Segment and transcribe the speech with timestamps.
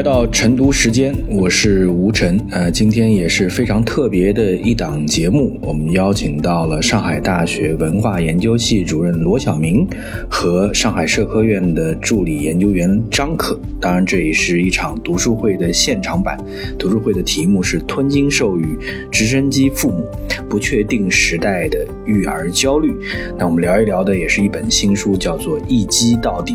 [0.00, 2.40] 来到晨读时间，我是吴晨。
[2.50, 9.86] 呃，今天也是非常特别的一档节目，我们邀请到了上海大学文化研究系主任罗晓明
[10.26, 13.60] 和上海社科院的助理研究员张可。
[13.78, 16.42] 当然，这也是一场读书会的现场版。
[16.78, 18.78] 读书会的题目是“吞金授予
[19.10, 20.06] 直升机父母：
[20.48, 22.90] 不确定时代的育儿焦虑”。
[23.38, 26.54] 那我们聊一聊的也是一本新书，叫做《一击到底》。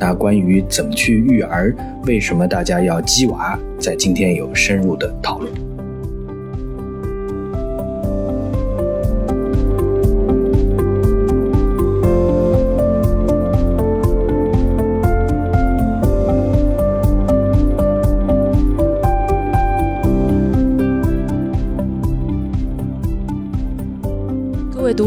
[0.00, 5.69] 那关于怎么去育儿，为什么大家要鸡娃，在今天有深入的讨论。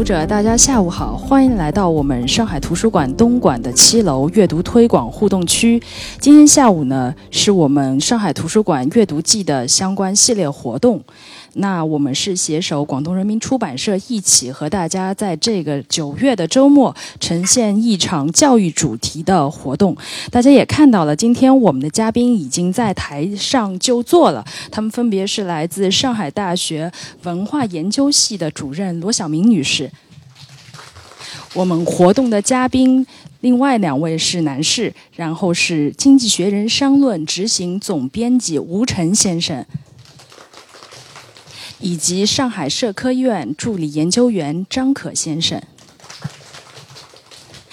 [0.04, 5.82] 者，大家下午好，欢迎来到我们上海图书馆东莞的七楼阅读推广互动区。
[6.20, 11.02] 今天下午呢，是我们上海图书馆阅读季的相关系列活动。
[11.54, 19.96] 那我们是携手广东人民出版社一起和大家在这个九月的周末呈现一场教育主题的活动。
[20.30, 26.90] 大家也看到了，今天我们的嘉宾已经在台上就座了，他们分别是来自上海大学
[27.22, 29.90] 文化研究系的主任罗晓明女士。
[31.54, 33.06] 我们活动的嘉宾，
[33.40, 39.64] 另外两位是男士，然后是《经济学人》商论执行总编辑吴晨先生。
[41.84, 45.62] 以及上海社科院助理研究员张可先生。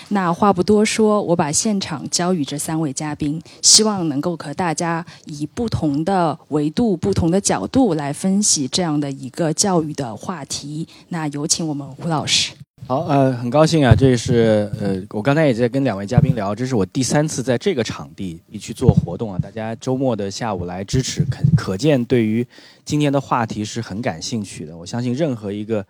[0.09, 10.85] 那话不多说，我把现场交予这三位嘉宾，希望能够和大家以不同的维度、不同的角度来分析这样的一个教育的话题。
[11.07, 12.51] 那有请我们吴老师。
[12.87, 22.45] 好，呃，很高兴啊，这是呃，我刚才也在跟两位嘉宾聊，这是我第三次在这个场地一去做活动啊，大家周末的下午来支持，可可见对于
[22.83, 24.75] 今天的话题是很感兴趣的。
[24.75, 25.85] 我相信任何一个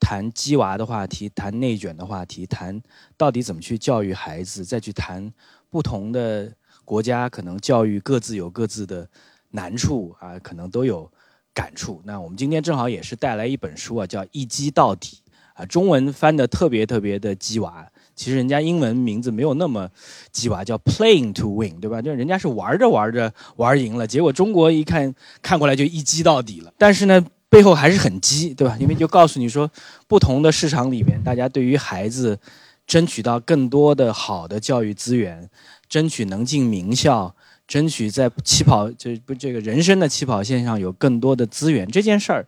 [0.00, 2.80] 谈鸡娃的话题、谈内卷的话题、谈
[3.18, 5.30] 到底怎么去教育孩子，再去谈
[5.68, 6.50] 不同的
[6.86, 9.06] 国家可能教育各自有各自的
[9.50, 11.10] 难处啊，可能都有
[11.52, 12.00] 感触。
[12.04, 15.18] 那我们今天正好也是带来一本书啊，叫《一击到底》。
[15.56, 19.88] 啊，中文翻的特别特别的鸡娃，其实人家英文名字没有那么
[20.30, 22.02] 鸡娃，叫 Playing to Win，对吧？
[22.02, 26.70] 就人家是玩着玩着玩赢了，结果中国一看看过来就一击到底了。
[26.76, 28.76] 但是呢，背后还是很鸡，对吧？
[28.78, 29.70] 因为就告诉你说，
[30.06, 32.38] 不同的市场里面，大家对于孩子
[32.86, 35.48] 争取到更多的好的教育资源，
[35.88, 37.34] 争取能进名校，
[37.66, 42.46] 争取在起跑就不这个人生的起跑线上有更多的资源这件事儿。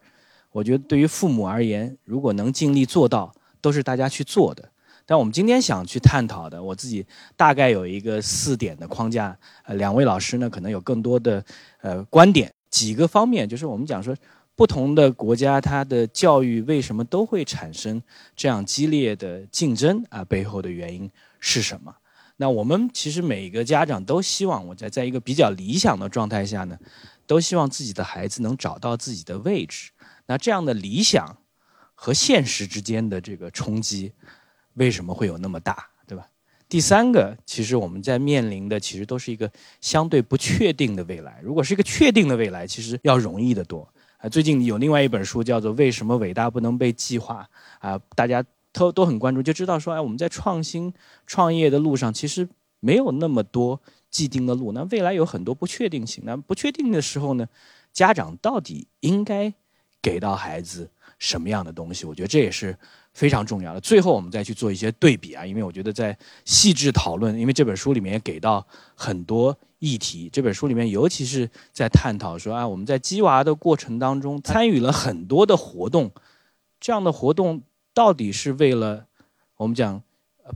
[0.58, 4.68] 我觉得对于父母而言，如果能尽力做到，都是大家去做的。
[5.06, 9.38] 但我们今天想去探讨的，我自己大概有一个四点的框架。
[9.62, 11.42] 呃，两位老师呢，可能有更多的
[11.80, 12.52] 呃观点。
[12.68, 14.12] 几个方面，就是我们讲说，
[14.56, 18.02] 不同的国家它的教育为什么都会产生
[18.34, 20.24] 这样激烈的竞争啊？
[20.24, 21.08] 背后的原因
[21.38, 21.94] 是什么？
[22.36, 26.76] 那我们其实每个家长都希望，我在在一个比较理想的状态下呢，
[27.26, 29.90] 都希望自己的孩子能找到自己的位置。
[30.28, 31.36] 那这样的理想
[31.94, 34.12] 和现实之间的这个冲击，
[34.74, 36.28] 为什么会有那么大，对吧？
[36.68, 39.50] 第三个，其实我们在面临的其实都是一个
[39.80, 41.40] 相对不确定的未来。
[41.42, 43.88] 如果是一个确定的未来，其实要容易得多。
[44.18, 47.48] 啊，最近有另外一本书叫做《为什么伟大不能被计划》
[47.88, 50.92] 啊，大家都都很关注，就知道说，哎，我们在创新
[51.26, 52.46] 创业的路上，其实
[52.80, 53.80] 没有那么多
[54.10, 54.72] 既定的路。
[54.72, 56.22] 那未来有很多不确定性。
[56.26, 57.48] 那不确定的时候呢，
[57.94, 59.54] 家长到底应该？
[60.00, 60.88] 给到孩子
[61.18, 62.06] 什么样的东西？
[62.06, 62.76] 我觉得这也是
[63.12, 63.80] 非常重要的。
[63.80, 68.64] 最后我们再去做一些对比啊，因为我觉得在细致讨论，因为这本书里面也给到
[68.94, 70.30] 很多议题。
[70.32, 76.10] 这本书里面尤其是在探讨说啊，我们在鸡娃的过程当中参与了很多的活动，
[76.80, 77.62] 这样的活动
[77.92, 79.06] 到底是为了
[79.56, 80.00] 我们讲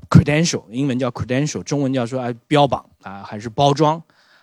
[0.08, 4.00] credential，英文叫 credential，中文叫说啊标榜啊，还是包装，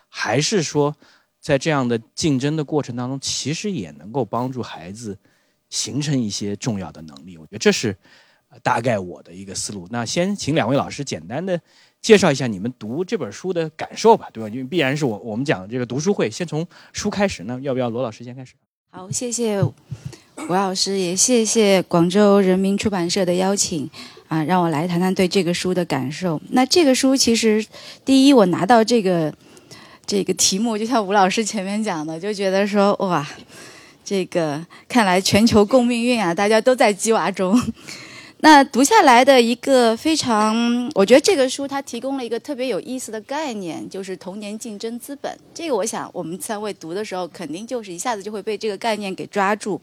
[0.10, 0.96] 还是说？
[1.42, 5.18] 在这样的竞争的过程当中，其实也能够帮助孩子
[5.70, 7.38] 形成一些重要的能力。
[7.38, 7.96] 我觉得这是
[8.62, 9.88] 大概我的一个思路。
[9.90, 11.60] 那先请两位老师简单的
[12.02, 14.50] 介绍一下你们读这本书的感受吧，对吧？
[14.50, 17.44] 因为必然是我我们讲的这个读书会，先从书开始。
[17.46, 18.56] 那要不要罗老师先开始？
[18.92, 19.74] 好，谢谢吴
[20.50, 23.90] 老师，也谢谢广州人民出版社的邀请
[24.28, 26.42] 啊，让我来谈谈对这个书的感受。
[26.50, 27.66] 那这个书其实，
[28.04, 29.34] 第一，我拿到这个。
[30.10, 33.24] 这个题目就像吴老师前面讲的，就觉得说哇，
[34.04, 37.62] 这个看来全球共命运啊，大家都在鸡娃中。
[38.42, 45.32] 那读下来的一个非常，我觉得这个书它提供了一个特别有意思的概念，就是童年竞争资本。
[45.54, 49.80] 这个我想我们三位读的时候，肯定就是一下子就会被这个概念给抓住。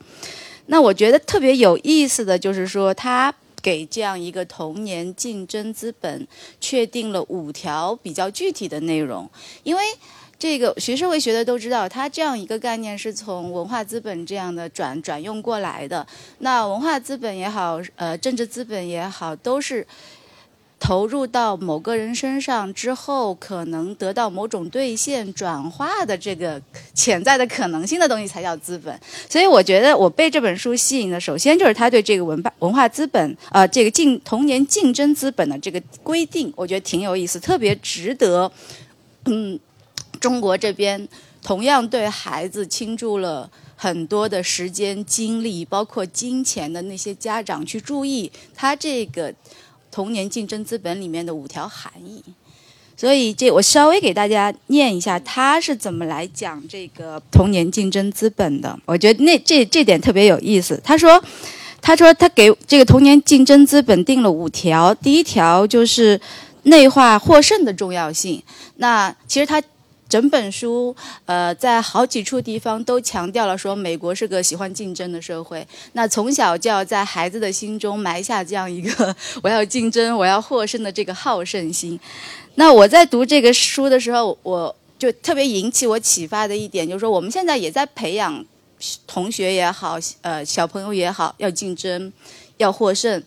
[0.66, 3.32] 那我觉得特别有意思的就是说，他
[3.62, 6.26] 给这样一个童年竞争资本
[6.60, 9.30] 确定了五条比较具体的内容，
[9.62, 9.82] 因为。
[10.38, 16.06] 这个学社会学的都知道，它这样一个概念是从文化资本这样的转转用过来的。
[16.40, 19.86] 那文化资本也好，呃，政治资本也好，都是
[20.78, 26.60] 投入到某个人身上之后，可能得到某种兑现、转化的这个
[26.94, 29.00] 潜在的可能性的东西才叫资本。
[29.28, 38.50] 所以，我觉得我被这本书吸引的，首先就是他对这个文化文化资本啊，这个竞童年竞争资本的这个规定，我觉得挺有意思，特别值得，
[39.24, 39.58] 嗯。
[40.18, 41.06] 中国这边
[41.42, 49.32] 同样对孩子倾注了很多的时间、精力，包括金钱的那些家长去注意他这个
[49.96, 52.22] 童年竞争资本里面的五条含义。
[52.98, 58.78] 所以，这我稍微给大家念一下他是怎么来讲这个童年竞争资本的。
[58.84, 60.78] 我觉得那这这点特别有意思。
[60.84, 61.22] 他说，
[61.80, 66.20] 他说他给这个童年竞争资本定了五条，第一条就是
[66.64, 68.42] 内化获胜的重要性。
[68.76, 69.62] 那其实他。
[70.08, 70.94] 整本书，
[71.24, 75.66] 呃，在好几处地方都强调了说，美国是个喜欢竞争的社会。
[75.94, 81.98] 那从小就要在孩子的心中埋下这样一个 我要竞争、我要获胜的这个好胜心。
[82.54, 88.44] 那我在读这个书的时候，我就特别引起我启发的一点，就是说我们现在也在培养
[89.06, 92.12] 同学也好，呃，小朋友也好，要竞争，
[92.58, 93.22] 要获胜，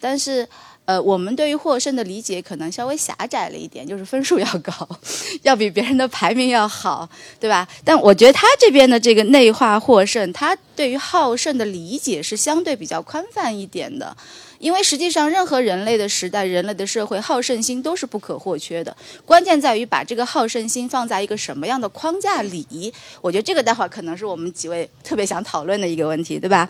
[0.00, 0.48] 但是。
[0.84, 4.72] 呃，我们对于获胜的理解可能稍微狭窄了一点，就是分数要高，
[5.42, 7.08] 要比别人的排名要好，
[7.38, 7.66] 对吧？
[7.84, 14.16] 但我觉得他这边的这个内化获胜，他对于好胜的理解是相对比较宽泛一点的。
[14.62, 18.96] 因为实际上，任何人类的时代、人类的社会，好胜心都是不可或缺的。
[19.26, 22.92] 关键在于把这个好胜心放在一个什么样的框架里。
[23.20, 26.68] 我觉得这个待会儿可能是我们几位特别想讨论的一个问题，对吧？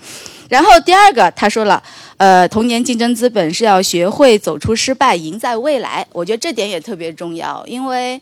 [0.48, 1.82] 然后第二个，他说了，
[2.16, 6.06] 呃，童年竞争资本是要学会走出失败，赢在未来。
[6.12, 8.18] 我觉得这点也特别重要，因为。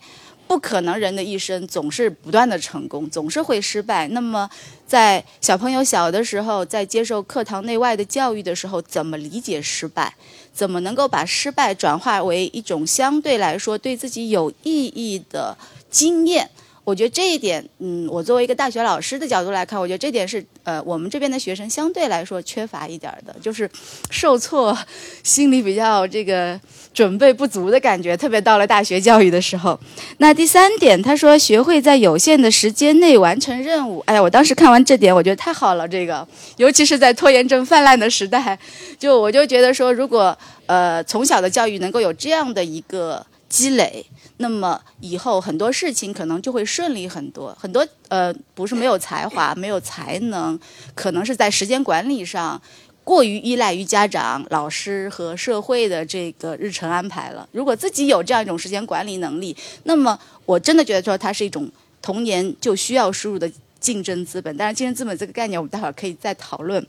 [0.51, 4.05] 不可能，人的一生总是不断的成功，总是会失败。
[4.09, 4.49] 那么，
[4.85, 10.13] 在小朋友小的时候，在接受课堂内外的教育的时候，怎么理解失败？
[10.53, 15.57] 怎么能够把失败转化为一种相对来说对自己有意义的
[15.89, 16.49] 经验？
[16.83, 23.69] 我觉得这一点，嗯，我作为一个大学老师的角度来看，我觉得这点是，呃，我们这边的学生相对来说缺乏一点的，就是
[24.09, 24.75] 受挫，
[25.23, 26.59] 心里比较这个
[26.91, 29.79] 准备不足的感觉，特别到了大学教育的时候。
[30.17, 34.03] 那第三点，他说学会在有限的时间内完成任务。
[34.07, 38.57] 哎呀，我当时看完这点，我觉得太好了，这个，尤其是在拖延症泛滥的时代，
[38.97, 40.35] 就我就觉得说，如果
[40.65, 44.05] 呃从小的教育能够有这样的一个积累。
[44.37, 50.57] 那么以后很多事情可能就会顺利很多，很多呃不是没有才华、没有才能，
[50.95, 52.59] 可能是在时间管理上
[53.03, 57.47] 过于依赖于家长、老师和社会的这个日程安排了。
[57.51, 61.69] 如果自己有这样一种时间管理能力，那么我真的觉得说它是一种
[62.01, 64.55] 童年就需要输入的竞争资本。
[64.57, 66.83] 但是竞争资本这个概念，我们待会儿可以再讨论。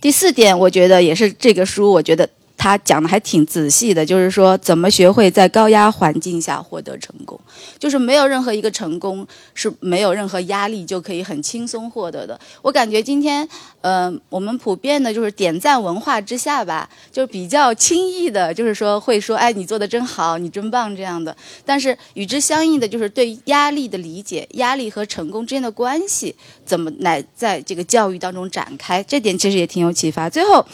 [0.00, 2.28] 第四点，我觉得也是这个书，我觉得。
[2.58, 7.38] 他讲的还挺仔细的，就是说怎么学会在高压环境下获得成功，
[7.78, 9.24] 就是没有任何一个成功
[9.54, 12.38] 是没有任何压力就可以很轻松获得的。
[12.60, 13.48] 我感觉今天，
[13.80, 21.34] 呃，我们普遍的就是点赞文化之下吧，就比较轻易的，就是说会说，哎，你做的真好，你真棒这样的。
[21.64, 26.34] 但是与之相应的就是对压力的理解，压力和成功之间的关系
[26.66, 30.28] 怎么来在这个教育当中展开，这点其实也挺有启发。
[30.28, 30.66] 最后。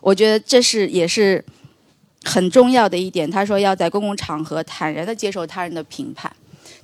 [0.00, 1.44] 我觉得这是也是
[2.24, 3.30] 很重要的一点。
[3.30, 6.30] 他说要在公共场合坦然的接受他人的评判，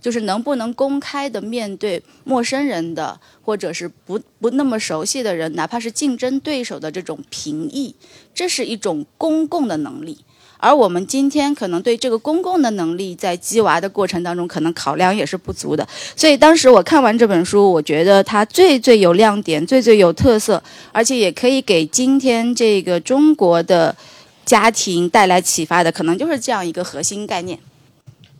[0.00, 7.94] 就是能不能公开的面对陌生人的或者是不不那么熟悉的人，哪怕是竞争对手的这种评议，
[8.34, 10.18] 这是一种公共的能力。
[10.64, 15.86] 而我们今天可能对这个公共的能力在激娃的过程当中，可能考量也是不足的。
[16.16, 23.94] 所以当时我看完这本书，我觉得它最最有亮点、最最有特色，而且也可以给今天这个中国的
[24.46, 27.58] 家庭带来启发的，可能就是这样一个核心概念。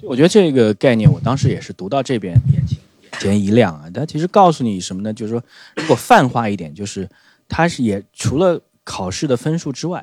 [0.01, 3.85] 我觉得这个概念，我当时也是读到这边眼前眼前一亮啊。
[3.93, 5.13] 它其实告诉你什么呢？
[5.13, 5.43] 就是说，
[5.77, 7.07] 如果泛化一点，就是
[7.51, 10.03] 它是也除了考试的分数之外。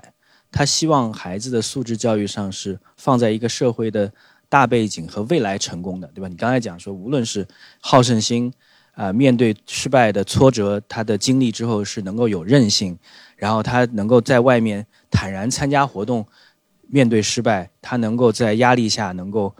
[0.52, 4.12] 他希望孩子的素质教育上是放在一个社会的
[4.50, 6.28] 大背景和未来成功的，对吧？
[6.28, 7.48] 你刚才讲说，无论是
[7.80, 8.52] 好胜心，
[8.94, 12.98] 啊，面对失败的挫折，他的经历之后是能够有韧性，
[13.38, 16.28] 然后他能够在外面坦然参加活动，
[16.88, 19.56] 面对失败，他能够在压力下能够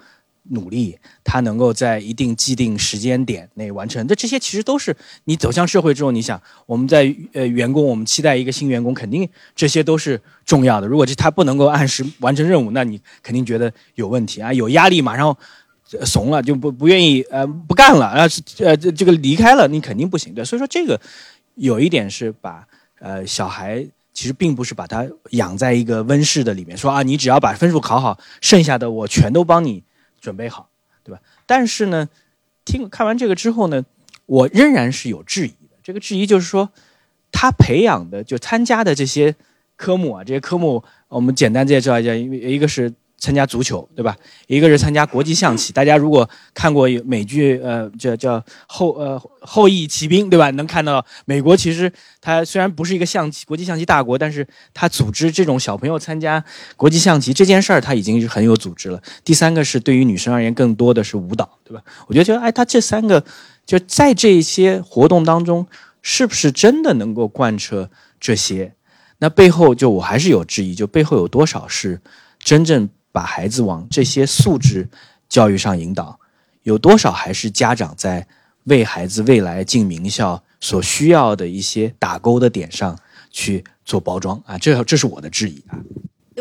[0.50, 4.06] 努力，他能够在一定既定时间点内完成。
[4.08, 4.96] 这这些其实都是
[5.26, 10.88] 你走向社会之后，你想我们在呃员工，我们期待一个新员工，肯定这些都是重要的。
[10.88, 15.36] 如果这他不能够按时完成任务，那你肯定觉得有问题啊，有压力，马上
[16.04, 18.28] 怂了，就不不愿意呃不干了啊，
[18.60, 20.44] 呃这这个离开了，你肯定不行对。
[20.44, 21.00] 所以说这个
[21.56, 22.68] 有一点是把
[23.00, 23.86] 呃小孩。
[24.14, 29.82] 其实并不是把他养在一个温室的里面，说啊，你只要把分数考好，剩下的我全都帮你
[30.22, 30.70] 准备好，
[31.04, 31.20] 对吧？
[31.46, 32.08] 但是呢，
[32.64, 33.84] 听看完这个之后呢，
[34.26, 35.76] 我仍然是有质疑的。
[35.84, 36.70] 这个质疑就是说，
[37.32, 39.36] 他培养的就参加的这些
[39.76, 42.94] 科目啊，这些科目我们简单介绍一下，因为一个是。
[43.22, 44.18] 参加足球，对吧？
[44.48, 45.72] 一个是参加国际象棋。
[45.72, 50.50] 大家如果看过美剧，呃，叫叫后呃后裔骑兵，对吧？
[50.50, 56.44] 能看到美国其实它虽然不是一个象棋国际象棋大国，但是它组织这种小朋友参加
[56.76, 59.00] 国际象棋这件事儿，它已经是很有组织了。
[59.24, 61.84] 第三个是对于女生而言，更多的是舞蹈，对吧？
[62.08, 63.24] 我觉得，就哎，他这三个
[63.68, 65.68] 就在这些活动当中，
[66.02, 68.74] 是不是真的能够贯彻这些？
[69.20, 72.02] 那背后就我还是有质疑，就背后有多少是
[72.40, 72.90] 真正。
[73.12, 74.90] 把孩子往这些素质
[75.28, 76.20] 教育上引导，
[76.64, 78.28] 有多少还是家长在
[78.66, 82.98] 为孩子未来进名校所需要的一些打勾的点上
[83.30, 84.58] 去做包装啊？
[84.58, 85.78] 这这是我的质疑啊。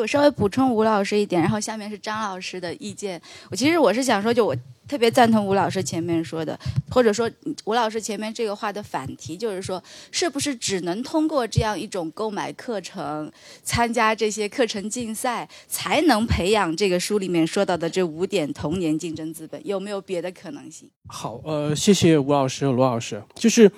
[0.01, 3.21] 我稍微补充吴老师一点，然后下面是张老师的意见。
[3.51, 4.57] 我其实我是想说，就我。
[4.91, 6.59] 特别赞同吴老师前面说的，
[6.91, 7.31] 或者说
[7.65, 9.81] 吴老师前面这个话的反题，就是说，
[10.11, 13.31] 是不是只能通过这样一种购买课程、
[13.63, 19.65] 参加这些课程竞赛，才能培养这个书里面说到的这五点童年竞争资本？
[19.65, 20.91] 有没有别的可能性？
[21.07, 23.23] 好，呃，谢谢吴老师、罗老师。
[23.37, 23.71] 就是，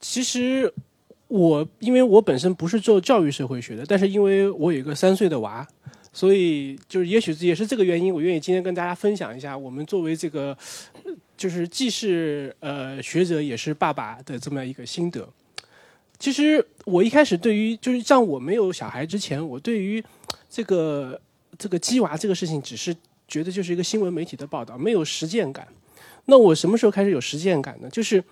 [0.00, 0.74] 其实
[1.32, 5.66] 我因为我本身不是做教育社会学的，但是因为我有一个三岁的娃。
[6.14, 10.54] 所以，就是也许也是这个原因，我愿意今天跟大家分享一下，我们作为这个，
[11.38, 15.26] 就是既是呃学者，也是爸爸的这么一个心得。
[16.18, 20.04] 其实我一开始对于，就是像我没有小孩之前，我对于
[20.50, 21.18] 这个
[21.56, 22.94] 这个鸡娃这个事情，只是
[23.26, 25.66] 觉得就是一个新闻媒体的报道，没有实践感。
[26.26, 27.88] 那我什么时候开始有实践感呢？
[27.88, 28.22] 就是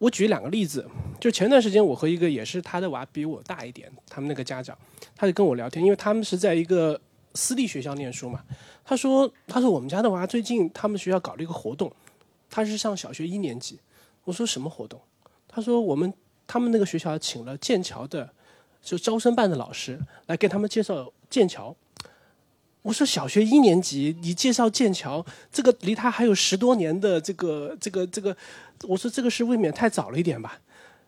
[0.00, 0.88] 我举两个例子，
[1.20, 4.76] 就前段时间我和一个也是他的娃比我大一点，他们那个家长。
[5.14, 6.98] 他就跟我聊天，因为他们是在一个
[7.34, 8.42] 私立学校念书嘛。
[8.82, 11.92] 他说：“他说我们家的娃最近他们学校搞了一个活动，
[12.48, 13.78] 他是上小学一年级。”
[14.24, 14.98] 我说：“什么活动？”
[15.46, 16.10] 他说：“我们
[16.46, 18.30] 他们那个学校请了剑桥的，
[18.80, 21.76] 就招生办的老师来给他们介绍剑桥。”
[22.82, 28.36] 我说：“小学一年级，你介绍剑桥，这个离他还有十多年的这个这个这个，
[28.88, 30.58] 我说这个是未免太早了一点吧？”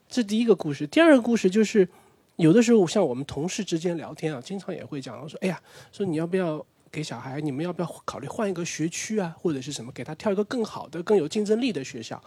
[0.09, 0.87] 这第一个故事。
[0.87, 1.89] 第二个故事就是。
[2.37, 5.61] 有的时候，像我们同事之间聊天啊，经常也会讲说：“哎呀，
[5.93, 7.39] 说你要不要给小孩？
[7.43, 12.21] 你们要不要考虑换一个学区啊，或者是什么，给他挑一个更好的、更有竞争力的学校？”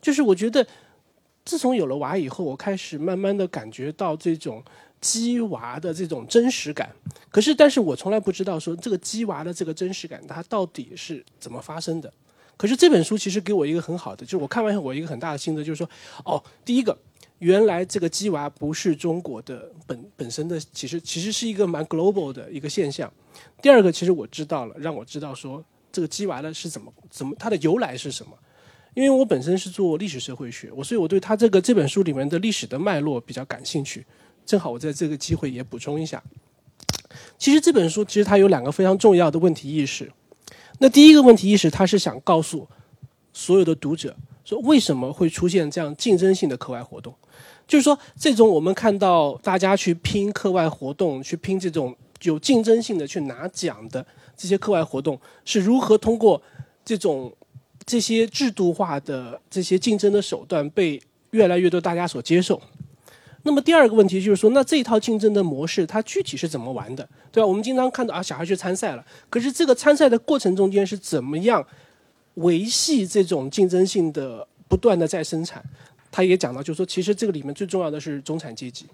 [0.00, 0.64] 就是我觉得，
[1.46, 4.62] 自从有了娃以后，我开始慢慢的感觉到这种
[5.00, 6.94] 鸡娃的这种真实感。
[7.30, 12.12] 可是，但是我从来不知道说这个鸡娃的这个真实感，它到底是怎么发生的。
[12.58, 15.88] 可是这本书其实给我一个很好的，就是我看完以后，我一个很大的心得就是说：
[16.26, 16.98] 哦，第一个。
[17.40, 23.12] 原来这个鸡娃不是中国的本本身的，其实其实是一个蛮 global 的一个现象。
[23.60, 25.62] 第二个，其实我知道了，让我知道说
[25.92, 28.32] 这个鸡娃的是怎么怎么它的由来是什么。
[28.96, 34.02] 因为我本身是做历史社会学，我所以我对他这个这本书里面的历史的脉络比较感兴趣。
[34.46, 36.22] 正好我在这个机会也补充一下。
[37.36, 40.10] 其实这本书其实它有两个非常重要的问题意识。
[40.78, 42.66] 那第一个问题意识，它是想告诉
[43.34, 47.14] 所有的读者说为什么会出现这样竞争性的课外活动。
[47.66, 56.40] 就是说，这种我们看到大家去拼课外活动，去拼这种有竞争性的去拿奖的这些课外活动，是如何通过
[56.82, 57.30] 这种
[57.86, 61.00] 这些制度化的这些竞争的手段被
[61.30, 62.60] 越来越多大家所接受？
[63.44, 67.46] 那么第二个问题就是说，那这一套竞争的模式它具体是怎么玩的，对吧？
[67.46, 71.64] 我们经常看到啊，小孩去参赛了，可是这个参赛的过程中间是怎么样
[72.34, 75.62] 维系这种竞争性的不断的在生产？
[76.10, 78.86] 他也讲到，就是说，其实这个里面最重要的是中产阶级，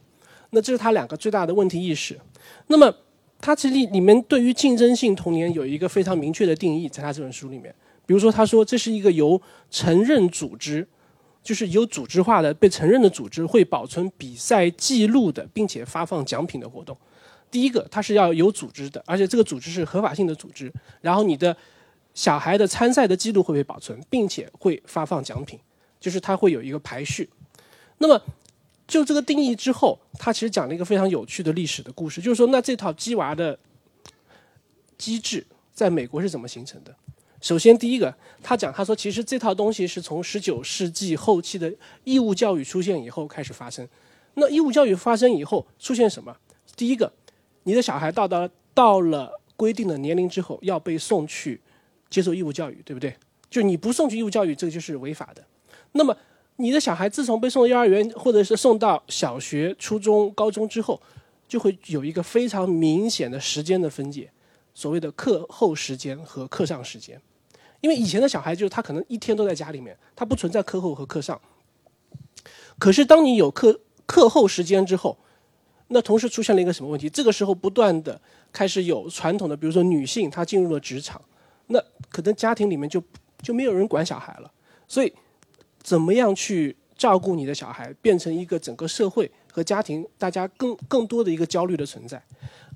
[0.51, 2.19] 那这是他两个最大的问题意识。
[2.67, 2.95] 那么，
[3.41, 7.75] 他其实里面对于竞争性童年有一个非常明确的定义，在他这本书里面，
[8.07, 9.41] 比如说，他说这是一个由
[9.71, 10.87] 承认组织，
[11.43, 16.97] 就是有组织化的、被承认的组织会保存比赛记录的，并且发放奖品的活动。
[17.51, 20.73] 第一个，它是要有组织的，而且这个组织是合法性的组织。
[21.01, 21.57] 然后，你的
[22.15, 25.59] 小孩的参赛的记录会被保存，并且会发放奖品。
[26.01, 27.31] 就是它会有一个排序，
[27.99, 28.21] 那么
[28.89, 33.57] 就这个定义之后，他其实讲了一个非常有趣的历史的故事，就是说，那这套鸡娃的
[34.99, 36.93] 机制在美国是怎么形成的？
[37.43, 41.71] 首先，第一个，他讲，他说，其实这套东西是从十九世纪后期的
[42.05, 43.87] 义务教育出现以后开始发生。
[44.35, 46.35] 那义务教育发生以后，出现什么？
[46.77, 47.13] 第一个，
[47.65, 51.61] 你的小孩到达到了规定的年龄之后，要被送去
[52.09, 53.13] 接受义务教育，对不对？
[53.51, 55.45] 就你不送去义务教育，这个就是违法的。
[55.91, 56.17] 那么，
[56.57, 61.03] 你的小孩自从被送到幼儿园，或者是送到小学、初中、高中之后，
[61.49, 64.31] 就会有一个非常明显的时间的分解，
[64.73, 67.21] 所谓的课后时间和课上时间。
[67.83, 71.39] 因为以前的小孩就是他可能一天都在家里面，他不存在课后和课上。
[72.79, 75.19] 可是当你有课课后时间之后，
[75.89, 77.11] 那同时出现了一个什么问题？
[77.11, 78.19] 这个时候不断的
[78.53, 81.21] 开始有传统的，比如说女性她进入了职场，
[81.67, 83.03] 那可能家庭里面就
[83.43, 84.51] 就没有人管小孩了。
[84.87, 85.13] 所以，
[85.83, 92.23] 怎么样去照顾你的小孩，变成一个整个社会和家庭大家更更多的一个焦虑的存在。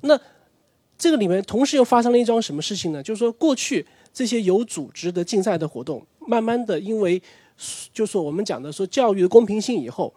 [0.02, 0.20] 那
[0.98, 3.00] 这个里面同时又发生了一桩什么事情呢？
[3.00, 3.86] 就是说过去。
[4.16, 7.22] 这些有组织的竞赛的活动，慢慢的，因为
[7.92, 10.10] 就说我们讲的说教育的公平性以后，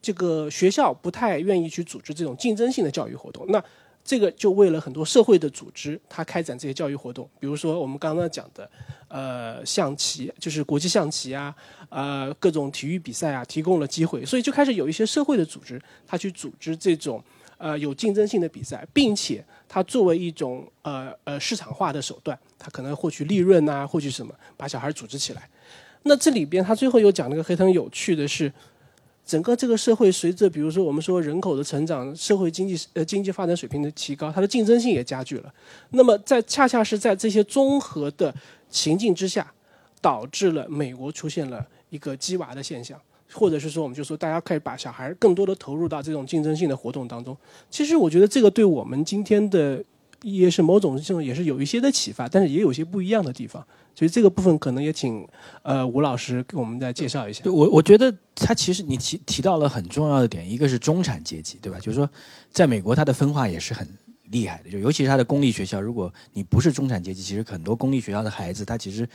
[0.00, 3.44] 这个学校不太愿意去组织这种竞争性的教育活动。
[3.48, 3.60] 那
[4.04, 8.70] 这个就为了很多社会的组织，它开展这些教育活动，比如说我们刚刚讲的，
[9.08, 11.52] 呃，象棋，就是国际象棋啊，
[11.88, 17.20] 呃，各种体育比赛啊，提供了机会，所以就开始有一些社会的组织，它去组织这种
[17.58, 22.38] 呃有竞争性的比赛，并且它作为一种呃呃市场化的手段。
[22.62, 25.48] 他可能获取利润呐，获取什么，把小孩组织起来。
[26.02, 28.52] 那这里边他最后又讲了个非常有趣的是，
[29.24, 35.52] 整个这个社会随着比如说我们说人口的成长，社会经济呃经济发展水平的提高，它的竞争性也加剧了。
[35.90, 38.34] 那么在恰恰是在这些综合的
[38.68, 39.50] 情境之下，
[40.02, 43.00] 导致了美国出现了一个鸡娃的现象，
[43.32, 47.36] 或者是说我们就说大家可以把小孩更多的投入到这种竞争性的活动当中。
[47.70, 49.82] 其实我觉得这个对我们今天的。
[50.22, 55.26] 也是某种这种也是有一些的启发，但是也有些不一样的地方，所以这个部分可能也请
[55.62, 57.42] 呃吴老师给我们再介绍一下。
[57.46, 61.78] 我我觉得他其实你提提到了很重要的点，一个是中产阶级，对吧？
[61.78, 62.08] 就是说，
[62.50, 63.88] 在美国它的分化也是很
[64.24, 69.08] 厉害的，就尤其是它的公立学校，如果你不是中产阶级，其实很多公立学校的孩子他其实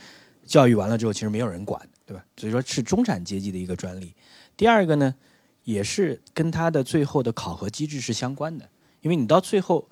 [0.44, 2.24] 教育完了之后其实没有人管，对吧？
[2.36, 4.12] 所以说是中产阶级的一个专利。
[4.56, 5.14] 第二个呢，
[5.62, 8.68] 也是跟他的最后的考核机制是相关的，
[9.02, 9.88] 因为你到最后。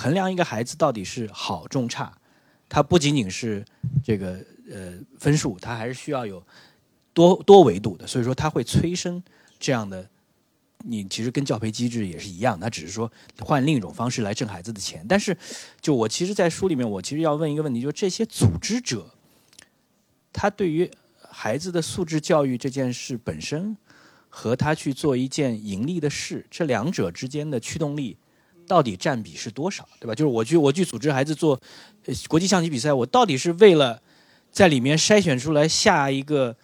[0.00, 2.16] 衡量一个孩子到底是好重差，
[2.68, 3.64] 它不仅仅是
[4.04, 4.38] 这个
[4.70, 6.40] 呃分数，它还是需要有
[7.12, 8.06] 多多维度的。
[8.06, 9.20] 所以说，它会催生
[9.58, 10.08] 这样的。
[10.84, 15.04] 你其实跟教培机制也是一样，它只是说换另一种方式来挣孩子的钱。
[15.08, 15.36] 但是，
[15.80, 19.04] 就我其实，在书里面，我其实要问一个问题，就是这些组织者，
[20.32, 20.88] 他对于
[21.28, 23.76] 孩子的素质教育这件事本身，
[24.28, 28.16] 和他去做一件盈利的事，这两者之间的驱动力。
[28.68, 30.14] 到底占比是多少，对吧？
[30.14, 31.58] 就是我去我去组织孩子做
[32.28, 34.00] 国际象棋比赛，我到底是为了
[34.52, 36.54] 在里面筛选出来下一个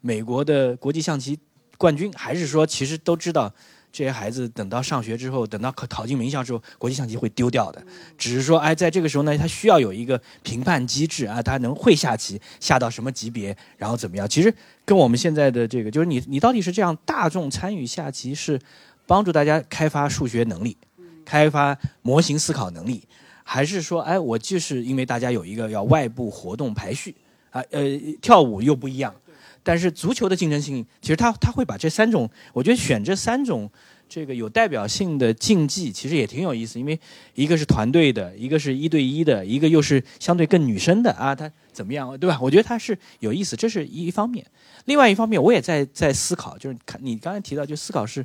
[0.00, 1.38] 美国的国际象棋
[1.78, 3.52] 冠军，还是说其实都知道
[3.90, 7.84] 这些孩子等到上学之后，等到考考进名校之后，国际象棋会丢掉的？
[8.18, 14.28] 只是说，哎，在这个时候呢，他需要有一个评判机制啊，他能会下棋，下到什么级别，然后怎么样？
[14.28, 14.52] 其实
[14.84, 18.60] 跟我们现在的这个，就是你你到底是这样大众参与下棋，是
[19.06, 20.76] 帮助大家开发数学能力？
[21.24, 23.02] 开发模型思考能力，
[23.42, 27.14] 还是说，哎，我就是因为大家有一个要外部活动排序
[27.50, 27.82] 啊，呃，
[28.20, 29.14] 跳舞又不一样，
[29.62, 33.70] 但是足球的竞争性，其实他他会把这三种，我觉得选这三种
[34.08, 36.98] 这个有代表性的竞技，其实也挺有意思，因为
[37.34, 42.38] 一个是团队的，一个是一对一的，一个又是相对更女生的啊，他怎么样，对吧？
[42.40, 44.44] 我觉得他是有意思，这是一方面。
[44.84, 48.24] 另外一方面，我也在在思考，就是看你刚才提到，就思考是，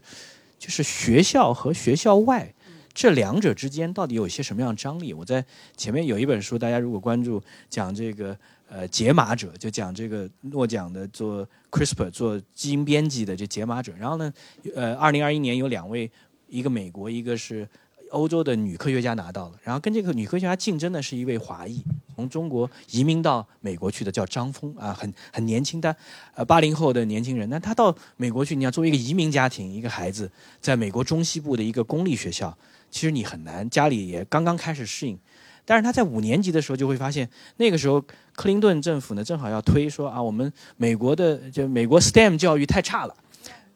[0.57, 2.53] 就是学校和学校外。
[2.93, 5.13] 这两者之间到底有一些什么样的张力？
[5.13, 5.43] 我在
[5.77, 13.93] 前面有一本书，大家如果关注讲这个呃解码者，就讲这个诺奖的做 CRISPR 做基因编辑的这解码者。
[13.97, 14.33] 然后呢，
[14.75, 16.09] 呃，二零二一年有两位，
[16.47, 17.67] 一个美国，一个是
[18.09, 19.55] 欧洲的女科学家拿到了。
[19.63, 21.81] 然后跟这个女科学家竞争的是一位华裔，
[22.15, 25.95] 从中国移民到美国去的，叫张峰啊，很很年轻的，
[26.33, 27.47] 呃八零后的年轻人。
[27.49, 32.57] 那他到美国去，你要作为一个移民家庭，一个孩子，在美国中西部的一个公立学校。
[32.91, 35.17] 其实你很难，家里也刚刚开始适应，
[35.65, 38.01] 但是他在五年级的时候就会发现，那个时候
[38.35, 43.15] 克林顿政府呢正好要推说啊，我们美国的就美国 STEM 教育太差了，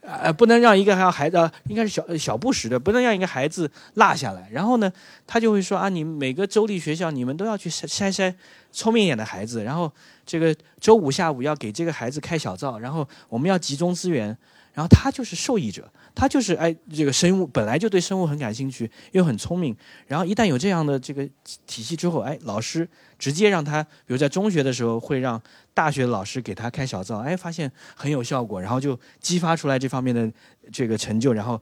[0.02, 4.50] 呃，不能让一个孩子，应该是小小布什的，不能让一个孩子落下来。
[4.52, 4.92] 然后呢，
[5.28, 8.34] 他就会说啊，你每个州立学校你们都要去筛筛筛
[8.72, 9.92] 聪明一点的孩子，然后
[10.26, 14.36] 这个周五下午要给这个孩子开小灶，然后我们要集中资源。
[14.74, 19.76] 然后他就是受益者，他就是哎这个生物本来就对生物很感兴趣，又很聪明，
[20.08, 21.30] 然后一旦有这样的这个
[21.68, 22.88] 体系之后，哎，老师
[23.20, 25.40] 直接让他，比如在中学的时候会让
[25.74, 30.32] 大学老师给他开小灶，哎，发现很有效果，然后就激发出来这方面的
[30.72, 31.62] 这个成就，然后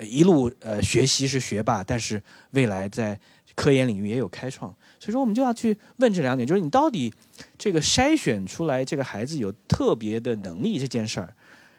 [0.00, 2.22] 一路呃学习是学霸，但是
[2.52, 3.18] 未来在
[3.56, 4.72] 科研领域也有开创。
[5.00, 7.12] 所以说，我们就要去问这两点，就是你到底
[7.58, 11.34] 这个筛选出来这个孩子有特别的能力这件事儿，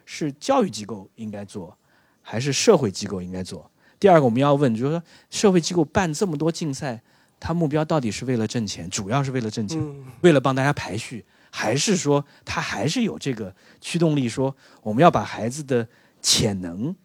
[0.06, 1.78] 是教育机构应该做，
[2.22, 3.70] 还是社会机构应该做？
[4.00, 7.02] 第二个，我们要问，就是说，社会机构办这么多竞赛，
[7.40, 9.82] 它目标到底是为了挣钱，主要是为了挣钱，
[10.22, 15.88] 为了帮大家排序，还是说它还是有这个驱动力，说我们要把孩子的
[16.22, 16.96] 潜能？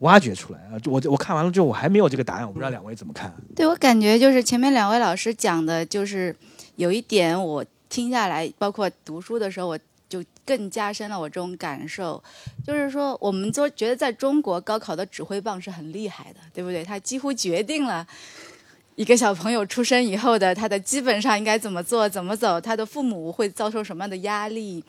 [0.00, 0.76] 挖掘出来啊！
[0.86, 3.32] 我我看完了之后，我还没有这个答案，我不知道两位怎么看。
[3.54, 6.34] 对我感觉就是前面两位老师讲的，就是
[6.76, 9.84] 有一点我听下来，包括读书的时候，我就
[10.46, 12.22] 更加深了我这种感受，
[12.66, 16.84] 就是说我们都觉得在中国高考的指挥棒是很厉害的，对不对？
[16.84, 18.06] 它几乎决定了
[18.96, 24.84] 一个小朋友出生以后的他的基本上应该怎么做、怎么走，他的父母会遭受什么样的压力。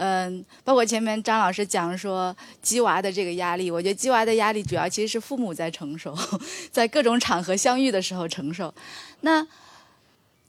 [0.00, 6.16] 嗯，包括前面张老师讲说鸡娃的这个压力，我觉得鸡娃的压力主要其实是父母在承受，
[6.70, 8.72] 在各种场合相遇的时候承受。
[9.22, 9.44] 那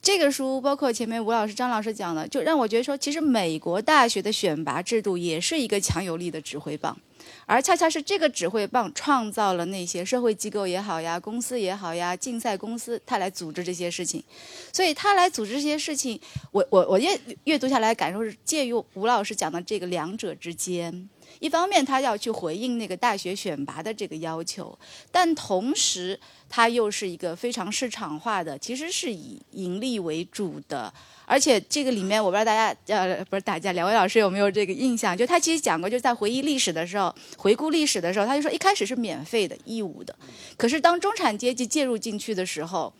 [0.01, 6.97] 这个书包括前面吴老师、张老师讲的，就让我觉得说，其实美国大学的选拔制度也是一个强有力的指挥棒。
[7.45, 14.23] 而恰恰是这个指挥棒创造了那些社会机构也好呀，公司也好呀，竞赛公司，他来组织这些事情。
[14.71, 16.19] 所以他来组织这些事情，
[16.51, 21.09] 我我我阅阅读下来感受是介于吴老师讲的这个两者之间。
[21.37, 24.77] 一方面，他要去回应那个大学选拔的这个要求，
[25.11, 30.93] 但同时，他又是一个非常市场化的，其实是以盈利为主的。
[31.25, 35.15] 而且这个里面，我不知道大家呃，不是大家，两位老师有没有这个印象？
[35.15, 40.15] 就他其实讲过，就在回忆历史的时候，回顾历史的时候，他就说一开始是免费的、义务的，
[40.57, 42.91] 可是当中产阶级介入进去的时候。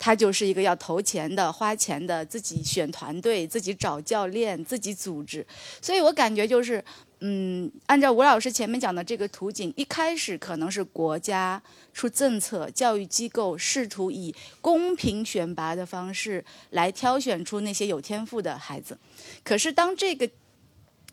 [0.00, 5.44] 他就是一个要投钱的、花钱的，自己选团队、自己找教练、自己组织。
[5.82, 6.80] 所以我感觉就是，
[7.20, 11.60] 嗯，按照吴老师前面讲的这个图景，一开始可能是国家
[11.92, 18.96] 出政策，教育机构试图以公平选拔的方式来挑选出那些有天赋的孩子。
[19.42, 20.30] 可是当这个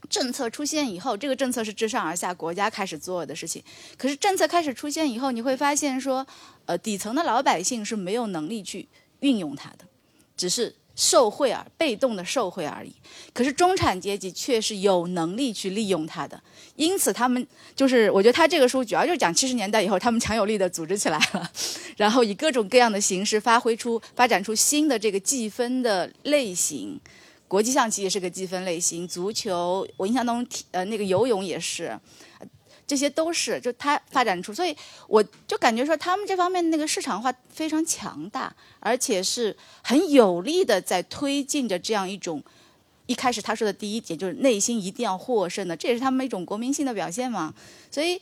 [0.07, 3.63] 政策出现以后，这个政策是自上而下，国家开始做的事情。
[3.97, 6.25] 可是政策开始出现以后，你会发现说，
[6.67, 8.87] 呃，底层的老百姓是没有能力去
[9.21, 9.85] 运用它的，
[10.37, 12.93] 只是受贿而被动的受贿而已。
[13.33, 16.41] 可是中产阶级却是有能力去利用它的，
[16.75, 21.51] 因此他们就是，我觉得他这个书主要就是讲七十年代以后，他们强有力的组织起来了，
[21.97, 26.99] 然后以各种各样的形式发挥出、发展出新的这个计分的类型。
[27.47, 31.97] 国际象棋也是个积分类型，足球我印象当中，呃，那个游泳也是，
[32.87, 34.75] 这些都是就它发展出，所以
[35.07, 42.43] 我就感觉说他们这方面那个市场化非常强大，而且是很有力的在推进着这样一种。
[43.07, 47.53] 一开始他说的第一点就是内心一定要获胜的，这也是他们一种国民性的表现嘛。
[47.91, 48.19] 所以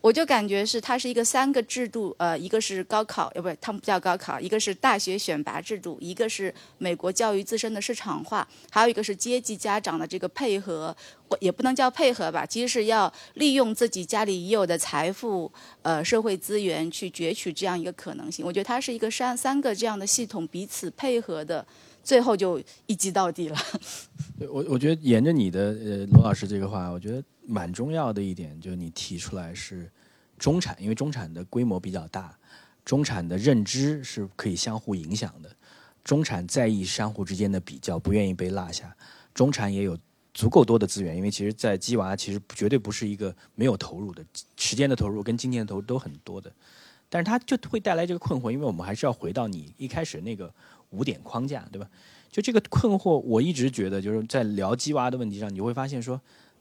[0.00, 10.94] 我就感觉是它是一个三个制度，呃，一个是高考，呃，不是他们不叫高考，一个是大学选拔制度，一个是美国教育自身的市场化，还有一个是阶级家长的这个配合，
[11.40, 15.50] 也不能叫配合吧，其实是要利用自己家里已有的财富，
[15.82, 18.46] 呃，社会资源去攫取这样一个可能性。
[18.46, 21.66] 我觉得它是一个三三个这样的系统彼此配合的。
[22.06, 23.58] 最后就一击到底了。
[24.48, 29.90] 我我觉得沿着你的呃罗老师这个话，我觉得蛮重要的一点，就是你提出来是
[30.38, 32.38] 中产，因为中产的规模比较大，
[32.84, 35.50] 中产的认知是可以相互影响的，
[36.04, 38.96] 中产在意相互之间的比较，不愿意被落下，
[39.34, 39.98] 中产也有
[40.32, 44.24] 足够多的资源，因为其实，在鸡娃其实绝对不是一个没有投入的，
[44.56, 46.52] 时间的投入跟金钱的投入都很多的，
[47.08, 50.54] 但是它就会带来这个困惑，因为我们还是要回到你一开始那个。
[50.90, 51.88] 五点框架，对吧？
[52.30, 56.20] 就这个困惑，我一直觉得就是在聊鸡娃的问题上，你会发现说，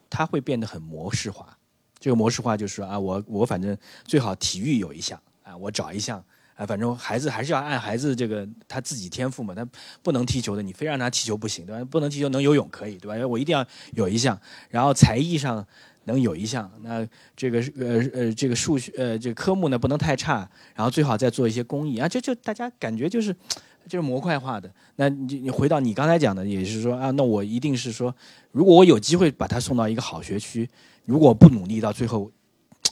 [0.10, 1.58] 它会变得很模式化。
[2.00, 6.24] 这个模式化就是啊，我我反正最好体育有一项啊，我找一项
[6.56, 9.68] 啊，反正孩子还是要按孩子这个他自己天赋嘛，他
[10.02, 11.84] 不能踢球的，你非让他踢球不行，对吧？
[11.84, 13.28] 不能踢球能游泳可以，对吧？
[13.28, 15.66] 我一定要有一项，然后才艺上
[16.06, 23.36] 能有一项，那这个呃呃这个数学呃这个科目呢不能太差，然后最好再做一些公益啊，就就大家感觉就是。
[23.88, 28.14] 就是模块化的，那你你回到你刚才讲的，也是说啊，那我一定是说，
[28.52, 30.68] 如果我有机会把他送到一个好学区，
[31.06, 32.32] 如果不努力，到最后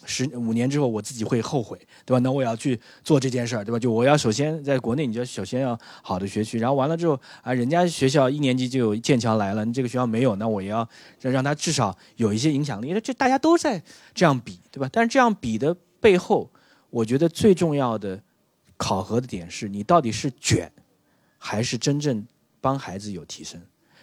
[0.05, 2.19] 十五年之后我自己会后悔，对吧？
[2.19, 3.79] 那我要去做这件事儿，对吧？
[3.79, 10.87] 就我要首先在国内，你就首先要好的学区，然后完了之后啊，人家学校一年级就有剑桥来了，你这个学校没有，那我也要
[11.21, 12.93] 让他至少有一些影响力。
[13.01, 13.81] 这大家都在
[14.13, 14.89] 这样比，对吧？
[14.91, 16.49] 但是这样比的背后，
[16.89, 18.21] 我觉得最重要的
[18.75, 20.69] 考核的点是你到底是卷，
[21.45, 22.25] 还是真正
[22.61, 23.59] 帮孩子有提升。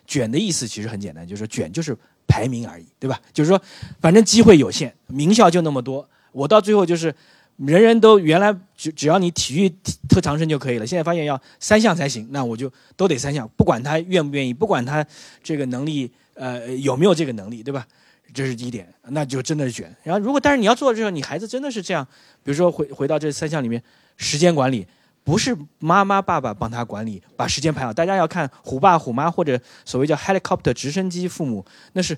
[0.07, 3.19] 卷的意思其实很简单，就是说卷就是排名而已，对吧？
[3.33, 3.59] 就是说，
[3.99, 7.15] 反正机会有限，名校就那么多，我到最后就是
[7.57, 9.73] 人人都原来只只要你体育
[10.07, 15.07] 特长生就可以了，现在发现要三项才行，那我就都得三项，不管他愿不愿意，不管他
[15.43, 17.87] 这个能力呃有没有这个能力，对吧？
[18.35, 19.97] 这是第一点，那就真的是卷。
[20.03, 22.07] 然后如果但是你要做的这个，你孩子真的是这样，
[22.45, 23.83] 比如说回回到这三项里面，
[24.17, 24.87] 时间管理。
[25.23, 27.93] 不是妈妈爸爸帮他管理，把时间排好。
[27.93, 32.17] 大家要看虎爸虎妈或者所谓叫 helicopter 直升机父母，那是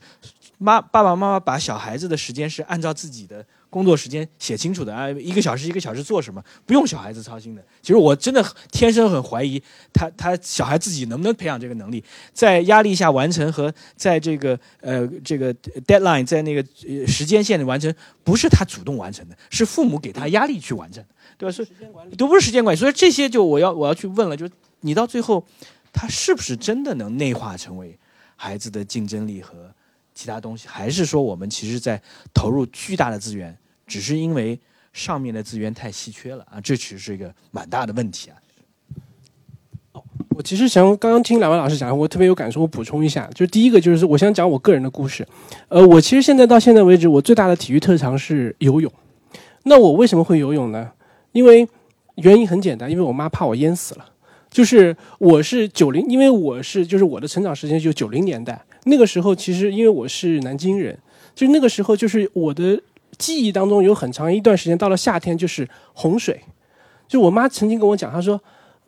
[0.59, 7.65] 妈爸爸妈妈把小孩子的时间是按照自己的工作时间写清楚的啊，一个小时一个小时做什么，不用小孩子操心的。
[7.81, 9.61] 其实我真的天生很怀疑
[9.95, 12.05] 他他小孩自己能不能培养这个能力，
[12.35, 15.55] 在压力下完成和在这个呃这个
[15.87, 16.63] deadline 在那个
[17.07, 17.91] 时间线里完成，
[18.23, 21.03] 不是他主动完成的，是父母给他压力去完成。
[21.39, 21.53] 对吧？
[21.53, 25.45] 所以都不是时间管理，所以这些就我要我要去问了，就是你到最后，
[25.93, 27.99] 他是不是真的能内化成为
[28.37, 29.73] 孩子的竞争力和
[30.15, 32.01] 其他东西，还是说我们其实在
[32.33, 33.57] 投入巨大的资源，
[33.93, 34.59] 只是因为
[34.95, 36.59] 上面的资源太稀缺了啊？
[36.63, 38.37] 这其实是一个蛮大的问题啊。
[40.31, 45.29] 我其实想刚刚听两位老师讲，我特别有感受，我补充一下，就是第一个就是我想讲我个人的故事，
[45.69, 48.91] 呃，我其实现在到现在为止，我最大的体育特长是游泳。
[49.65, 50.91] 那我为什么会游泳呢？
[51.33, 51.69] 因为
[52.15, 54.09] 原因很简单，因为我妈怕我淹死了。
[54.51, 60.99] 就是我是九零，因为我是就是我的成长时间就九零年代，那个时候其实因为我是南京人，
[61.35, 62.79] 就那个时候就是我的
[63.19, 66.41] 记忆当中有很长一段时间，到了夏天就是洪水。
[67.09, 68.41] 就我妈曾经跟我讲，她说：“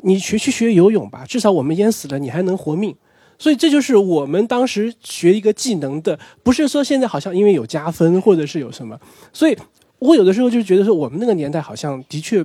[0.02, 2.94] 你学去学游泳吧，至少我们淹死了你还能活命。”
[3.38, 8.98] 所以这就是我们当时学一个技能的，不是说现在好像因为有加分或者是有什么，
[9.32, 9.56] 所以。
[10.00, 12.44] 我有的时候就觉得说，我们那个年代好像的确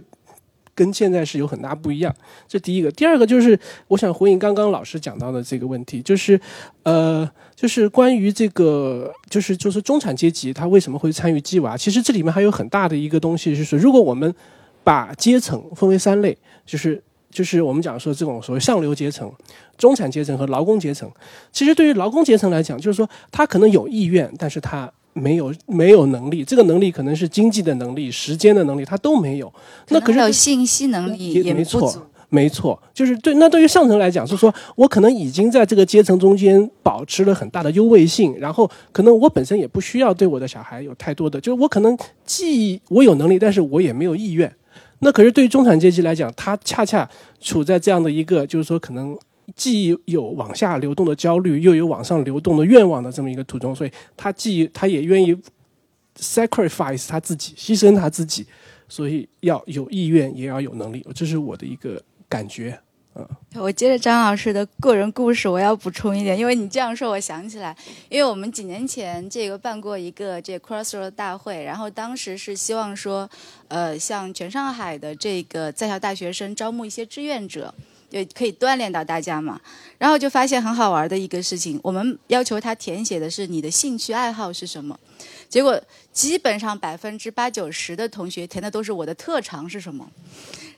[0.79, 2.15] 跟现在是有很大不一样。
[2.47, 6.39] 这第一个，第二个就是我想回应刚刚老师讲到的这个问题，就是
[6.83, 11.75] 呃，就是关于这个，就是就是中产阶级他为什么会参与鸡娃？
[11.75, 14.33] 其实这里面还有很大的一个东西，就是如果我们
[14.85, 19.29] 把阶层分为三类，就是就是我们讲说这种所谓上流阶层、
[19.77, 21.11] 中产阶层和劳工阶层。
[21.51, 24.89] 其实对于劳工阶层来讲，就是说他可能有意愿，但是他。
[25.13, 29.51] 没有没有能力，这个能力可能是经济的能力、时间的能力，他都没有。
[29.89, 33.33] 那可是有信息能力也没错，没错，就是对。
[33.35, 44.53] 那对于上层来讲，是说我可能已经在这个阶层中间保持了很大的优位性，然后可能我本身也不需要对我的小孩有太多的，就是我可能既我有能力，但是我也没有意愿。
[44.99, 49.17] 那可是对于中产阶级来讲，他恰恰处在这样的一个，就是说可能。
[49.55, 55.35] 既有往下流动的焦虑，又有往上流动的愿望的这么一个途中，所以他既他也愿意
[56.17, 58.45] sacrifice 他自己，牺牲他自己，
[58.87, 62.79] 所以要有意愿，也要有能力，这是我的一个感觉。
[63.15, 67.75] 嗯，我接着张老师的个人故事，我要补充一点，因为你这样说，我想起来，
[68.07, 73.27] 因为我们几年前这个办过一个这 Crossroad 大会，然后当时是希望说，
[73.67, 77.73] 呃，向全上海的这个在校大学生招募一些志愿者。
[78.09, 79.59] 就可以锻炼到大家嘛，
[79.97, 84.99] 然后就发现很好玩的一个事情，我们要求他填写的是你的兴趣爱好是什么，
[85.47, 85.79] 结果
[86.11, 90.09] 基本上百分之八九十的同学填的都是我的特长是什么，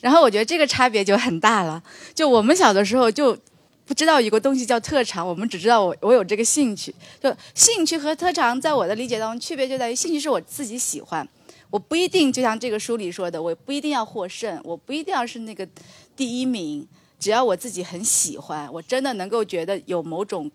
[0.01, 1.81] 然后我觉得这个差别就很大了。
[2.13, 3.37] 就我们小的时候就
[3.85, 6.93] 不知道有个东西叫特长，我们只知道我我有这个兴趣。
[7.21, 11.27] 就兴趣和特长在我的理解当中区别就在于，兴趣是我自己喜欢，
[11.69, 15.67] 我不一定就像这个书里说的，我不一定要获胜，我不一定要是那个
[16.15, 16.87] 第一名。
[17.21, 20.49] 只要我自己很喜欢，我真的能够觉得有某种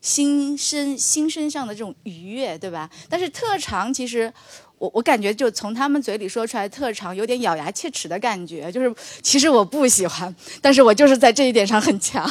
[0.00, 2.90] 心身心身上的这种愉悦，对吧？
[3.08, 4.32] 但是特长其实，
[4.78, 12.28] 我我感觉就从他们嘴里说出来，特长有点咬牙切齿的感觉，就是其实我不喜欢，但是我就是在这一点上很强。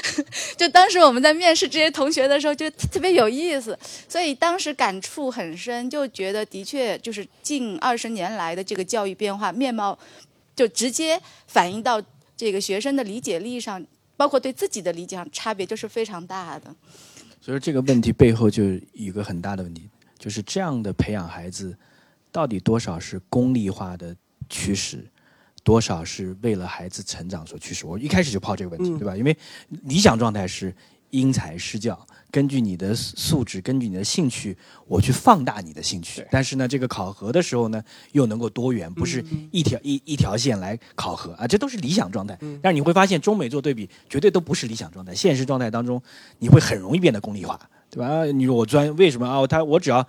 [0.56, 9.98] 就当时我们在面试这些同学的时候，就特别有意思，所以当时感触很深，就觉得的确就是近二十年来的这个教育变化面貌，
[10.54, 12.02] 就直接反映到。
[12.36, 13.84] 这个学生的理解力上，
[14.16, 16.74] 包括对自己的理解上，差别就是非常大的。
[17.40, 21.76] 所以这个问题背后就有一个很大的问题，就是这样的培养孩子，
[22.30, 24.14] 到底多少是功利化的
[24.48, 25.04] 驱使，
[25.62, 27.86] 多少是为了孩子成长所驱使？
[27.86, 29.16] 我一开始就抛这个问题，对吧？
[29.16, 29.36] 因为
[29.84, 30.74] 理想状态是
[31.10, 32.06] 因材施教。
[32.36, 34.54] 根据你的素质，根据你的兴趣，
[34.86, 36.22] 我去放大你的兴趣。
[36.30, 42.38] 但是呢，这个考核的时候呢，又能够多元，不是一条一一条线来考核啊，这都是理想状态。
[42.60, 45.14] 但是你会发现，中美做对比，绝对都不是理想状态。
[45.14, 45.98] 现实状态当中，
[46.38, 48.26] 你会很容易变得功利化，对吧？
[48.26, 49.46] 你说我专为什么啊？
[49.46, 50.06] 他我只要，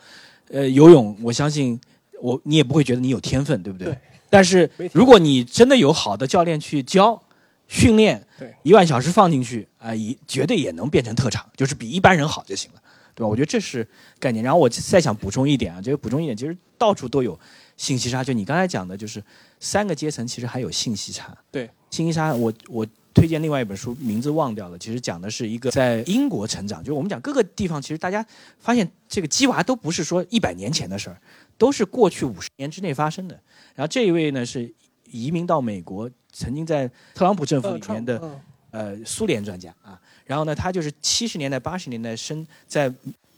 [0.49, 1.79] 呃，游泳，我相信
[2.21, 3.97] 我，你也不会觉得你有天分，对不对？
[4.29, 7.23] 但是如果你真的有好的教练去教。
[7.67, 12.81] 训练，对一万小时放进去啊，也绝对也能变成特长，就是比一般人好就行了，
[13.13, 13.27] 对吧？
[13.27, 13.85] 我觉得这是
[14.19, 14.43] 概念。
[14.43, 17.37] 然后我再想补充一点啊，这个补充一点，其实到处都有
[17.75, 18.23] 信息差。
[18.23, 19.21] 就你刚才讲的，就是
[19.59, 21.37] 三个阶层其实还有信息差。
[21.51, 28.25] 对，信息差，我我推荐另外一本书，名字忘掉了，其实讲的是一个在英国成长，就是我们讲各个地方，其实大家
[28.59, 31.19] 发现这个鸡娃都不是说一百年前的事儿，
[31.57, 33.37] 都是过去五十年之内发生的。
[33.75, 34.73] 然后这一位呢是
[35.11, 36.09] 移民到美国。
[36.37, 38.21] 曾经在特朗普政府里面的
[38.69, 42.93] 呃苏联专家啊，然后呢，他就是七十年代八十年代生在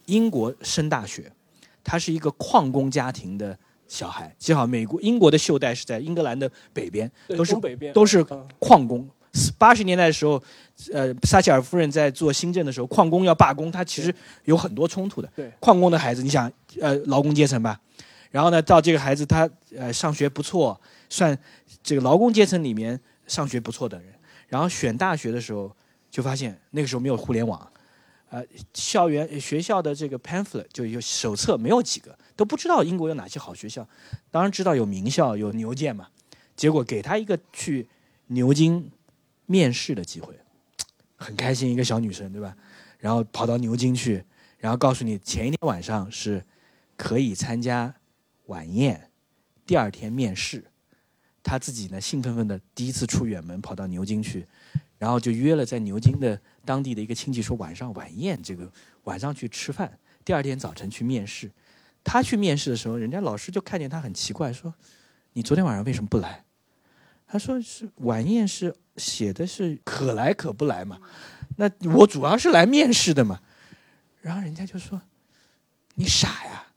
[0.05, 1.31] 英国升大学，
[1.81, 3.57] 他是一个矿工家庭的
[3.87, 8.21] 小孩，记好，美国英国的袖带是在英格兰的北边，都是北边都是
[8.59, 9.07] 矿工。
[9.57, 10.43] 八十年代的时候，
[10.91, 15.31] 呃，撒切尔夫人在做新政的时候，矿工要罢工，他其实有很多冲突的。
[15.33, 17.79] 对，矿工的孩子，你想呃劳工阶层吧，
[18.29, 20.77] 然后呢，到这个孩子他呃上学不错。
[21.11, 21.35] 算
[21.89, 24.13] 这个劳工阶层里面上学不错的人，
[24.47, 25.75] 然后选大学的时候
[26.11, 27.59] 就发现那个时候没有互联网，
[28.29, 33.87] 呃，校园学校的这个 pamphlet 就有手册没有几个，都不知道英国有哪些好学校，
[34.29, 36.09] 当然知道有名校有牛剑嘛，
[36.55, 37.87] 结果给他一个去
[38.27, 38.91] 牛津
[39.47, 40.37] 面试的机会，
[41.15, 42.55] 很开心一个小女生对吧？
[42.99, 44.23] 然后跑到牛津去，
[44.59, 46.45] 然后告诉你前一天晚上是
[46.95, 47.95] 可以参加
[48.45, 49.09] 晚宴，
[49.65, 50.63] 第二天面试。
[51.49, 54.45] 他自己呢，兴奋奋的第一次出远门，跑到牛津去，
[54.99, 58.71] 然后就约了在牛津的当地的一个亲戚，说晚上晚宴，这个
[59.05, 61.49] 晚上去吃饭，第二天早晨去面试。
[62.03, 64.71] 他去面试的时候，人家老师就看见他很奇怪，说
[65.33, 66.45] ：“你昨天晚上为什么不来？”
[67.25, 70.99] 他说：“是晚宴是写的是可来可不来嘛，
[71.57, 73.39] 那我主要是来面试的嘛。”
[74.21, 75.01] 然后人家就说
[75.95, 76.67] ：“你傻呀。”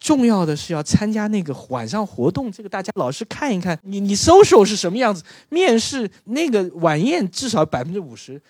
[0.00, 5.22] 重要的是要参加那个晚上活动，这个大家老师看一看，你你 social 是什么样子？
[5.50, 8.40] 面试那个晚宴至少百分之五十，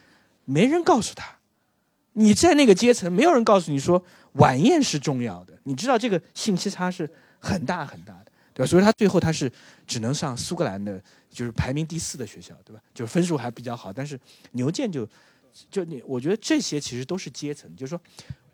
[0.45, 1.37] 没人告诉他，
[2.13, 4.01] 你在那个阶层，没有人告诉你说
[4.35, 5.53] 晚宴是重要的。
[5.65, 7.11] 你知道这个信息差是
[7.41, 8.71] 很大很大的，对吧？
[8.71, 9.51] 所以他最后他是
[9.89, 12.81] 只能上苏格兰的，就是排名第四的学校，对吧？
[12.95, 14.17] 就是分数还比较好，但是
[14.53, 15.05] 牛剑就
[15.69, 18.01] 就你，我觉得这些其实都是阶层，就是说。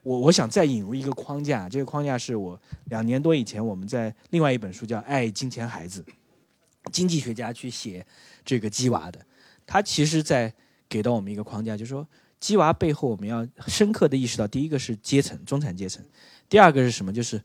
[0.07, 6.01] 我我想再引入一个框架，这个框架是我两年多以前我们在另外一本书叫《爱金钱孩子》，
[6.93, 8.07] 经济学家去写
[8.45, 9.21] 这个鸡娃的，
[9.67, 10.55] 他其实在
[10.89, 12.07] 给到我们一个框架，就是说
[12.39, 16.01] 鸡娃背后我们要深刻的意识到，第一个是阶层，中产阶层，
[16.49, 17.13] 第二个是什么？
[17.13, 17.43] 就是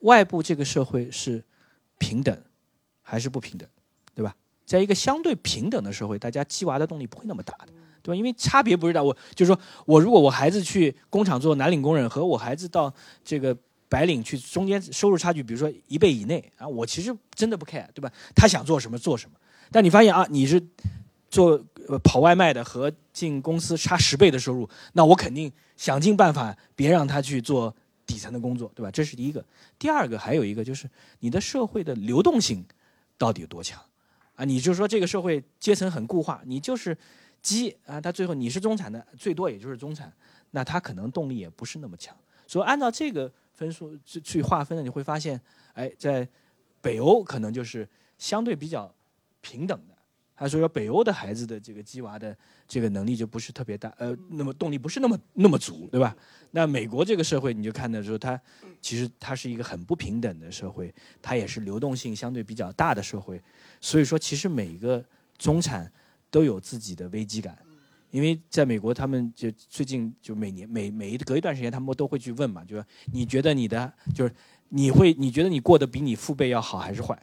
[0.00, 1.44] 外部这个社会是
[1.98, 2.36] 平等
[3.02, 3.68] 还是不平等，
[4.16, 4.34] 对吧？
[4.66, 7.72] 在一个相对平等的社会，大家鸡娃的动力不会那么大的。
[8.04, 8.14] 对吧？
[8.14, 12.92] 因为差别不是大，我就是说我如果我孩子去工厂做蓝领工人，和我孩子到
[13.24, 13.56] 这个
[13.88, 18.12] 白领去，中间收入差距，比如说一倍以内啊，我其实真的不 care，对吧？
[18.36, 19.36] 他想做什么做什么。
[19.70, 20.62] 但你发现啊，你是
[21.30, 21.58] 做
[22.02, 28.90] 跑外卖的和进公司差十倍的收入，那我肯定想尽办法别让他去做底层的工作，对吧？
[28.90, 29.42] 这是第一个。
[29.78, 30.86] 第二个还有一个就是
[31.20, 32.62] 你的社会的流动性
[33.16, 33.80] 到底有多强
[34.34, 34.44] 啊？
[34.44, 36.94] 你就说这个社会阶层很固化，你就是。
[37.44, 40.10] 鸡啊，他最后你是中产的，最多也就是中产，
[40.52, 42.16] 那他可能动力也不是那么强。
[42.46, 45.38] 所以按照这个分数去去划分呢，你会发现，
[45.74, 46.26] 哎，在
[46.80, 48.90] 北欧可能就是相对比较
[49.42, 49.94] 平等的。
[50.34, 52.34] 他说说北欧的孩子的这个鸡娃的
[52.66, 56.16] 这个能力就不是特别大，呃，那么动力不是那么那么足，对吧？
[56.52, 58.40] 那美国这个社会你就看的时候，它
[58.80, 63.38] 其实它是一个很不平等的社会，它也是流动性相对比较大的社会。
[63.82, 65.04] 所以说，其实每个
[65.36, 65.92] 中产。
[66.34, 67.56] 都有自己的危机感，
[68.10, 74.34] 因为在美国，他们就最近就每年每每一隔一段时间，他们都会去问嘛，就是你觉得你的就是
[74.70, 77.16] 你会你觉得你过得比你父辈要好还是坏？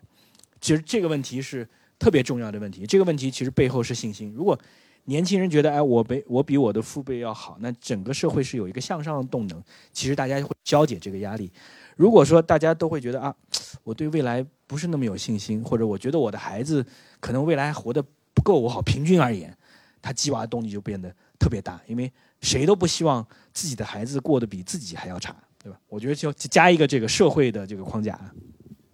[0.62, 1.68] 其实这个问题是
[2.00, 2.86] 特别重要的问题。
[2.86, 4.32] 这个问题其实背后是信心。
[4.34, 4.58] 如果
[5.04, 9.62] 年轻人觉得哎我比我比我的父辈要好，那整个社会是有一个向上的动能。
[9.92, 11.52] 其实大家会消解这个压力。
[11.98, 13.36] 如果说大家都会觉得啊，
[13.84, 16.86] 我对未来不是那么有信心，或者我觉得我的孩子
[17.20, 18.02] 可能未来活得。
[18.42, 19.56] 不够我好，平均而言，
[20.02, 22.12] 他鸡娃的动力就变得特别大，因为
[22.42, 23.24] 谁都不希望
[23.54, 25.78] 自己的孩子过得比自己还要差，对吧？
[25.88, 28.20] 我觉得就加一个这个社会的这个框架。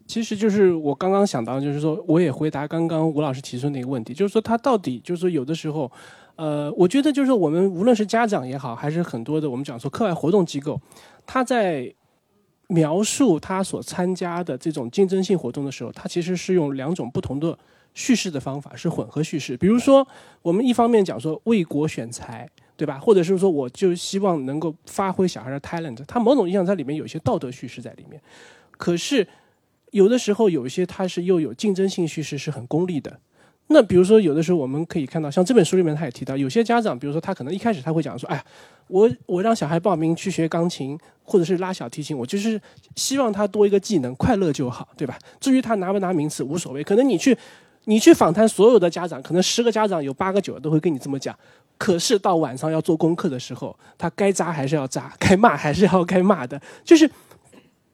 [0.06, 5.90] 其实就是我刚刚想到，就是说我也回答刚刚吴老师提出那个问题，就是说他到底就是说有的时候，
[6.36, 10.78] 呃，我觉得就是我们无论是家长也好，还是很多的我们讲说课外活动机构，
[11.26, 11.94] 他在
[12.68, 17.58] 描述他所参加的这种竞争性活动的时候，他其实是用两种不同的
[17.98, 19.58] 叙事的方法，是混合叙事。
[19.58, 20.08] 比如说，
[20.44, 23.00] 我们一方面讲说为国选才，对吧？
[23.00, 28.22] 或者是说，我就希望能够发挥小孩的 talent，他某种意义上在里面有一些道德叙事在里面。
[28.78, 29.28] 可是
[29.90, 33.20] 有的时候有一些它是又有竞争性叙事，是很功利的。
[33.70, 38.46] 那比如说，有的时候我们可以看到，像这本书里面他也提到，有些家长，比如说他可能一开始他会讲说，哎呀，
[38.88, 42.62] 我我让小孩报名去学钢琴或者是拉小提琴，我就是
[42.96, 45.18] 希望他多一个技能，快乐就好，对吧？
[45.42, 46.84] 至于他拿不拿名次无所谓。
[46.84, 47.38] 可能你去
[47.88, 51.34] 你去访谈所有的家长，可能十个家长有八个九个都会跟你这么讲。
[51.78, 57.10] 可是到晚上要做功课的时候，他该扎还是要扎，该骂还是要该骂的， 就是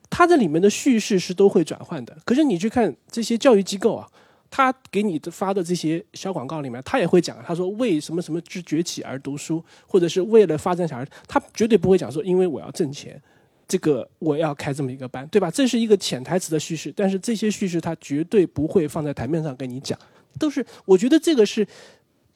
[0.10, 2.18] 他这里面的叙事是都会转换的。
[2.26, 4.08] 可是你去看这些教育机构啊。
[4.56, 13.20] 他给你发的这些小广告里面，他也会讲，他说为什么什么之崛起而读书，或者是为了发展小孩，他绝对不会讲说因为我要挣钱，
[13.68, 15.50] 这个我要开这么一个班，对吧？
[15.50, 19.98] 这是一个潜台词的叙事，但是这些叙事他绝对不会放在台面上跟你讲，
[20.40, 21.66] 都是我觉得这个是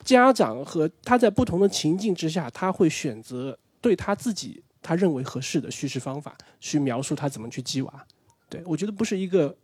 [0.04, 8.06] 家长和他在不同的情境之下，他会选择对他自己他认为合适的叙事方法去描述他怎么去激娃，
[8.50, 9.56] 对我觉得不是一个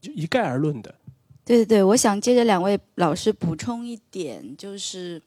[0.00, 0.94] 就一概而论的。
[1.44, 5.20] 对对对，我想接着两位老师补充一点，就是，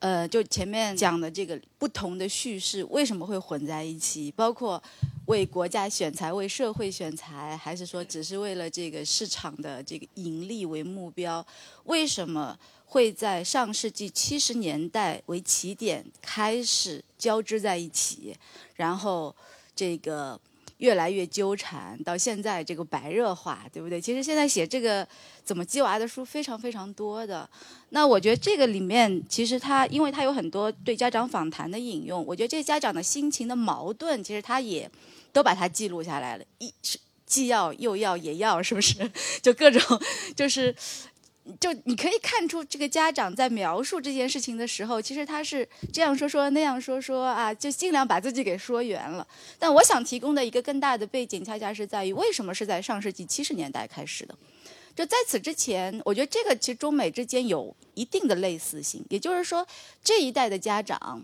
[0.00, 4.32] 呃，就前面讲的这个不同的叙事为什么会混在一起？
[4.32, 4.82] 包括
[5.26, 11.44] 为国家选才、为社会选才，还是说只是为了这个市场的这个盈利为目标？
[11.84, 18.34] 为什么会在上世纪七十年代为起点开始交织在一起？
[18.76, 19.34] 然后
[19.74, 20.40] 这个。
[20.78, 24.00] 越来越纠缠，到现在这个白热化，对不对？
[24.00, 25.06] 其实现在写这个
[25.44, 27.48] 怎么鸡娃的书非常非常多的。
[27.90, 34.90] 那我觉得这个里面，其实他因为他有很多对家长访谈的引用，我觉得这些家长的心情的矛盾，其实他也
[35.34, 36.44] 都把它记录下来了。
[36.56, 38.94] 一是既要又要也要，是不是？
[39.42, 40.00] 就各种
[40.34, 40.74] 就是。
[41.60, 49.28] 就你可以看出，这个家长在描述这件事情的时候，其实他是这样说说那样说说啊，就尽量把自己给说圆了。
[49.58, 54.34] 但我想提供的一个更大的背景，恰恰是在于为什么是在上世纪七十年代开始的。
[54.96, 59.66] 就在此之前，我觉得这个其实中美之间有一定的类似性，也就是说，
[60.02, 61.22] 这一代的家长。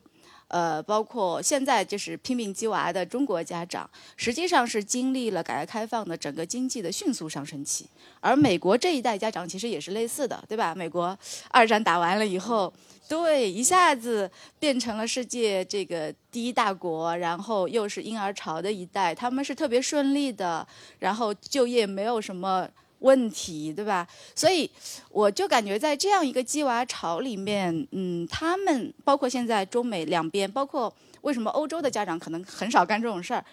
[0.51, 7.87] 呃，包括现在就是拼命鸡娃的中国家长，实际上是经历了改革开放的整个经济的迅速上升期，
[8.19, 10.75] 而美国这一代家长其实也是类似的，对吧？
[10.75, 11.17] 美国
[11.51, 12.73] 二战打完了以后，
[13.09, 14.29] 对，一下子
[14.59, 20.67] 变成了世界这个第一大国，然后又是婴儿潮的一代，他们是特别顺利的，
[20.99, 22.69] 然后就业没有什么。
[23.01, 24.07] 问题对吧？
[24.35, 24.71] 所以
[25.11, 30.93] 我就感觉在这样一个鸡娃潮里面，嗯，他们包括现在中美两边，包括
[31.23, 33.45] 为什么欧洲的家长可能很少干这种事儿，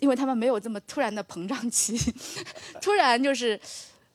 [0.00, 1.96] 因为他们没有这么突然的膨胀期，
[2.82, 3.58] 突然就是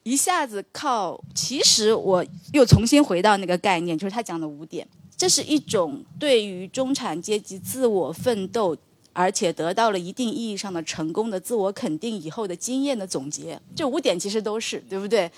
[0.04, 1.20] 一下子靠。
[1.34, 8.76] 其实我又重新回到那个概念，就是他讲的五点，这是一种对于中产阶级自我奋斗。
[9.20, 15.30] 而且得到了一定意义上的成功的自我肯定以后的经验的总结，这五点其实都是对不对？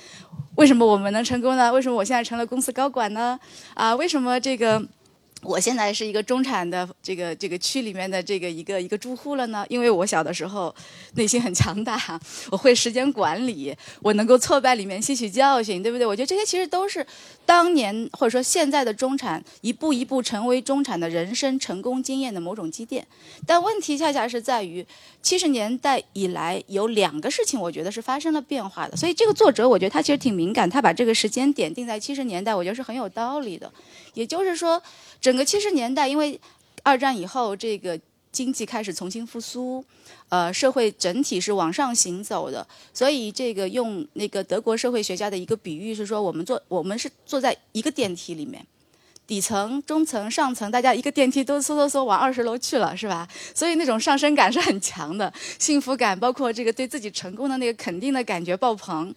[0.55, 1.73] 为什么我们能成功呢？
[1.73, 3.39] 为什么我现在成了公司高管呢？
[3.73, 4.79] 啊，为什么这个？
[5.43, 10.73] 我现在是一个中产的这个这个区里面的这个一个一个住户了呢，因为我小的时候
[11.15, 12.19] 内心很强大，
[12.51, 16.05] 我会时间管理，我能够挫败里面吸取教训，对不对？
[16.05, 17.05] 我觉得这些其实都是
[17.45, 23.05] 当年或者说现在的中产一步一步成为中产的人生成功经验的某种积淀。
[23.47, 24.85] 但问题恰恰是在于
[25.23, 28.95] 七十年代以来有两个事情，我觉得是发生了变化的。
[28.95, 33.71] 所以这个作者我觉得他其实挺敏感，他把这个时间点定在七十年代，我觉得是很有道理的。
[34.13, 34.81] 也就是说。
[35.21, 36.39] 整个七十年代，因为
[36.81, 37.99] 二战以后，这个
[38.31, 39.85] 经济开始重新复苏，
[40.29, 48.65] 呃，社会整体是往上行走的，所以这个用那个德国社会学家的一个比喻是说，我们坐我们是坐在一个电梯里面，
[49.27, 53.27] 底层、中层、上层，大家一个电梯都嗖嗖嗖往二十楼去了，是吧？
[53.53, 59.13] 所以那种上升感是很强的，幸福感，包括这个对自己成功的那个肯定的感觉爆棚。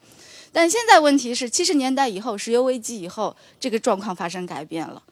[0.54, 5.02] 但现在问题是，七十年代以后，石油危机以后，这个状况发生改变了。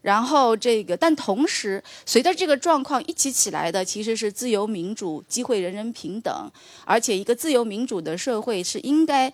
[0.00, 6.50] 然后这个，但同时，随着这个状况一起起来的，其实是自由民主、机会人人平等，
[6.84, 9.32] 而且一个自由民主的社会是应该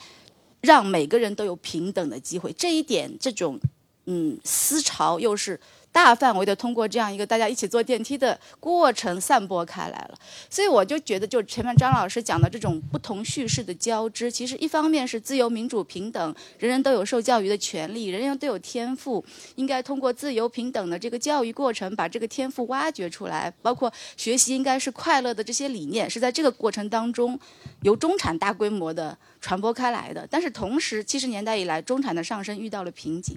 [0.62, 2.50] 让每个人都有平等的机会。
[2.54, 3.60] 这一点，这种
[4.06, 5.60] 嗯思潮又是
[5.90, 10.18] 大范围的通过这样一个大家一起坐电梯的过程散播开来了。
[10.48, 19.24] 所以我就觉得，就前面张老师讲的这种不同叙事的交织，其实一方面是自由、民主、平等，人人都有受教育的权利，人人都有天赋，
[19.56, 27.38] 应该通过自由、平等的这个教育过程，把这个天赋挖掘出来，包括学习应该是快乐的这些理念，是在这个过程当中
[27.82, 30.26] 由中产大规模的传播开来的。
[30.30, 33.36] 但是同时，七十年代以来，中产的上升遇到了瓶颈，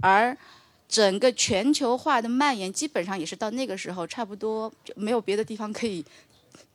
[0.00, 0.36] 而
[0.88, 6.04] 整个全球化的蔓延，基本上也是到那个时候，差不多就没有别的地方可以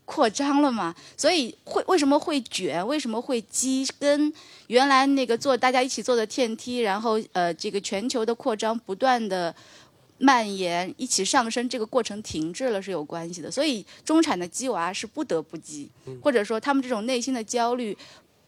[0.05, 0.93] 扩张了嘛。
[1.16, 4.32] 所以会为什么会卷，为什么会积，跟
[4.68, 9.55] 原来那个坐大家一起坐的电梯，然后呃这个全球的扩张不断的
[10.18, 13.49] 蔓延，一起上升，这个过程停滞了是有关系的。
[13.49, 15.89] 所以中产的鸡娃是不得不鸡，
[16.22, 17.97] 或者说他们这种内心的焦虑。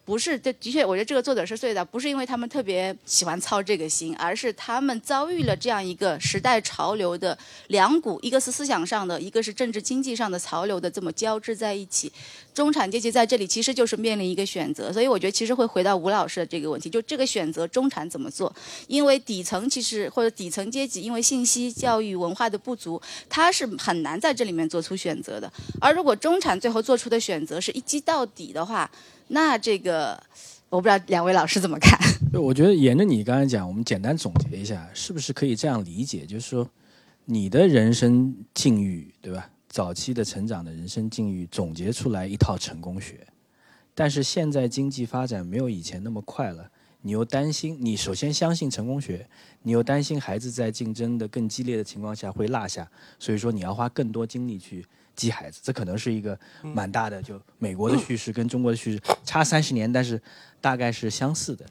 [0.05, 7.37] 不是，这的确，我觉得这个作者是对的，不是因为他们特别喜欢操这个心，而是他们遭遇了这样一个时代潮流的
[7.67, 12.11] 两股，一个是思想上的，一个是政治经济上的潮流的这么交织在一起。
[12.53, 18.53] 中产阶级在这里其实就是面临一个选择，所以我觉得其实会回到吴老师的这个问题，就这个选择中产怎么做？
[18.87, 25.51] 因为底层其实或者底层阶级，因为信息、教育、文化的不足，他是很难在这里面做出选择的。
[25.79, 28.91] 而如果中产最后做出的选择是一击到底的话，
[29.27, 30.21] 那这个
[30.69, 31.97] 我不知道两位老师怎么看？
[32.39, 36.25] 我觉得沿着你刚才讲，我们简单总结一下，是不是可以这样理解？
[36.25, 36.69] 就是说，
[37.25, 39.49] 你的人生境遇，对吧？
[39.69, 43.25] 早期的成长的人生境遇，总结出来一套成功学。
[43.95, 46.69] 但是现在经济发展没有以前那么快了，
[47.01, 49.27] 你又担心，你首先相信成功学，
[49.61, 52.87] 你又担心孩子在竞争的更激烈的情况下会落下，
[53.19, 54.85] 所以说你要花更多精力去。
[55.15, 60.21] 鸡孩子，这可能是一个蛮大的，就美国的叙事跟中国的叙事差三十年，但是
[60.59, 61.65] 大概是相似的。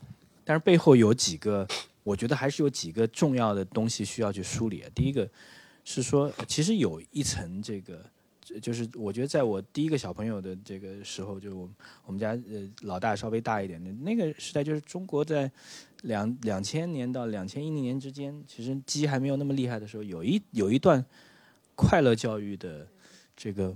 [0.45, 1.67] 但是背后有几个，
[2.03, 4.85] 我觉得还是有几个重要的东西需要去梳理。
[4.93, 5.29] 第一个
[5.85, 8.05] 是说，其实有一层这个，
[8.61, 11.71] 就是我觉得在我第一个小朋友的这个时候，就我
[12.07, 15.51] 我们家呃老大稍微大一点的那个时代，就是中国在
[16.03, 21.05] 两两千年到两千一零年之间，其实鸡还没有那么厉害的时候，有一有一段
[21.77, 22.87] 快乐教育的。
[23.37, 23.75] 这个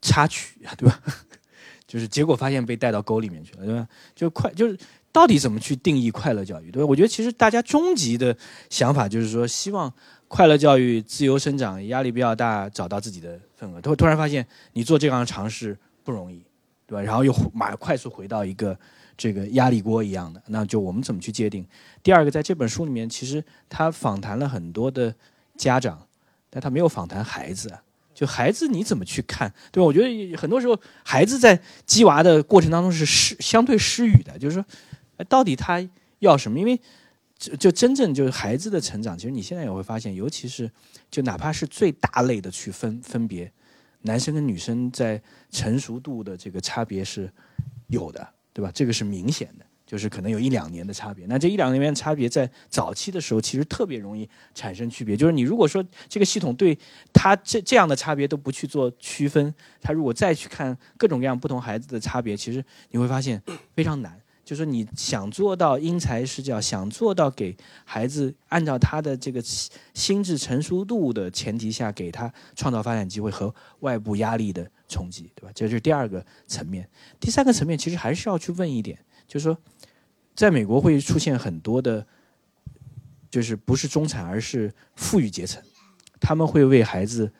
[0.00, 1.00] 插曲对吧？
[1.86, 3.88] 就是结果发现被带到沟里面去了，对吧？
[4.14, 4.76] 就快就是
[5.12, 6.86] 到底怎么去定义快乐教育，对吧？
[6.86, 8.36] 我觉得其实大家终极的
[8.70, 9.92] 想法就是说，希望
[10.26, 13.80] 快乐教育自由生长，压力比较大，找到自己的份额。
[13.80, 16.44] 突突然发现你做这样的尝试不容易，
[16.86, 17.02] 对吧？
[17.02, 18.76] 然后又马快速回到一个
[19.16, 21.64] 这个压力锅一样的，那就我们怎么去界定？
[22.02, 25.14] 第二个，在这本书里面，其实他访谈了很多的
[25.56, 26.08] 家长，
[26.50, 27.72] 但他没有访谈孩子。
[28.14, 29.84] 就孩子你怎么去看，对吧？
[29.84, 34.64] 我觉得很多时候孩子在鸡娃的过程当中是失相对失语的，就是说，
[35.28, 35.86] 到底他
[36.20, 36.58] 要什么？
[36.58, 36.80] 因为
[37.36, 40.70] 就就真正就是孩子的成长，其实你现在也会发现，尤其是
[41.10, 43.52] 就哪怕是最大类的去分分别，
[44.02, 47.30] 男生跟女生在成熟度的这个差别是
[47.88, 48.70] 有的，对吧？
[48.72, 49.66] 这个是明显的。
[49.86, 55.16] 就是可能有一两年的差别，那这一两年的差别在早期的时候其实特别容易产生区别。
[55.16, 56.76] 就是你如果说这个系统对
[57.12, 63.40] 他这这样的差别都不去做区分，他如果再去看各种各样不同孩子的差别，其实你会发现
[63.74, 64.18] 非常难。
[64.44, 69.42] 就是你想做到因材施教，想做到给孩子按照他的这个
[69.94, 75.50] 心智成熟度的前提下，给他创造发展机会和外部压力的冲击，对吧？
[75.54, 76.86] 这是第二个层面。
[77.18, 78.98] 第三个层面其实还是要去问一点，
[79.34, 79.58] 就是说。
[80.36, 82.04] 在美国会出现很多的，
[83.30, 85.62] 就是不是中产，而是富裕阶层，
[86.18, 87.32] 他们会为孩子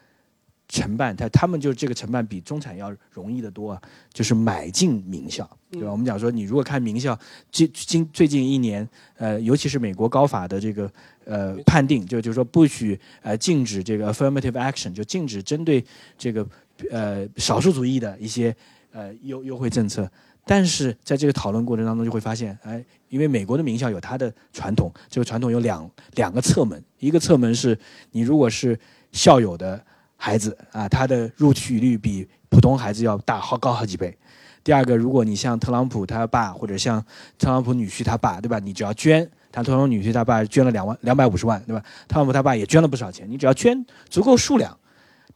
[0.69, 3.83] 承办，他他们就是这个承办比中产要容易的多啊，
[4.13, 5.91] 就是买进名校，对吧？
[5.91, 7.19] 我们讲说，你如果看名校，
[7.51, 10.89] 近近最近一年，呃，尤其是美国高法的这个
[11.25, 15.85] 呃判定，就就是说不许呃禁止这个 affirmative action，就禁止针对
[16.17, 16.47] 这个
[16.93, 18.55] 呃少数族裔的一些
[18.93, 20.09] 呃优优惠政策。
[20.47, 27.79] 但是在这个讨论过程当中，就会发现，哎，因为美国的名校有它的传统，这个传统有两两个侧门，一个侧门是
[28.11, 28.79] 你如果是
[29.11, 29.83] 校友的
[30.17, 34.15] 孩子啊，他的录取率比普通孩子要大好高好几倍。
[34.63, 37.03] 第二个，如果你像特朗普他爸或者像
[37.39, 38.59] 特朗普女婿他爸，对吧？
[38.59, 41.83] 你只要捐，他特朗普女婿他爸捐了两万两百五十万，对吧？
[42.07, 44.79] 特朗普他爸也捐了不少钱，你只要捐足够数量，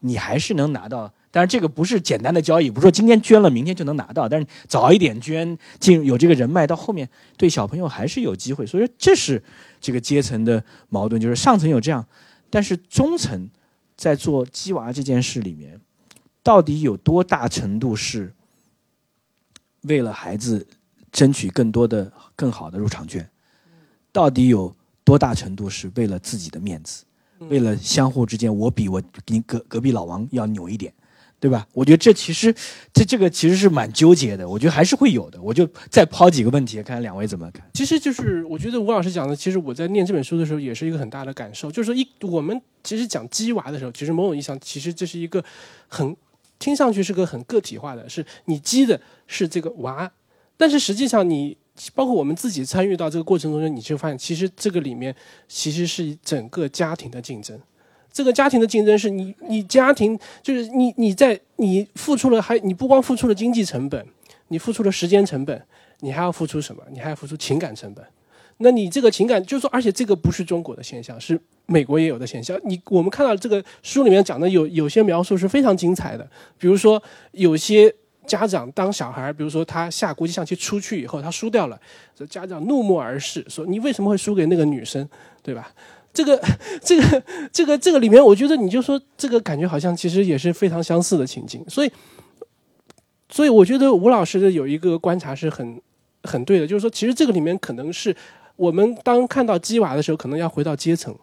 [0.01, 1.11] 你还是能拿到。
[1.31, 4.29] 但是这个不是简单的交易，不是说今天捐了明天就能拿到。
[4.29, 8.67] 但是早一点捐，进有这个人脉，到后面对小朋友还是有机会。
[8.67, 9.43] 所以说这是
[9.81, 12.05] 这个阶层的矛盾，就是上层有这样，
[12.49, 13.49] 但是中层
[13.97, 15.79] 在做鸡娃这件事里面，
[16.43, 18.33] 到底有多大程度是
[19.83, 20.67] 为了孩子
[21.13, 23.29] 争取更多的、更好的入场券？
[24.11, 24.75] 到底有
[25.05, 27.05] 多大程度是为了自己的面子？
[27.51, 30.93] 为了相互之间，我比我你隔隔壁老王要牛一点。
[31.41, 31.67] 对吧？
[31.73, 32.53] 我觉得这其实，
[32.93, 34.49] 这这个其实是蛮纠结的。
[34.49, 35.41] 我觉得还是会有的。
[35.41, 37.65] 我就再抛几个问题，看两位怎么看。
[37.75, 41.71] 其实就是我觉得吴老师讲的，其实我在念这本书的时候也是一个很大的感受。
[41.71, 45.45] 就是说，一我们其实讲鸡娃的时候，其实某种意义上，其实这是一个
[45.87, 46.17] 很
[46.59, 50.11] 听上去是个很个体化的，是你鸡的是这个娃，
[50.57, 51.57] 但是实际上你
[51.95, 55.15] 包括我们自己参与到这个过程中，你就发现，其实这个里面
[55.47, 57.57] 其实是整个家庭的竞争。
[58.13, 64.05] 这个家庭的竞争是你，你家庭就是你，你在你付出了，还你不光付出了经济成本，
[64.49, 65.63] 你付出了时间成本，
[66.01, 66.83] 你还要付出什么？
[66.91, 68.05] 你还要付出情感成本。
[68.61, 72.59] 那你这个情感，就是说，而且这个不是中国的现象，是美国也有的现象。
[72.65, 76.29] 你我们看到这个书里面讲的有有些描述是非常精彩的，
[76.59, 77.01] 比如说
[77.31, 77.95] 有些
[78.27, 81.81] 家长当小孩，比如说他下国际象棋出去以后，他输掉了，
[82.17, 85.09] 这家长怒目而视，说你为什么会输给那个女生，
[85.41, 85.73] 对吧？
[86.13, 86.41] 这个
[86.83, 91.91] 这个这个这个里面，我觉得你就说这个感觉好像其实也是非常相似的情景，所以
[93.29, 95.81] 所以我觉得吴老师的有一个观察是很
[96.25, 98.15] 很对的，就是说其实这个里面可能是
[98.57, 101.15] 我们当看到鸡娃的时候，可能要回到阶层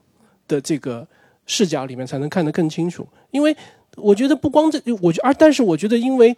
[0.47, 1.05] 的这个
[1.45, 3.55] 视角里面才能看得更清楚，因为
[3.97, 6.35] 我觉得不光这，我觉而但是我觉得因为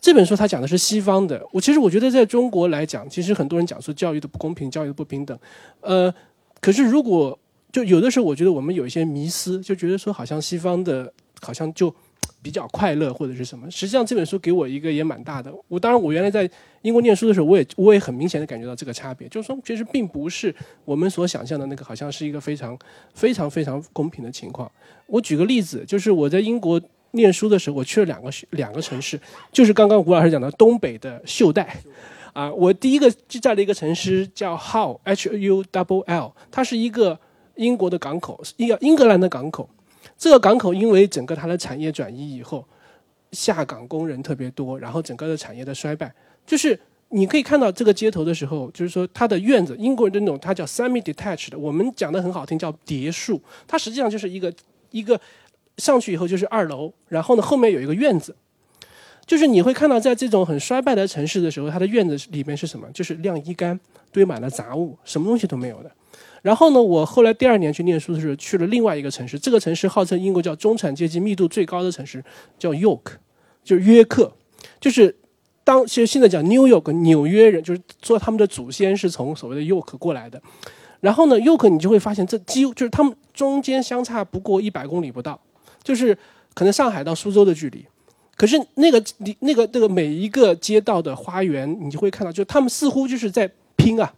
[0.00, 5.38] 这本书它讲的是西方的，我其实我觉得在中国来讲，其实很多人讲说教育的不公平，教育的不平等，
[5.80, 6.12] 呃，
[6.60, 7.38] 可是如果
[7.70, 11.12] 就有的时候，我觉得我们有一些迷思，就觉得说好像西方的，
[11.42, 11.94] 好像就
[12.40, 13.70] 比较快乐或者是什么。
[13.70, 15.52] 实际上这本书给我一个也蛮大的。
[15.68, 16.48] 我当然我原来在
[16.82, 20.54] 英国念书的时候，我也我也很明显的感觉到这个差别，就是说其实并不是
[20.86, 22.78] 我们所想象的那个，好像是一个非常
[23.12, 24.70] 非常非常公平的情况。
[25.06, 29.20] 我举个例子，就是我在英国念书的时候，我去了两个两个城市，
[29.52, 31.76] 就是刚刚吴老师讲的东北的袖带。
[32.32, 37.18] 啊，我第一个就在了一个城市叫 Hull，H U W L，它是一个。
[37.58, 39.68] 英国的港口，英英格兰的港口，
[40.16, 42.64] 这个港口因为整个它的产业转移以后，
[43.32, 46.12] 下岗工人特别多，然后整个的产业的衰败，
[46.46, 46.78] 就是
[47.08, 54.52] 你可以看到这个街头的时候，就是说它的院子，英国人的那种，它叫 semi-detached，我们讲的很好听叫别墅，它实际上就是一个
[54.92, 55.20] 一个
[55.78, 58.36] 上去以后就是二楼，然后呢后面有一个院子，
[59.26, 62.88] 就是你会看到在这种很衰败的城市的时候，它的院子里面是什么？
[62.92, 63.78] 就是晾衣杆
[64.12, 65.90] 堆满了杂物，什么东西都没有的。
[66.48, 69.38] 然后呢，我后来第二年去念书的时候，去了另外一个城市。
[69.38, 72.24] 这个城市号称英国叫中产阶级密度最高的城市，
[72.58, 73.02] 叫 York，
[73.62, 74.32] 就是约克，
[74.80, 75.14] 就是
[75.62, 80.40] 当其实现在讲 New York 纽约人，就是说他们的祖先是从所谓的 York 过来的。
[81.00, 85.38] 然后呢，York 你就会发现，这几乎就是他们中间相差不过一百公里不到，
[85.84, 86.16] 就是
[86.54, 87.84] 可能上海到苏州的距离。
[88.36, 94.14] 可是那个你那个那个每一个街道的花园，你就会看到，就他们似乎就是在拼啊。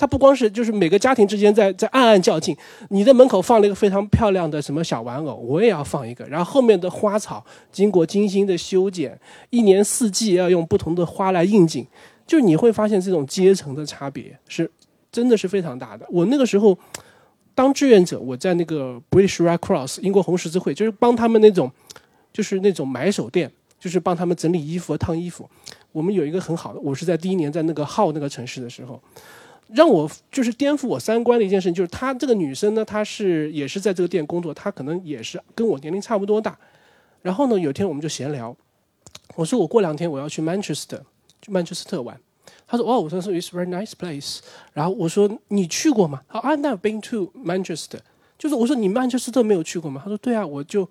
[0.00, 2.56] 它不光是就是每个家庭之间在在暗暗较劲，
[2.88, 6.24] 你的门口放了一个非常漂亮的什么小玩偶，我也要放一个。
[6.24, 9.20] 然后后面的花草经过精心的修剪，
[9.50, 11.86] 一年四季要用不同的花来应景，
[12.26, 14.70] 就你会发现这种阶层的差别是
[15.12, 16.06] 真的是非常大的。
[16.08, 16.78] 我那个时候
[17.54, 21.70] 当志愿者，我在那个 British Red Cross 英国红十字会，就是帮他们那种
[22.32, 25.46] 就是那种买手店，就是帮他们整理衣服、烫衣服。
[25.92, 28.98] 我们有一个很好的，我是在第一年在那个号那个城市的时候。
[29.72, 36.58] 让我就是颠覆我三观的一件事情，就是她这个女生呢，她是也是在这个店工作，她可能也是跟我年龄差不多大。
[37.22, 38.56] 然后呢，有一天我们就闲聊，
[39.36, 41.00] 我说我过两天我要去 Manchester，
[41.40, 42.18] 去曼彻斯特玩。
[42.66, 44.38] 她说哦，我说是 It's very nice place。
[44.72, 46.22] 然后我说你去过吗？
[46.28, 47.98] 啊，I've never been to Manchester。
[48.38, 50.00] 就是我说你曼彻斯特没有去过吗？
[50.02, 50.88] 他说对啊，我就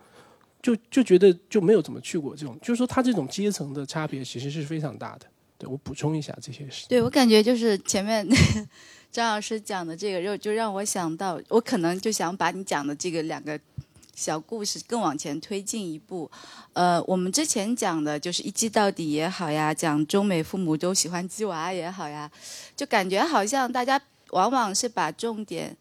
[0.61, 2.57] 就就觉得就没有怎么去过这种。
[2.61, 5.25] 就是说他这种阶层的差别其实是非常大的。
[5.60, 6.88] 对我补充一下这些事。
[6.88, 8.26] 对我感觉就是前面
[9.12, 13.60] 张老师讲的这个，就就让我想到，我可能就想把你讲的这个两个
[14.16, 16.32] 小故事更往前推进一步。
[16.74, 22.32] 呃，我们之前讲的就是一记到底也好呀，讲中美父母都喜欢鸡娃也好呀，
[22.76, 23.99] 就感觉好像大家
[24.30, 25.76] 往往是把重点，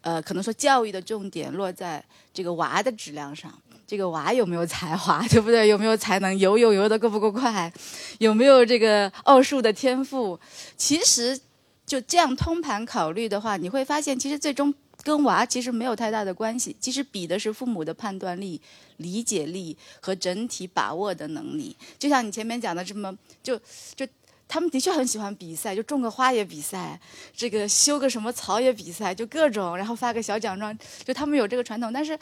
[0.00, 3.52] 呃，可能说教育的重点落在这个娃的质量上。
[3.90, 5.66] 这个娃有没有才华， 对不对？
[5.66, 6.38] 有没有才能？
[6.38, 7.72] 游泳游得够不够快？
[8.20, 10.38] 有没有这个奥数的天赋？
[10.76, 11.36] 其实
[11.84, 14.72] 就这样通盘考虑的话，你会发现，其实最终
[15.02, 16.76] 跟娃其实没有太大的关系。
[16.78, 18.60] 其实比的是父母的判断力、
[18.98, 21.76] 理解力和整体把握的能力。
[21.98, 23.12] 就像你前面讲的这么，
[23.42, 23.58] 就
[23.96, 24.06] 就
[24.46, 26.96] 他们的确很喜欢比赛，就种个花也比赛，
[27.36, 32.16] 这个修个什么草也比赛，就各种，然后发个小奖状，就他们有这个传统，但是。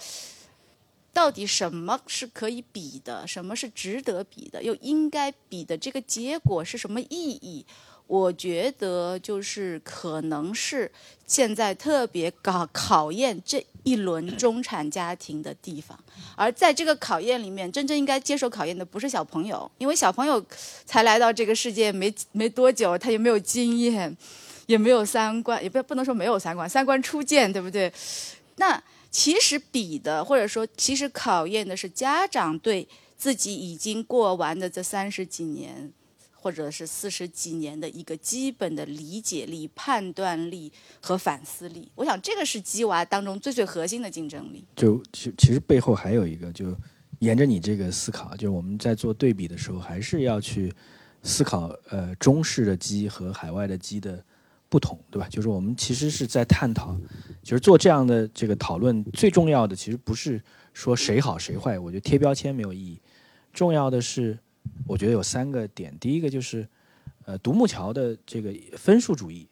[1.13, 3.27] 到底什么是可以比的？
[3.27, 4.63] 什么是值得比的？
[4.63, 7.67] 又应该比的这个结果是什么意义？
[8.07, 10.91] 我觉得就是可能是
[11.27, 15.99] 现在特别考考验这一轮中产家庭的地方，
[16.35, 20.43] 而在这个考验里面，真正应该接受考验的不是小朋友，因为小朋友
[20.87, 24.17] 才来到这个世界没 没多久，他也没有经验，
[24.65, 27.93] 也没有三观，也不不能说没有三观，三观初见，对不对？
[28.57, 35.93] 那其实比的，或者说其实考验的是家长对自己已经过完的这三十几年。
[36.41, 44.65] 或者是四十几年的一个基本的理解力、判断力和反思力，我想这个是鸡娃当中最最核心的竞争力。
[44.77, 46.75] 就其其实背后还有一个，就
[47.19, 50.73] 沿着你这个思考，就我们在做对比的时候，还是要去
[51.25, 54.25] 思考，呃，中式的鸡和海外的鸡的
[54.69, 55.29] 不同，对吧？
[55.29, 56.97] 就是我们其实是在探讨，
[57.43, 60.43] 就是做这样的这个讨论，最重要的其实不是
[60.73, 63.01] 说谁好谁坏，我觉得贴标签没有意义，
[63.53, 64.39] 重要的是。
[64.87, 66.69] 我觉得有三个点，第一个就是，
[67.25, 69.49] 呃，独木桥的这个分数主义，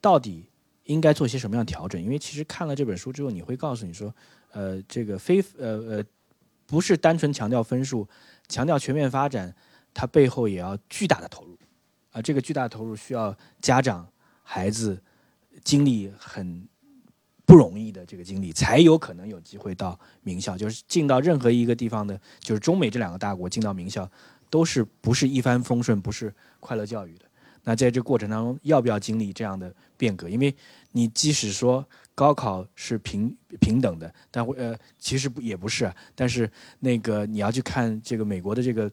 [0.00, 0.50] 到底
[0.84, 2.02] 应该做些什么样调整？
[2.02, 4.12] 因为其实看了这本书之后，你会告诉你说，
[4.50, 6.04] 呃，这个非呃呃，
[6.66, 8.08] 不是单纯强调分数，
[8.48, 9.54] 强调全面发展，
[9.94, 11.56] 它背后也要巨大的投入，
[12.10, 14.08] 啊，这个巨大的投入需要家长、
[14.50, 14.98] 孩子
[15.62, 16.66] 经历很
[17.44, 24.10] 不容易的这个经历，才有可能有机会到名校，就是进到任何一个地方的，就是中美这两个大国进到名校。
[24.50, 27.26] 都是不是一帆风顺，不是快乐教育的。
[27.64, 30.26] 那在这过程当中，要不要经历这样的变革？
[30.26, 30.54] 因为
[30.92, 35.94] 你即使说高考是平平等的，但会呃，其实不也不是啊。
[36.14, 38.90] 但是那个你要去看这个美国的这个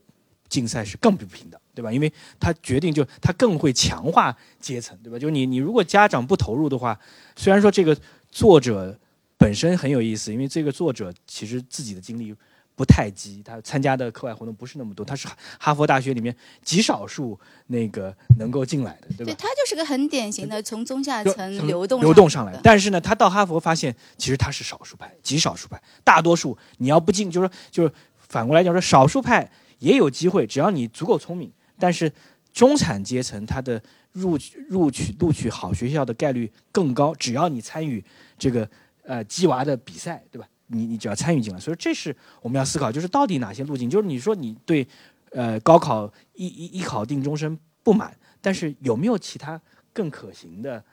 [0.56, 1.92] 竞赛是更不平等，对吧？
[1.92, 5.20] 因为他决定就他更会强化阶层，对吧？
[5.20, 6.98] 就是你你如果家长不投入的话，
[7.36, 7.98] 虽然说这个
[8.32, 8.98] 作者
[9.38, 12.34] 本身很有意思，因为这个作者其实自己的经历。
[12.78, 19.32] 不太积，他参加的课外活动不是那么多，他是哈佛大学里面极少数那个能够进来的，对吧？
[19.32, 22.60] 对他就是个很典型的从中下层流动流动上来的。
[22.62, 25.82] 但是呢，他到哈佛发现，其实他是少数派，极少数派。
[26.04, 27.94] 大多数你要不进，就是说，就是
[28.28, 29.50] 反过来讲说，少数派
[29.80, 31.52] 也有机会，只要你足够聪明。
[31.78, 32.12] 但是
[32.54, 33.82] 中产阶层他的
[34.14, 34.38] 入
[34.70, 38.04] 入取录取好学校的概率更高，只要你参与
[38.38, 38.70] 这个
[39.04, 40.48] 呃鸡娃的比赛，对吧？
[40.68, 43.88] 你你只要参与进来，所以这是我们要思考，就是到底哪些路径？
[43.90, 44.88] 就是你说你对，
[45.32, 49.62] 呃，高考一一一考定终身不满，但是有没有其他
[49.94, 50.84] 更可行的，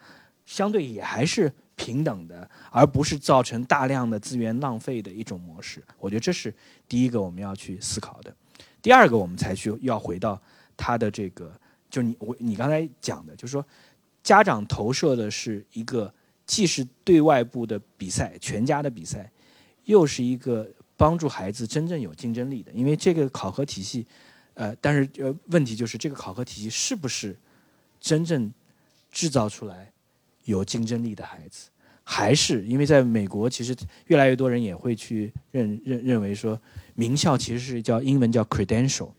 [0.44, 5.82] 相对也还是平等的，而不是造成大量的资源浪费的一种模式？
[5.98, 6.52] 我觉得这是
[6.86, 8.34] 第一个我们要去思考的。
[8.82, 10.38] 第二个，我们才去要回到
[10.76, 11.50] 他的这个，
[11.88, 13.64] 就你我你刚才讲的，就是说
[14.22, 16.12] 家长投射的是一个
[16.44, 19.30] 既是对外部的比赛，全家的比赛。
[19.84, 24.06] 又是一个帮助孩子真正有竞争力的，因为这个考核体系，
[24.54, 27.36] 呃，但是呃，问题就是这个考核体系是不是
[27.98, 28.48] 真正
[29.10, 29.90] 制造出来
[30.44, 31.68] 有竞争力的孩子？
[32.04, 33.74] 还是因为在美国，其实
[34.06, 36.56] 越来越多人也会去认认认为说，
[36.94, 39.10] 名校其实是叫英文叫 credential，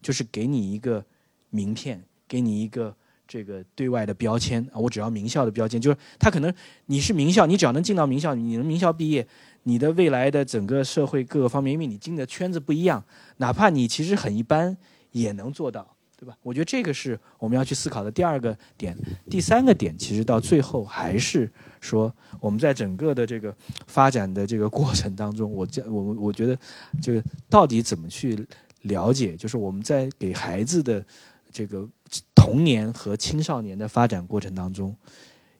[0.00, 1.04] 就是给你一个
[1.50, 2.94] 名片，给你一个
[3.28, 6.52] 这个对外的标签啊，我只要名校的标签，就是他可能
[6.86, 9.26] 你是名校，你只要能进到名校，你能名校毕业。
[9.64, 13.04] 你的未来的整个社会各个方面，因为你进的圈子不一样，
[13.36, 14.74] 哪怕你其实很一般，
[15.12, 16.34] 也能做到，对吧？
[16.42, 18.96] 我觉得这个是我们要去思考的第二个点。
[19.28, 23.54] 第三个点，其实到最后还是说，我们在整个的这个
[23.86, 26.56] 发展的这个过程当中，我这我我觉得，
[27.02, 28.46] 就是到底怎么去
[28.82, 31.04] 了解，就是我们在给孩子的
[31.50, 31.88] 这个
[32.34, 34.94] 童年和青少年的发展过程当中，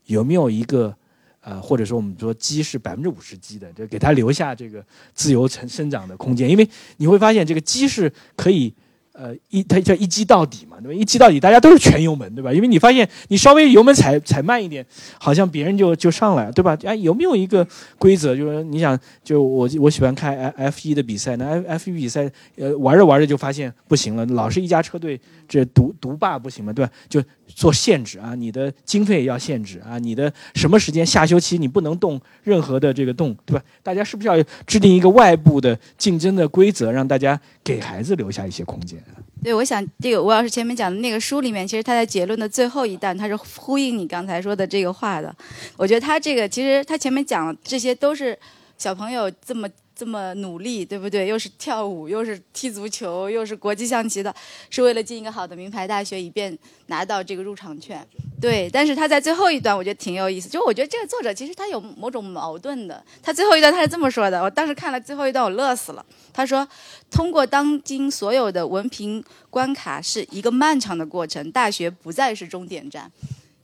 [0.07, 0.95] 有没有一个？
[1.43, 6.68] 呃，或者说我们说鸡是百分之五十鸡的，就给它留下这个自由成生长的空间，因为
[6.99, 8.75] 你会发现这个鸡是可以。
[9.12, 10.94] 呃，一它叫一击到底嘛，对吧？
[10.94, 12.52] 一击到底，大家都是全油门，对吧？
[12.52, 14.86] 因为你发现你稍微油门踩踩慢一点，
[15.18, 16.78] 好像别人就就上来了，对吧？
[16.84, 17.66] 哎，有没有一个
[17.98, 18.36] 规则？
[18.36, 26.92] 就是你想，就我我喜欢看 F 一的比赛，那 F F 一比赛，呃，玩着玩着就发现不行了，老是一家车队这独独霸不行嘛，对吧？
[27.08, 33.64] 就做限制啊，你的经费要限制啊，你的什么时间下休期你不能动任何的这个动，对吧？
[33.82, 38.99] 大家是不是要制定一个外部的竞争的规则，让大家给孩子留下一些空间？
[39.42, 45.34] 对，我想这个吴老师前面讲的那个书里面，其实他在结论的最后一段，他是呼应你刚才说的这个话的。
[45.76, 48.38] 我觉得他这个其实他前面讲这些都是
[48.78, 49.68] 小朋友这么。
[50.01, 51.26] 这么努力，对不对？
[51.26, 54.34] 又是跳舞，又是踢足球，又是国际象棋的，
[54.70, 58.03] 是为了进一个好的名牌大学，以便拿到这个入场券。
[58.40, 60.48] 对，但是他在最后一段，我觉得挺有意思。
[60.48, 63.05] 就我觉得这个作者其实他有某种矛盾的。
[63.22, 66.03] 他最后一段他是这么说的，我当时看了最后一段，我乐死了。
[66.32, 66.66] 他说
[67.12, 73.12] ：“通过当今所有的文凭关卡是一个漫长的过程，大学不再是终点站。”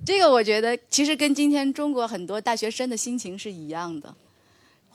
[0.04, 4.14] 这个我觉得其实跟今天中国很多大学生的心情是一样的。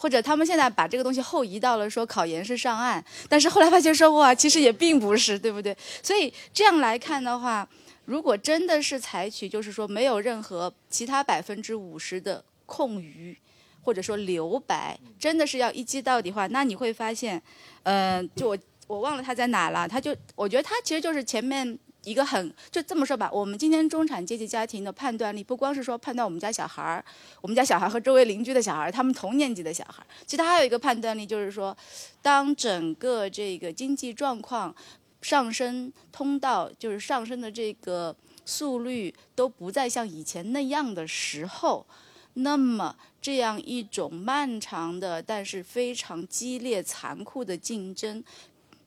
[0.02, 5.78] 或者他们现在把这个东西后移到了说考研是上岸，但是后来发现说哇，其实也并不是，对不对？
[6.02, 7.70] 所以这样来看的话，
[8.06, 13.38] 如果真的是采取就是说没有任何其他百分之五十的空余，
[13.84, 17.40] 或者说留白，真的是要一击到底的话，那你会发现，
[17.84, 21.78] 嗯，就我我忘了他在哪了，他就我觉得他其实就是前面。
[22.04, 27.06] 一个很就这么说吧，我们今天中产阶级家庭的判断力，不光是说判断我们家小孩儿，
[27.42, 31.78] 我们家小孩和周围邻居的小孩儿，他们同年级的小孩儿，其实他还有一个判断力，就是说，
[32.22, 34.76] 当整个这个经济状况
[35.22, 41.86] 上升通道，就是上升的这个速率都不再像以前那样的时候，
[42.34, 48.24] 那么这样一种漫长的但是非常激烈残酷的竞争。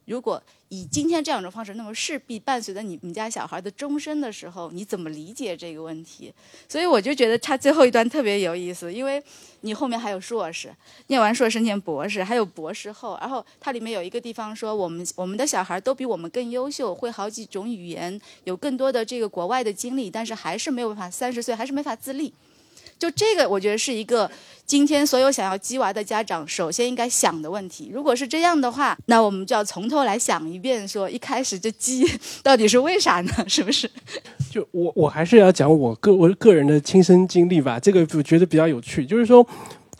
[0.05, 6.33] 如果以今天这样一种方式，那么势必伴随着你们家小孩的终身的时候，你怎么理解这个问题？
[6.67, 9.21] 所以我就觉得他最后一段特别有意思，因为
[9.61, 10.73] 你后面还有硕士，
[11.07, 22.33] 念完硕士念博士，还有博士后，然后它里面有一个地方说，我们我们的小孩都比我们更优秀，会好几种语言，有更多的这个国外的经历，但是还是没有办法三十岁还是没法自立。
[22.97, 24.29] 就这个，我觉得是一个
[24.65, 27.91] 今天所有想要鸡娃的家长首先应该想的问题。
[27.93, 32.05] 如果是这样的话，那我们就要从头来想一遍，说一开始就鸡
[32.41, 33.31] 到底是为啥呢？
[33.47, 33.89] 是不是？
[34.49, 37.77] 就我我还是要讲我个我个人的亲身经历吧。
[37.79, 39.45] 这个我觉得比较有趣，就是说，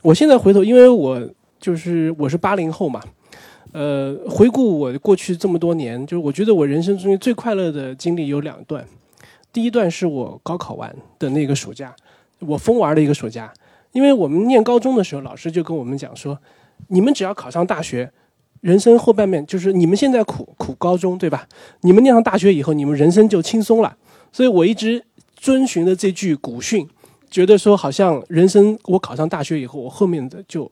[0.01, 1.21] 我现在回头，因为我
[1.59, 3.01] 就是我是八零后嘛，
[3.73, 8.87] 呃，回顾我过去这么多年，就是我觉得我人生中最快乐的经历有两段。
[9.51, 11.93] 第一段是我高考完的那个暑假。
[12.47, 13.51] 我疯玩的一个暑假，
[13.91, 16.37] 因为我们念高中的时候，老师就跟我们讲说，
[16.87, 18.11] 你们只要考上大学，
[18.61, 21.47] 人生后半面就是你们现在苦苦高中，对吧？
[21.81, 23.95] 你们念上大学以后，你们人生就轻松了。
[24.31, 25.03] 所以我一直
[25.35, 26.87] 遵循的这句古训，
[27.29, 30.69] 觉得说好像人生我考上大学以后，我后面的就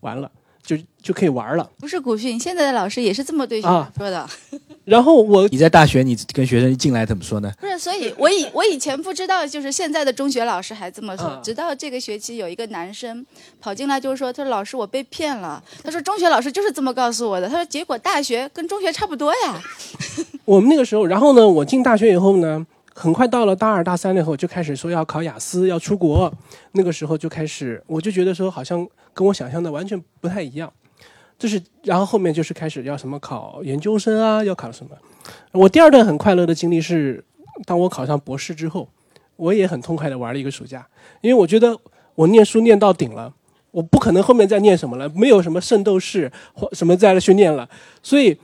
[0.00, 0.30] 完了。
[0.66, 4.28] 就就可以玩了，不是古训，现在的老师也是这么对学生说的。
[4.84, 7.52] 然后我你在大学，你跟学生一进来怎么说呢？
[7.60, 11.40] 不是，所以我以我以前不知道，就是现在的中学老师还这么说。
[11.42, 13.24] 直到这个学期有一个男生
[13.60, 15.62] 跑进来，就是说，他说老师我被骗了。
[15.84, 17.48] 他说中学老师就是这么告诉我的。
[17.48, 19.62] 他说结果大学跟中学差不多呀。
[20.44, 22.66] 我们那个时候，然后呢，我进大学以后呢。
[22.98, 26.32] 很快到了大二大三了以后，就开始说要考雅思，要出国。
[26.72, 30.72] 那个时候就开始，我就觉得说好像跟我想象的完全不太一样。
[31.38, 34.92] 就是，然后后面就是开始要什么考研究生啊，要考什么。
[35.52, 37.22] 我第二段很快乐的经历是，
[37.66, 38.88] 当我考上博士之后，
[39.36, 40.88] 我也很痛快的玩了一个暑假，
[41.20, 41.78] 因为我觉得
[42.14, 43.34] 我念书念到顶了，
[43.72, 47.68] 我不可能后面再念什么了，没有什么圣斗士或什么再来去念了，
[48.02, 48.38] 所以。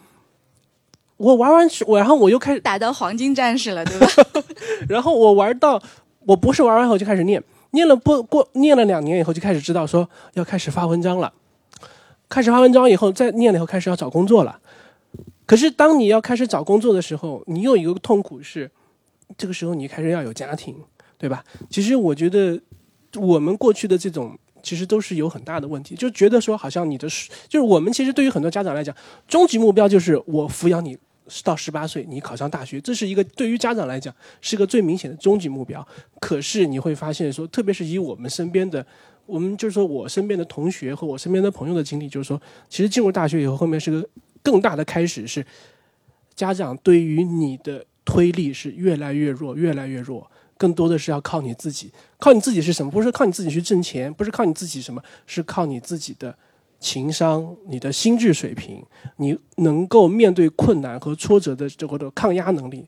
[1.23, 4.09] 我玩完我，然后我又开始打到黄金战士了，对吧？
[4.89, 5.81] 然后我玩到
[6.27, 11.33] 我博士玩完后就开始念，念了不过念了两年以后就开始知道说要开始发文章了，
[12.29, 14.59] 开始发文章以后再念了以后开始要找工作了。
[15.47, 18.69] 可是当你要开始找工作的时候，你有一个痛苦是，
[19.39, 20.75] 这个时候你开始要有家庭，
[21.19, 21.45] 对吧？
[21.71, 22.61] 其实我觉得
[23.15, 27.07] 我们过去的这种其实都是有很大的问题，就觉得说好像你的
[27.49, 28.93] 就是我们其实对于很多家长来讲，
[29.29, 30.99] 终极目标就是我抚养你。
[31.45, 35.87] 到十八岁，你考上大学，这是一个对于家长来讲是个最明显的终极目标。
[36.21, 38.85] 可是你会发现，说特别是以我们身边的，
[39.27, 44.09] 我们就是说我身边的同学和我身边的朋友的经历，就是说，其实进入大学以后，后面是个
[44.43, 45.45] 更大的开始，是
[46.35, 51.91] 家长对于你的推力是越来越弱，越来越弱，更多的是要靠你自己。
[52.19, 52.91] 靠你自己是什么？
[52.91, 56.37] 不是靠你自己去挣钱，不是靠你自己什么，是靠你自己的。
[56.83, 58.85] 情商，你的心智水平，
[59.17, 62.85] 你能够面对困难和挫折的这个的抗压能力，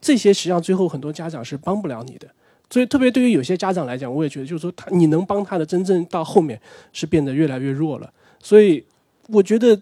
[0.00, 2.26] 这些实际上最后很多家长是帮不了你的。
[2.70, 6.58] 所以，特别对于有些家长来讲，我也觉得就是说，他你能帮他的，真正到后面
[6.92, 8.10] 是变得越来越弱了。
[8.40, 8.82] 所以，
[9.28, 9.78] 我觉得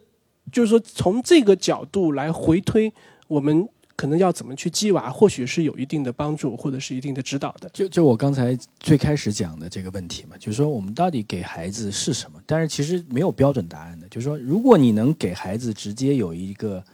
[0.52, 2.92] 就是说，从这个角度来回推
[3.28, 3.68] 我们。
[3.96, 7.68] 可能要怎么去激娃，或许是有一定的帮助，或者是一定的指导的。
[7.70, 12.38] 就就我刚才最开始讲的这个问题嘛，就是说我们到底给孩子是什么？
[12.44, 14.06] 但是其实没有标准答案的。
[14.08, 16.84] 就是说，如果你能给孩子直接有一个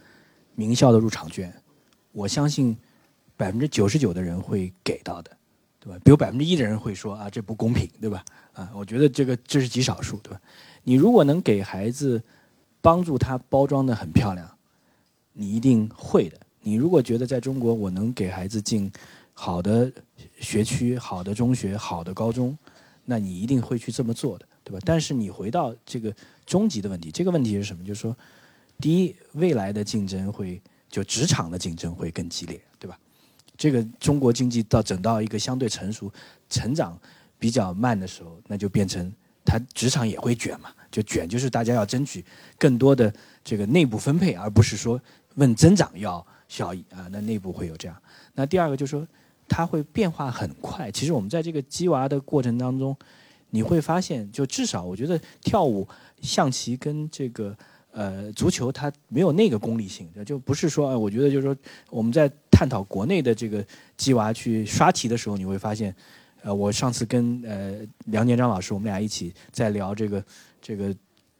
[0.55, 1.53] 名校的入场券，
[2.13, 2.75] 我相信
[3.35, 5.31] 百分之九十九的人会给到的，
[5.81, 5.99] 对吧？
[6.05, 8.23] 比如百分之一的人会说啊，这不公平，对吧？
[8.53, 10.39] 啊，我觉得这个这是极少数，对吧？
[10.83, 12.23] 你如果能给孩子
[12.79, 14.49] 帮助他包装的很漂亮，
[15.33, 16.37] 你一定会的。
[16.63, 18.91] 你如果觉得在中国我能给孩子进
[19.33, 19.91] 好的
[20.39, 22.57] 学区、好的中学、好的高中，
[23.05, 24.79] 那你一定会去这么做的，对吧？
[24.85, 26.13] 但是你回到这个
[26.45, 27.83] 终极的问题，这个问题是什么？
[27.83, 28.15] 就是说，
[28.79, 32.97] 第一，未来的竞争会就职场的竞争会更激烈，对吧？
[33.57, 36.11] 这个中国经济到整到一个相对成熟、
[36.49, 36.97] 成长
[37.37, 39.11] 比较慢的时候，那就变成
[39.43, 42.23] 它职场也会卷嘛，就卷就是大家要争取
[42.57, 45.01] 更多的这个内部分配，而不是说
[45.35, 47.97] 问增长要效益啊，那内部会有这样。
[48.35, 49.07] 那第二个就是说，
[49.47, 50.91] 它会变化很快。
[50.91, 52.95] 其实我们在这个鸡娃的过程当中，
[53.49, 55.87] 你会发现，就至少我觉得跳舞、
[56.21, 57.57] 象棋跟这个
[57.91, 61.57] 呃足球，它没有那个功利性，就不是说，我觉得就是说
[61.89, 63.65] 我们在探讨国内的这个
[63.97, 65.95] 鸡娃去刷题的时候，你会发现，
[66.43, 70.23] 呃，我上次跟呃梁建章老师，我们俩一起在聊这个
[70.61, 70.95] 这个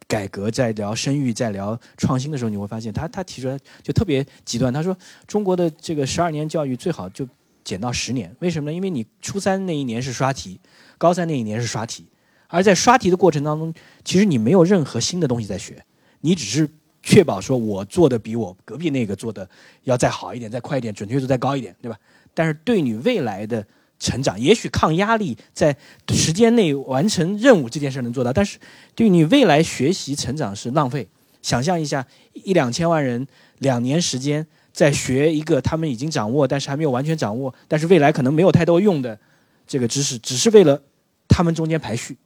[0.08, 4.96] 改革，在聊生育，在聊创新的时候，你会发现他他提出来就特别极端，他说
[5.28, 7.28] 中国的这个十二年教育最好就
[7.64, 8.76] 减到十年，为什么呢？
[8.76, 10.60] 因为你初三那一年是刷题，
[10.98, 12.06] 高三那一年是刷题，
[12.48, 13.74] 而在刷题的过程当中，
[14.04, 15.84] 其实你没有任何新的东西在学，
[16.22, 16.70] 你只是
[17.02, 19.50] 确保说我做的比我隔壁那个做的
[19.84, 21.98] 要再好一点、再快一点、准确度再高一点，对吧？
[22.34, 23.66] 但是对你未来的
[24.00, 25.76] 成长，也许抗压力在
[26.10, 28.58] 时间内完成任务这件事能做到，但是
[28.96, 31.08] 对你未来学习成长是浪费。
[31.42, 33.28] 想象一下，一两千万人
[33.60, 39.20] 两年时间在学一个他们已经掌握，但是还没有完全掌握，但是未来可能没有太多用的
[39.68, 40.82] 这个知识，只是为了
[41.28, 42.18] 他们中间排序。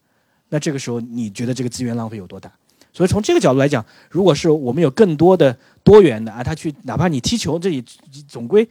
[0.50, 2.52] 那这个时候，你觉得这个资源浪费有多大？
[2.94, 7.84] 所以从这个角度来讲，如果是我们有更多的多元的啊，他去哪怕你踢球，这里
[8.28, 8.68] 总归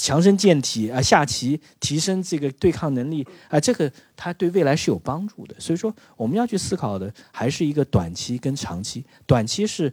[0.00, 5.54] 强身健体啊，下棋提升这个对抗能力啊，这个它对未来是有帮助的。
[5.58, 9.04] 所以说，我们要去思考的还是一个短期跟长期。
[9.26, 9.92] 短期是，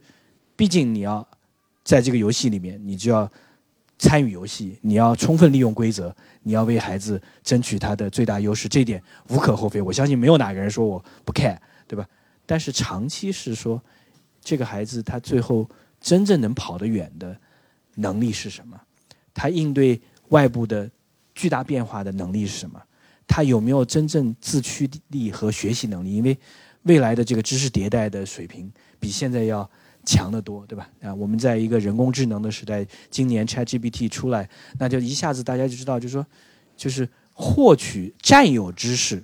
[0.56, 1.28] 毕竟你要
[1.84, 3.30] 在这个游戏里面，你就要
[4.00, 9.82] 参与游戏，你要充分利用规则，你要为孩子争取他的最大优势，这一点无可厚非。
[9.82, 12.08] 我相信没有哪个人说我不 care，对吧？
[12.46, 13.82] 但是长期是说，
[14.42, 17.38] 这个孩子他最后真正能跑得远的
[17.96, 18.80] 能力是什么？
[19.38, 20.90] 他应对外部的
[21.36, 22.82] 巨大变化的能力是什么？
[23.28, 26.16] 他有没有真正自驱力和学习能力？
[26.16, 26.36] 因为
[26.84, 29.70] 未来的这个知识迭代的水平比现在要
[30.04, 30.90] 强得多，对吧？
[31.04, 36.26] 啊，我们在一个人工智能的时代，今年 ChatGPT 出来，那就一下子大家就知道，就是说，
[36.76, 39.24] 就是获取占有知识、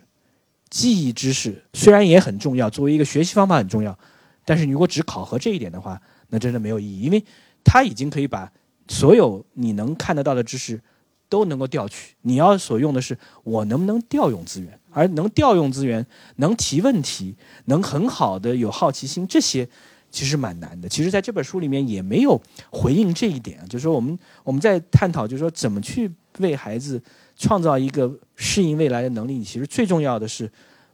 [0.69, 3.97] 记忆知识，虽然也很重要，作为一个学习方法很重要，
[4.45, 5.99] 但是你如果只考核这一点的话，
[6.29, 7.23] 那真的没有意义，因为
[7.63, 8.51] 它已经可以把
[8.87, 10.81] 所有你能看得到的知识
[11.29, 12.15] 都能够调取。
[12.21, 16.05] 你要所用的是我能不能调用资源，而能调用资源、
[16.37, 19.67] 能提问题、能很好的有好奇心，这些
[20.11, 20.87] 其实蛮难的。
[20.87, 27.01] 其实在这本书里面也没有回应这一点，就是说我们我们在探讨，就是说怎么去为孩子
[27.35, 29.43] 创造一个适应未来的能力。
[29.43, 30.51] 其实最重要的是。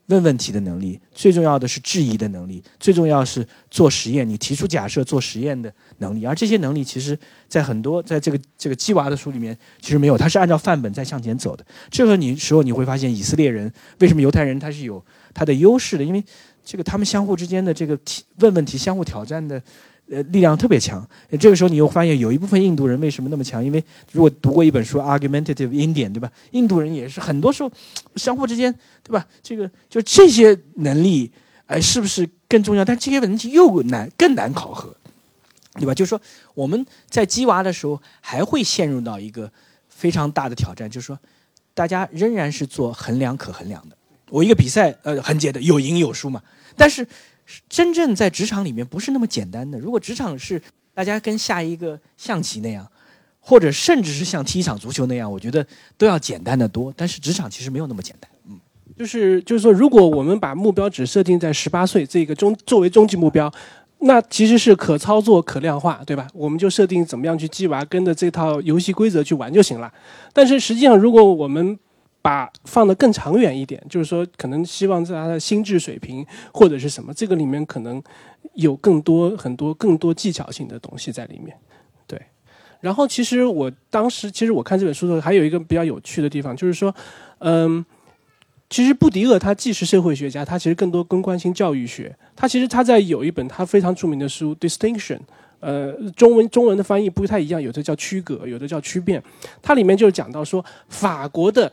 [0.10, 6.26] 问问题的能力，最重要的是质疑的能力，最重要是做实验，你提出假设做实验的能力。
[6.26, 11.66] 而这些能力，其实在很多在这个这个鸡娃的书里面，其实没有，它是按照范本在向前走的。
[11.90, 15.04] 这个你时候你会发现，以色列人为什么犹太人他是有
[15.34, 16.24] 他的优势的，因为
[16.64, 19.62] 这个他们相互之间的这个提问问题、相互挑战的。
[20.12, 21.08] 呃，力量特别强。
[21.40, 23.64] 这个时候，你又发现有一部分印度人为什么那么强？
[23.64, 26.32] 因为如果读过一本书《Argumentative Indian》，对吧？
[26.52, 27.72] 印度人也是很多时候
[28.16, 29.28] 相互之间，对吧？
[29.44, 31.32] 这个就这些能力，
[31.68, 32.84] 哎，是不是更重要？
[32.84, 34.96] 但这些问题又难，更难考核，
[35.76, 35.94] 对吧？
[35.94, 36.20] 就是说，
[36.56, 39.52] 我们在鸡娃的时候，还会陷入到一个
[39.90, 41.20] 非常大的挑战，就是说，
[41.76, 43.96] 大家仍然是做衡量可衡量的。
[44.32, 46.42] 我一个比赛，呃，很简单，有赢有输嘛。
[46.76, 47.06] 但是。
[47.68, 49.80] 真正在职场里面不是那么简单的。
[49.80, 50.62] 如果职场是
[50.94, 52.88] 大家跟下一个象棋那样，
[53.40, 55.66] 或者甚至是像踢一场足球那样，我觉得
[55.98, 56.94] 都要简单的多。
[56.96, 58.30] 但是职场其实没有那么简单。
[58.48, 58.60] 嗯，
[58.98, 63.52] 就是就是说，如果我们把目标只设定在十八岁这个中作为终极目标，
[64.00, 66.28] 那其实是可操作、可量化，对吧？
[66.34, 69.92] 我们就设定怎么样去鸡娃，跟着这套游戏规则去玩就行了。
[70.32, 71.78] 但是实际上，如果我们
[72.22, 78.02] 把放得更长远一点，就是说，可能希望在他的心智水平或者是什么，这个里面可能
[78.56, 81.56] 有更多很多更多技巧性的东西在里面。
[82.06, 82.22] 对，
[82.82, 86.94] 然后其实我当时其实我看这本书的时候，还有一个比较有趣的地方，就是说，
[87.40, 87.84] 嗯，
[88.70, 92.14] 其实布迪厄他既是社会学家，他其实更多更关心教育学。
[92.36, 95.18] 他其实他在有一本他非常著名的书《Distinction》，
[95.62, 99.24] 呃，中文中文的翻译不太一样，有的叫区隔，有的叫区变。
[99.62, 101.72] 它里面就讲到说，法国的。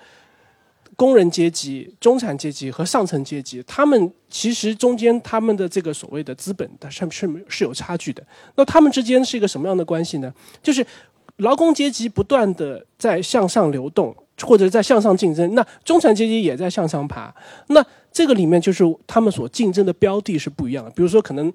[0.96, 8.26] 工人阶级、中产阶级和上层阶级，他们其实中间他们的这个所谓的资本，它是是是有差距的。
[8.56, 10.32] 那他们之间是一个什么样的关系呢？
[10.62, 10.84] 就是
[11.36, 17.34] 劳工阶级不断的在向上流动，或者在向上竞争，那中产阶级也在向上爬。
[17.68, 20.90] 那这个里面就是他们所竞争的标的是不一样的。
[20.92, 21.52] 比如说，可能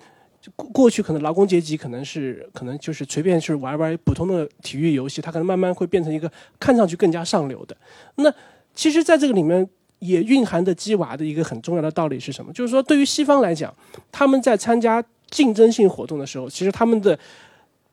[0.55, 7.75] 过去可能劳工阶级可能是可能就是随便去玩玩普通的体育游戏，它可能慢慢会变成一个看上去更加上流的。
[8.17, 8.31] 那
[8.73, 9.67] 其实，在这个里面
[9.99, 12.51] 也蕴含着鸡娃的一个很重要的道理是什么？
[12.53, 13.73] 就是说，对于西方来讲，
[14.11, 17.17] 他们在参加竞争性活动的时候，其实他们的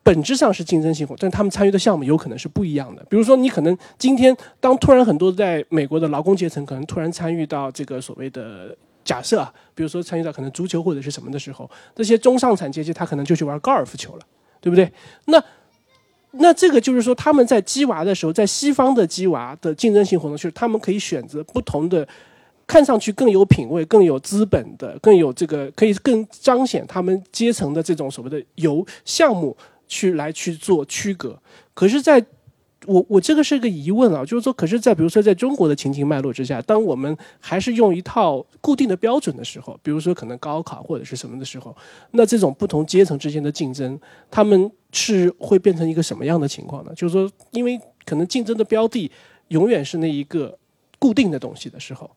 [0.01, 3.05] 本质上是竞争性活动，但他们参与的项目有可能是不一样的。
[3.09, 14.21] 比如说，你可能今天当突然很多在美国的劳工阶层可能突然参与到这个所谓的假设啊，比如说参与到可能足球或者是什么的时候，这些中上产阶级他可能就去玩高尔夫球了，
[14.59, 14.91] 对不对？
[15.25, 15.43] 那
[16.31, 22.07] 那这个就是说，他们在鸡娃的时候，在西方的鸡娃的竞争性活动，就是他们可以选择不同的，
[22.67, 29.57] 看上去更有品位、更有资本的、更有这个可以更彰显他们阶层的这种所谓的游项目
[29.87, 31.35] 去来去做区隔。
[31.73, 32.23] 可是，在
[32.85, 41.75] 我我这个是个疑问啊，就是说，可是，在比如说在中国的情景脉络之下，当我们还是用一套固定的标准的时候，比如说可能高考或者是什么的时候，
[42.11, 43.99] 那这种不同阶层之间的竞争，
[44.31, 46.93] 他们是会变成一个什么样的情况呢？
[46.95, 49.11] 就是说，因为可能竞争的标的
[49.49, 50.57] 永远是那一个
[50.97, 52.09] 固定的东西的时候，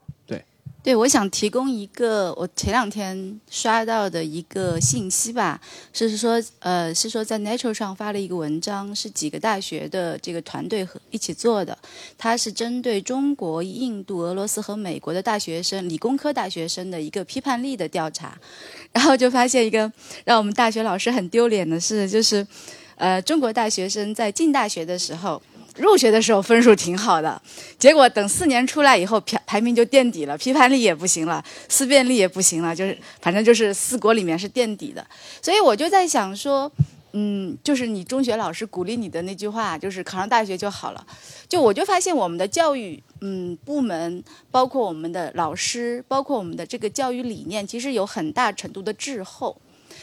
[0.85, 5.61] 对，我想提供一个我前两天刷到的一个信息吧，
[5.93, 11.79] 是说，呃，是说在 Nature 上发了一个文章，是几个大学的这个团队和一起做的，
[12.19, 18.37] 它是针对中国、印度、俄罗斯和美国的大学生、理工科大学生的一个批判力的调查，
[18.91, 19.91] 然后就发现一个
[20.25, 22.45] 让我们大学老师很丢脸的事，就是，
[22.97, 25.41] 呃，中国大学生在进大学的时候。
[25.77, 27.41] 入学的时候分数挺好的，
[27.79, 35.07] 结果等四年出来以后排排名就垫底了，批判力也不行了，思辨力也不行了，就是反正就是四国里面是垫底的。
[35.41, 36.71] 所以我就在想说，
[37.13, 41.07] 嗯，就是你中学老师鼓励你的那句话，就是考上大学就好了。
[41.49, 49.57] 就我就发现我们的教育，嗯，部门包括我们的老师，包括我们的这个教育理念，其实有很大程度的滞后。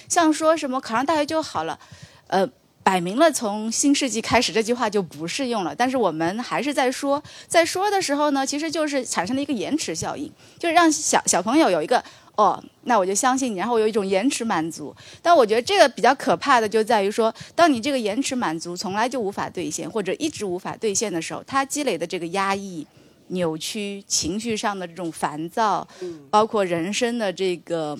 [0.07, 1.79] 像说什么考上大学就好了，
[2.25, 2.49] 呃。
[2.89, 5.75] 摆明了，从新世纪开始，这句话就不适用了。
[5.75, 10.27] 但是我们还是在说，在说的时候呢，其实就是产生了一个延迟效应，
[10.57, 12.03] 就是让小小朋友有一个
[12.35, 14.91] 哦，那我就相信你，然后有一种延迟满足。
[15.21, 22.87] 但我觉得这个比较可怕的就在于说，当你这个延迟满足从来就无法兑现，或者一直无法兑现的时候，它积累的这个压抑、
[23.27, 25.87] 扭曲、情绪上的这种烦躁，
[26.31, 27.95] 包括人生的这个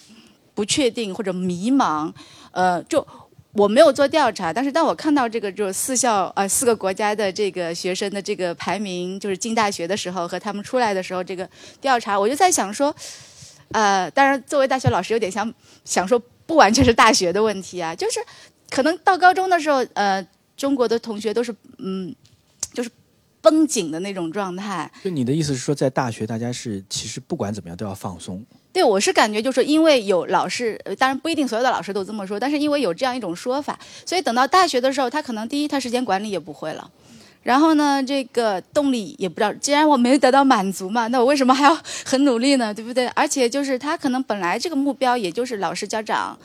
[0.55, 2.11] 不确定或者迷茫，
[2.49, 3.05] 呃，就。
[3.53, 11.49] 我没有做调查，但是当我看到这个就是四校呃四个国家的这个学生的这个排名，就是进大学的时候和他们出来的时候这个
[11.81, 12.95] 调查，我就在想说，
[13.71, 15.51] 呃，当然作为大学老师有点想
[15.83, 18.19] 想说，不完全是大学的问题啊，就是
[18.69, 20.25] 可能到高中的时候，呃，
[20.55, 22.15] 中国的同学都是嗯，
[22.71, 22.89] 就是
[23.41, 24.89] 绷紧的那种状态。
[25.03, 28.45] 就你的意思是说，在大学大家是其实不管怎么样都要放松。
[28.71, 36.89] 对，我是感觉就是因为有老师，当然不一定所有的老师都这么说，但是因为有这样一种说法，所以等到大学的时候，他可能第一他时间管理也不会了，
[37.41, 42.71] 然后呢，这个动力也不知道，既然我没得到满足嘛，那我为什么还要 很努力呢？
[42.73, 43.07] 对不对？
[43.09, 46.37] 而且就是他可能本来这个目标也就是老师家长。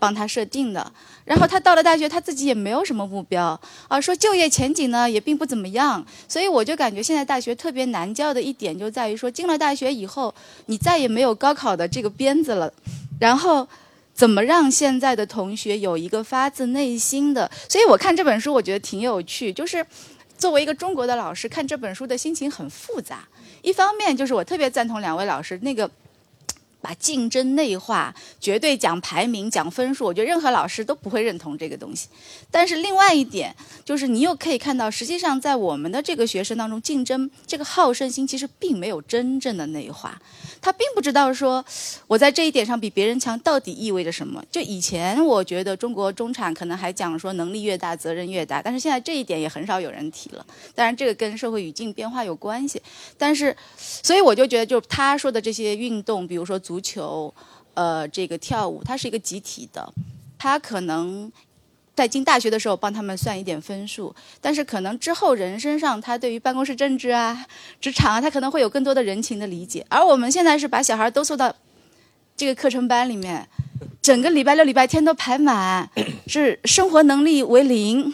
[0.00, 0.92] 帮他设定的，
[1.26, 10.34] 然后他到了大学，他自己也没有什么目标啊，说就业前景呢也并不怎么样，所以我就感觉现在大学特别难教的一点就在于说，进了大学以后，
[10.66, 12.72] 你再也没有高考的这个鞭子了，
[13.20, 13.68] 然后
[14.14, 17.50] 怎么让现在的同学有一个发自内心的？
[17.68, 19.84] 所以我看这本书，我觉得挺有趣，就是
[20.38, 23.28] 作为一个中国的老师看这本书的心情很复杂，
[23.60, 25.90] 一方面就是我特别赞同两位老师那个。
[26.80, 32.08] 把竞争内化，绝对讲排名、讲分数，我觉得任何老师都不会认同这个东西。
[32.50, 33.54] 但是另外一点，
[33.84, 40.20] 就是你又可以看到，实际上在我们的这个学生当中，竞争这个好胜心其实并没有真正的内化。
[40.60, 41.64] 他并不知道说，
[42.06, 44.44] 我在这一点上比别人强到底意味着什么。
[44.50, 50.44] 就以前我觉得中国中产可能还讲说能力越大责任越大，但是现在这一点也很少有人提了。
[50.74, 52.80] 当然这个跟社会语境变化有关系，
[53.16, 57.32] 但是所以我就觉得，就他说的这些运动，比如说足球，
[57.74, 59.92] 呃，这个跳舞，它是一个集体的，
[60.38, 61.32] 他可能。
[62.00, 67.44] 在进大学的时候帮他们算一点分数，但是可能之后人身上他对于办公室政治啊、
[67.78, 69.84] 职场啊，他可能会有更多的人情的理解。
[69.90, 71.54] 而我们现在是把小孩都送到
[72.34, 73.46] 这个课程班里面，
[74.00, 75.90] 整个礼拜六、礼拜天都排满，
[76.26, 78.10] 是生活能力为零，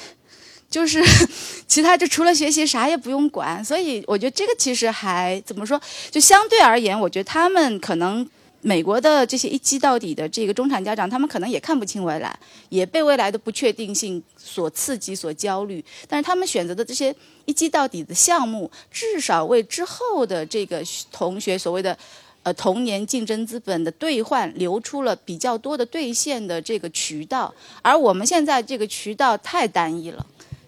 [0.69, 1.01] 就是
[1.69, 3.65] 其他就除了学习啥也不用管。
[3.65, 5.81] 所以我觉得这个其实还怎么说，
[6.11, 8.29] 就相对而言，我觉得他们可能。
[8.67, 12.37] 美国的这些一击到底的这个中产家长，他们可能也看不清未来，
[12.69, 15.85] 也被未来的不确定性所刺激、所焦虑。
[16.09, 17.15] 但是他们选择的这些
[17.45, 20.83] 一击到底的项目，至少为之后的这个
[21.13, 21.97] 同学所谓的
[22.43, 27.55] 呃童年竞争资本的兑换留出了比较多的兑现的这个渠道。
[27.83, 30.27] 而我们现在这个渠道太单一了，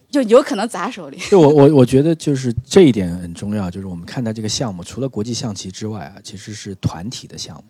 [0.08, 1.18] 就有可能砸手里。
[1.28, 7.64] 就我我我觉得就是这一点很重要，就是我们看待这个项目，除了国际象棋之外啊，其实是团体的项目。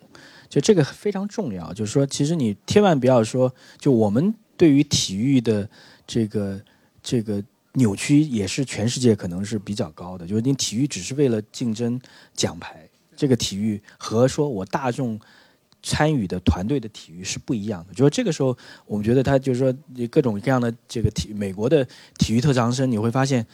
[0.49, 5.69] 就这个非常重要，就是说，其实你千万不要说，就我们对于体育的
[6.07, 6.59] 这个
[7.03, 7.41] 这个
[7.73, 10.25] 扭曲，也是全世界可能是比较高的。
[10.25, 12.01] 就是你体育只是为了竞争
[12.33, 15.19] 奖牌，这个体育和说我大众
[15.83, 17.93] 参与的团队的体育是不一样的。
[17.93, 18.57] 就是这个时候，
[18.87, 19.71] 我们觉得他就是说，
[20.07, 23.45] 各种各样的这个体美国的体育特长生，你会发现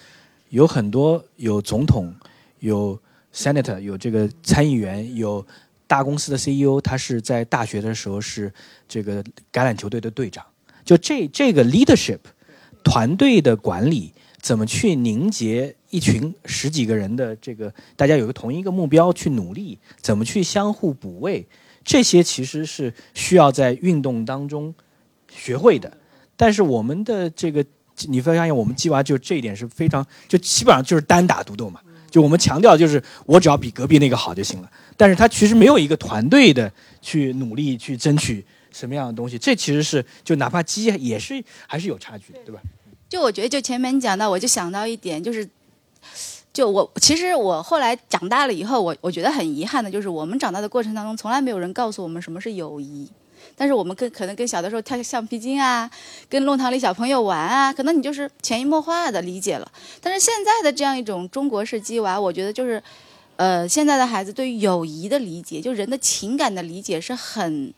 [0.47, 2.15] 有很多有总统、
[2.59, 2.97] 有
[3.33, 5.45] senator、有这个参议员、有。
[5.87, 8.51] 大公司的 CEO，他是在大学的时候是
[8.87, 10.45] 这个橄榄球队的队长。
[10.83, 12.19] 就这这个 leadership，
[12.83, 21.47] 团队的管理，怎么去凝结一群十几个人的这个大家有个同一个目标去努力，怎么去相互补位，
[21.83, 24.73] 这些其实是需要在运动当中
[25.31, 25.91] 学会的。
[26.35, 27.65] 但是我们的这个，
[28.07, 31.79] 你会发现我们鸡娃就这一点是非常，就基本上就是单打独斗嘛。
[32.09, 34.71] 就我们强调就是我只要比隔壁那个好就行了。
[34.97, 36.71] 但是他其实没有一个团队的
[37.01, 42.61] 去努力去争取什么样的东西，这其实是就哪怕鸡也是还是有差距的，对吧？
[43.07, 45.47] 就我觉得，就前面讲到，我就想到一点，就是
[46.53, 53.09] 就我其实我后来长大了以后，我我觉得很遗憾的就是，我们长大的过程当中，从来没有人告诉我们什么是友谊。
[53.55, 55.89] 但是我们跟可能跟小的时候跳橡皮筋啊，
[56.29, 59.71] 跟弄堂里小朋友玩啊，可能你就是潜移默化的理解了。
[60.01, 62.81] 但是现在的这样一种中国式鸡娃，我觉得就是。
[63.37, 67.73] 呃，现在的孩子对于友谊的理解，就人的情感的理解是很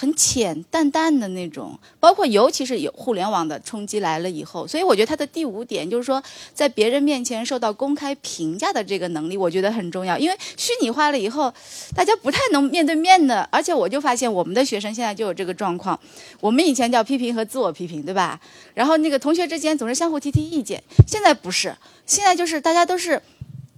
[0.00, 6.22] 很浅淡淡的那种，包括尤其是有互联网的冲击来了以后，所以我觉得他的第五点就是说，
[6.54, 10.16] 在别人面前受到公开评价的这个能力，我觉得很重要。
[10.16, 11.52] 因为虚拟化了以后，
[11.96, 15.98] 大家不太能面对面的，而且我就发现我们的学生现在就有这个状况，
[16.40, 18.40] 我们以前叫批评和自我批评，对吧？
[18.74, 21.74] 然后那个同学之间总是相互提提意见，现在不是，
[22.06, 23.20] 现在就是大家都是。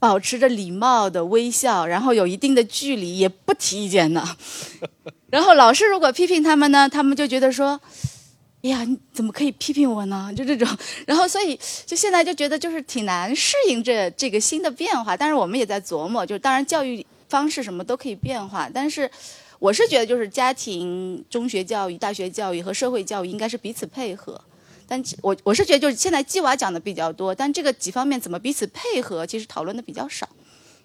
[0.00, 4.26] 保持着礼貌的微笑，然后有一定的距离，也不提意见呢。
[5.30, 7.80] 然后老师如果批评他们呢，他们就觉得说
[8.62, 10.68] ：“哎呀，你怎么可以批评我呢？” 就这种。
[11.06, 15.16] 然后所以就现在就觉得就是挺难适应这这个新的变化。
[15.16, 18.68] 但是我们也在琢磨，就当然教育方式什么都可以变化。
[18.72, 19.08] 但是
[19.58, 24.40] 我是觉得就是家庭、中学教育、大学教育和社会教育应该是彼此配合。
[24.88, 30.28] 但我我是觉得，就是现在鸡娃讲的比较多，但这个几方面怎么彼此配合，其实讨论的比较少。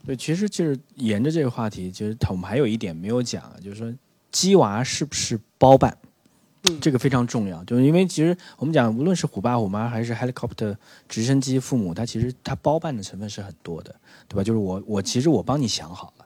[0.06, 3.92] 对，其实就是沿着这个话题，其实我们还有一点没有讲，就是说
[4.36, 5.98] 鸡娃是不是包办？
[6.64, 10.76] 嗯，这个非常重要，就是因为其实我们讲，无论是虎爸虎妈还是 helicopter
[11.08, 13.96] 直升机父母，他其实他包办的成分是很多的，
[14.28, 14.44] 对吧？
[14.44, 16.26] 就是我我其实我帮你想好了，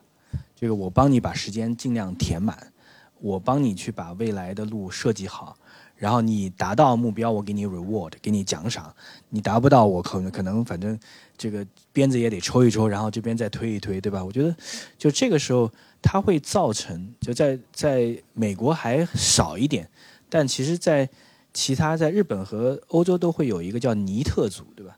[0.56, 2.72] 这个我帮你把时间尽量填满，
[3.20, 5.56] 我帮你去把未来的路设计好。
[6.00, 8.84] 然后你达到目标，我给你 reward，给你奖赏；
[9.28, 10.98] 你达不到，我可能可能反正
[11.36, 14.24] 这个鞭子也得抽一抽，然后这边再推一推，对吧？
[14.24, 14.56] 我觉得
[14.96, 15.70] 就这个时候，
[16.00, 19.86] 它会造成就在在美国还少一点，
[20.30, 21.06] 但其实，在
[21.52, 24.96] 其他在日本和欧洲都会有一个叫尼特族，对吧？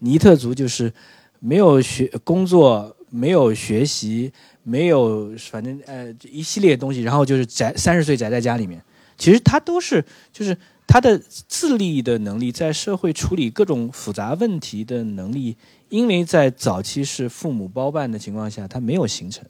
[0.00, 0.92] 尼特族就是
[1.38, 4.32] 没有学工作，没有学习，
[4.64, 8.82] 没有反正呃一系列东西，然后就是宅三十岁宅在家里面。
[9.20, 10.02] 其实他都是，
[10.32, 10.56] 就是
[10.86, 15.54] 他的自立的能力，在社会处理各种复杂问题的能力，
[15.90, 19.44] 因为在早期是父母包办的情况下，他没有形成。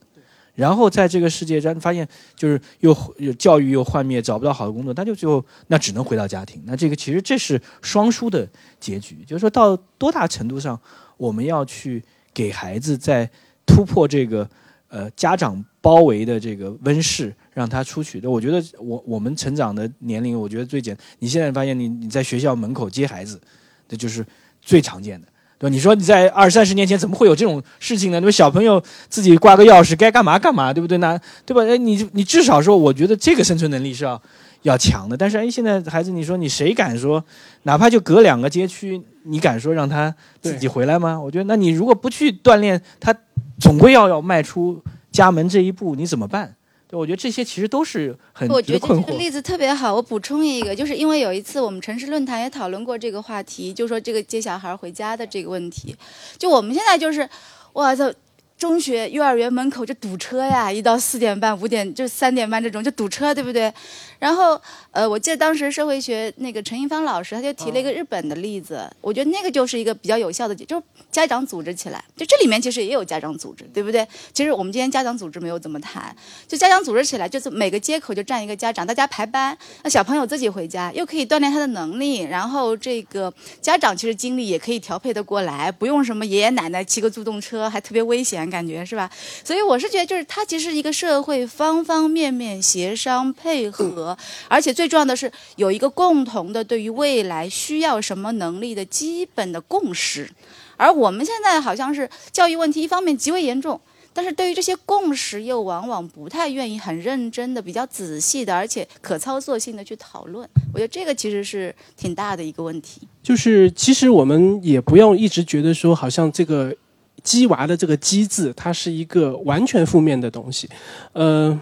[0.56, 6.60] 然后在这个世界上发现，就是又又教育又幻灭，找不到好的工作，他就最后那只能回到家庭。
[6.66, 8.47] 那这个其实这是双输的
[8.80, 10.78] 结局，就是说到多大程度上，
[11.16, 12.02] 我们要去
[12.34, 13.30] 给孩子在
[13.64, 14.51] 突破这个
[14.88, 17.35] 呃家长包围的这个温室。
[17.52, 18.24] 让他出去。
[18.27, 20.97] 我觉得我我们成长的年龄，我觉得最简。
[21.19, 23.39] 你现在发现你你在学校门口接孩子，
[23.86, 24.24] 这就是
[24.62, 25.27] 最常见的，
[25.59, 25.74] 对吧？
[25.74, 28.20] 你说你在二三十年前怎么会有这种事情呢？
[28.20, 30.97] 那么小朋友自己挂个钥匙，该干嘛干嘛，对不对？
[30.98, 31.62] 那对吧？
[31.65, 34.23] 哎，你你至少说，我觉得这个生存能力是要
[34.62, 35.15] 要强的。
[35.15, 37.23] 但是哎，现在孩子，你说你谁敢说，
[37.65, 41.20] 哪怕就隔两个街区，你敢说让他自己回来吗？
[41.20, 43.15] 我觉得，那你如果不去锻炼，他
[43.59, 46.56] 总归要要迈出家门这一步，你怎么办？
[46.88, 48.80] 对，我觉得这些其实都是很我觉得。
[48.80, 55.94] 这个例子特别好，我补充一个，就是因为有一次我们城市论坛也讨论过这个话题，就说这个接小孩回家的这个问题。
[56.36, 57.28] 就我们现在就是，
[57.74, 58.12] 哇操！
[58.60, 63.72] 中学、幼儿园门口就堵车呀，一到四点半、五点就三点半这种就堵车，对不对？
[64.18, 64.60] 然后，
[64.90, 74.06] 呃，我记得当时社会学那个陈一芳老师他就提了一个日本的例子，我觉得那个就是一个比较有效的，就是家长组织起来，就这里面其实也有家长组织，对不对？
[74.34, 76.14] 其实我们今天家长组织没有怎么谈，
[76.46, 83.32] 就家长组织起来，就是每个街口就站一个家长，大家排班，那小朋友自己回家又可以锻炼他的能力，然后这个
[83.62, 89.09] 家长其实精力也可以调配得过来，不用什么爷爷奶奶骑个助动车还特别危险感觉是吧？
[89.44, 94.18] 所以我是觉得就是它其实一个社会方方面面协商配合。
[94.48, 100.28] 而且最重要的是有一个共同的对于未来需要什么能力的基本的共识，
[100.77, 103.81] 而我们现在好像是教育问题一方面极为严重，
[104.12, 110.48] 但是对于这些共识又往往不太愿意很认真的、比较仔细的，而且可操作性的去讨论。
[110.72, 113.02] 我觉得这个其实是挺大的一个问题。
[113.22, 116.74] 就是其实我们也不用一直觉得说，好像这个
[117.22, 120.68] “鸡娃”的这个“鸡”字，它是一个完全负面的东西。
[121.12, 121.59] 呃，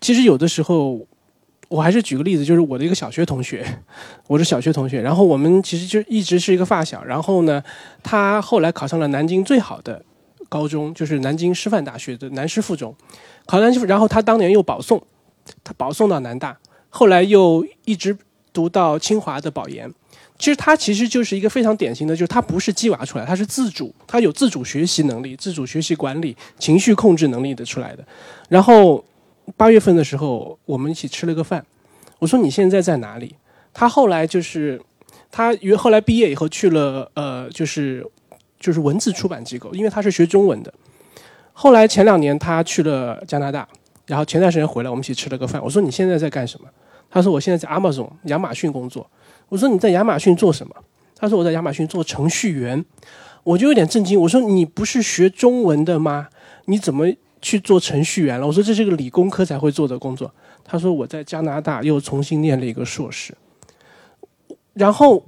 [0.00, 1.06] 其实有的时候。
[1.68, 3.66] 我还是举个例子，就是我的一个小学同学，
[4.28, 7.02] 我是小学同学，然后我们其实就一直是一个发小。
[7.02, 7.60] 然后呢，
[8.04, 10.00] 他后来考上了南京最好的
[10.48, 12.94] 高中，就是南京师范大学的南师附中，
[13.46, 13.86] 考南师附。
[13.86, 15.02] 然后他当年又保送，
[15.64, 16.56] 他保送到南大，
[16.88, 18.16] 后来又一直
[18.52, 19.92] 读到清华的保研。
[20.38, 28.04] 其实他其实就是一个非常典型的，就是他不是鸡娃出来，他是自主，他有自主学习能力、自主学习管理、情绪控制能力的出来的。
[28.48, 29.04] 然后。
[29.56, 31.64] 八月份的时候，我们一起吃了个饭。
[32.18, 33.32] 我说：“你现在在哪里？”
[33.72, 34.82] 他后来就是，
[35.30, 38.04] 他后来毕业以后去了呃，就是
[38.58, 40.74] 就是文字出版机构，因为他是学中文的。
[41.52, 43.68] 后来前两年他去了加拿大，
[44.06, 45.62] 然后前段时间回来，我们一起吃了个饭。
[45.62, 46.68] 我说：“你现在在干什么？”
[47.08, 49.08] 他说：“我现在在 Amazon 亚马逊工作。”
[49.48, 50.74] 我说：“你在亚马逊做什么？”
[51.16, 52.84] 他说：“我在亚马逊做程序员。”
[53.44, 54.20] 我就有点震惊。
[54.20, 56.28] 我说：“你不是学中文的吗？
[56.64, 57.06] 你怎么？”
[57.42, 58.46] 去做程序员了。
[58.46, 60.28] 我说这是个理工科才会做的工作。
[60.64, 63.36] 他说我在加拿大又重新念了一个硕士。
[64.72, 65.24] 然后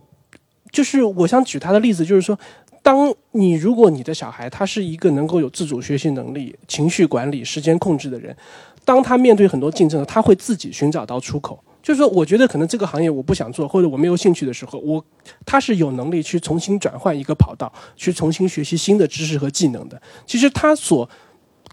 [0.72, 2.36] 就是我想举他的例子，就是说，
[2.82, 8.36] 当你如果你的小孩他是一个能够有自主学习能力、情绪管理、时间控制的人，
[8.84, 11.62] 当他面对很多竞争，他会自己寻找到出口。
[11.88, 15.02] 就是说，我觉得可能这个行业我不想做，或者我没有兴趣的时候，我
[15.46, 19.98] 他是有能力去重新转换一个跑道，去重新学习新的知识和技能的。
[20.26, 21.08] 其实他所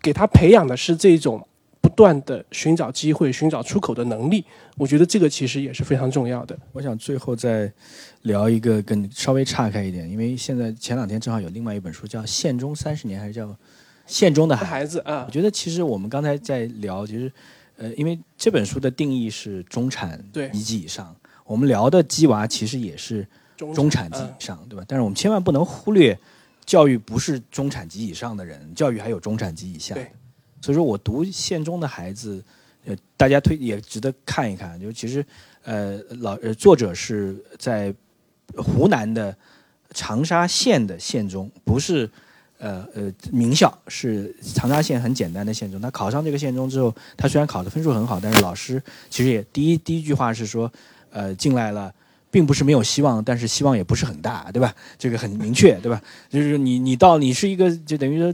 [0.01, 1.45] 给他培养的是这种
[1.81, 4.45] 不断的寻找机会、寻找出口的能力，
[4.77, 6.57] 我觉得这个其实也是非常重要的。
[6.71, 7.69] 我想最后再
[8.21, 13.47] 聊一个跟稍微岔开一点，因为现在前两天正好有另外一本书叫《县中三十年》，还是叫
[14.07, 15.25] 《县中的孩子》啊。
[15.27, 17.29] 我觉得其实我们刚才在聊，其实
[17.77, 20.23] 呃，因为这本书的定义是中产
[20.53, 23.27] 一级以上，我们聊的鸡娃其实也是
[23.73, 24.83] 中产级以上，对吧？
[24.87, 26.17] 但是我们千万不能忽略。
[26.65, 29.93] 教育不是中产级以上的人，教育还有中产级以下。
[30.61, 32.43] 所以说我读县中的孩子，
[32.85, 34.81] 呃，大家推也值得看一看。
[34.81, 35.23] 就其实，
[35.61, 37.93] 呃，老呃作者是在
[38.57, 39.37] 湖南的
[39.91, 42.09] 长沙县的县中，不是
[42.57, 45.79] 呃呃名校，是长沙县很简单的县中。
[45.79, 50.71] 他考上这个县中之后，他虽然考的分数很好，但是老师其实也第一第一句话是说，
[51.11, 51.93] 呃，进来了。
[52.31, 54.75] 并不是没有希望，但是希望也不是很大，对吧？
[54.97, 56.01] 这个很明确，对吧？
[56.29, 58.33] 就是你，你到你是一个，就等于说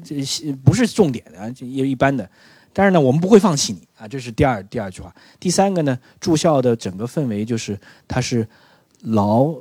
[0.66, 2.28] 不是重点的，就一般的。
[2.74, 5.14] 但是呢，我们不会放弃你啊，这是第二第二句话。
[5.40, 8.48] 第三个呢，住校的整个氛围就是它是
[9.02, 9.54] 劳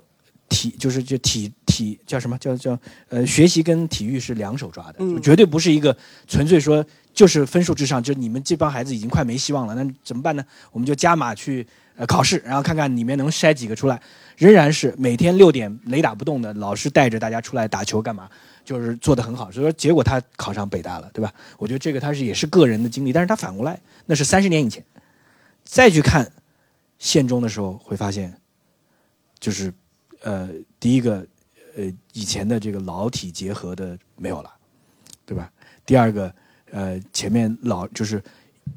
[0.51, 2.79] 体，就是就体体叫什么叫叫
[3.09, 5.97] 呃，学习跟体育是两手抓的，绝对不是一个
[6.29, 10.45] 纯粹说就是分数至上，就你们这帮孩子已经快没希望了，那怎么办呢？
[10.73, 11.67] 我们就加码去
[11.97, 13.99] 呃考试，然后看看里面能筛几个出来。
[14.37, 18.29] 仍然是每天六点雷打不动的，老师带着大家出来打球干嘛？
[18.65, 21.33] 就是做得很好，所以说结果他考上北大了，对吧？
[21.59, 24.83] 我觉得这个他是也是个人的经历，但是他反过来那是三十年以前，
[25.65, 26.31] 再去看
[26.99, 28.35] 县中的时候会发现，
[29.39, 29.73] 就是
[30.23, 30.49] 呃
[30.79, 31.27] 第一个
[31.77, 34.51] 呃以前的这个老体结合的没有了，
[35.27, 35.51] 对吧？
[35.85, 36.35] 第二个
[36.71, 38.23] 呃前面老就是。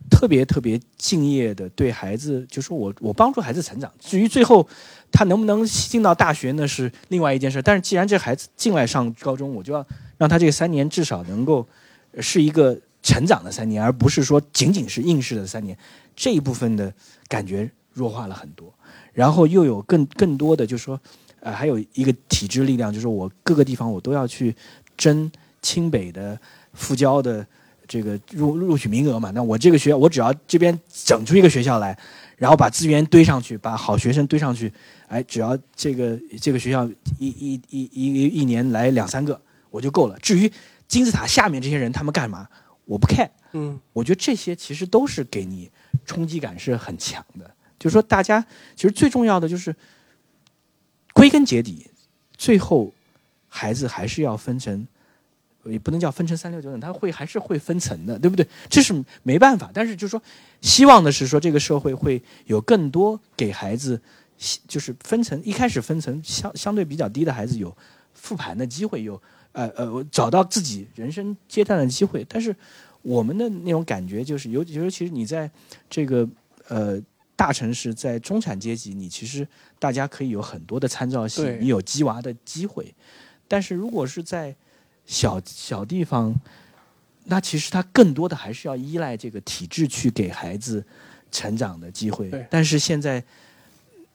[0.10, 3.92] 特别特别敬业的对孩子，就是我我帮助孩子成长。
[4.00, 4.68] 至于最后
[5.12, 7.62] 他能不能进到大学，那是另外一件事。
[7.62, 9.86] 但是既然这孩子进来上高中，我就要
[10.18, 11.68] 让他这个三年至少能够
[12.20, 15.78] 是一个成长的三年，而不是说仅仅是应试的三年。
[16.16, 16.92] 这一部分的
[17.28, 18.74] 感觉弱化了很多，
[19.14, 21.00] 然后又有更更多的，就是说，
[21.44, 24.56] 呃，还有一个体制力量，就是我各个地方我都要去
[24.98, 26.40] 争清北的
[26.74, 27.46] 复交的。
[27.86, 31.96] 这个入录取名额嘛，那我这个学校我只要这边整出一个学校来，
[32.38, 34.72] 然后把资源堆上去，把好学生堆上去，
[35.08, 36.90] 哎，只要这个这个学校
[37.20, 39.40] 一一一一一年来两三个
[39.70, 40.18] 我就够了。
[40.20, 40.50] 至于
[40.88, 42.48] 金字塔下面这些人他们干嘛，
[42.86, 43.30] 我不 care。
[43.52, 45.70] 嗯，我觉得这些其实都是给你
[46.06, 47.54] 冲击感是很强的。
[47.78, 48.44] 就是说，大家
[48.78, 49.76] 其实最重要的就是
[51.14, 51.88] 归根结底，
[52.36, 52.92] 最后
[53.48, 54.86] 孩子还是要分成，
[55.64, 58.46] 也不能叫分成三六九等，他会还是会分层的，对不对？
[58.68, 59.70] 这是没办法。
[59.74, 60.22] 但是就是说，
[60.60, 64.02] 希望的是说，这个社会会有更多给孩子，
[64.68, 67.74] 就是分层一开始分层相相对比较低的孩子有
[68.14, 69.22] 复盘的机会，有
[69.52, 72.26] 呃呃找到自己人生阶段的机会。
[72.28, 72.54] 但是
[73.04, 75.50] 我们的那种感觉就是，尤尤其是你在
[75.90, 76.28] 这个
[76.68, 77.00] 呃。
[77.36, 79.48] 大城市在中产阶级，你其实
[79.80, 82.94] 大家可以有很多的参照系，你有鸡娃的机会。
[83.48, 84.56] 但是如果是在
[85.06, 86.34] 小小地方，
[87.26, 90.86] 那其实他更多的还是要依赖这个体制去给孩子
[91.32, 92.30] 成长的机会。
[92.52, 93.22] 但是现在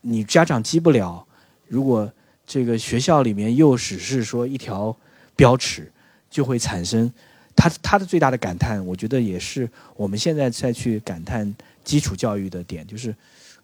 [0.01, 1.27] 你家长积不了，
[1.66, 2.11] 如果
[2.47, 4.97] 这个学校里面又只是说一条
[5.35, 5.90] 标尺，
[6.31, 7.12] 就会产生
[7.57, 8.85] 他他的最大的感叹。
[8.86, 11.53] 我觉得也是我们现在再去感叹。
[11.85, 13.15] 基础教育的点就是，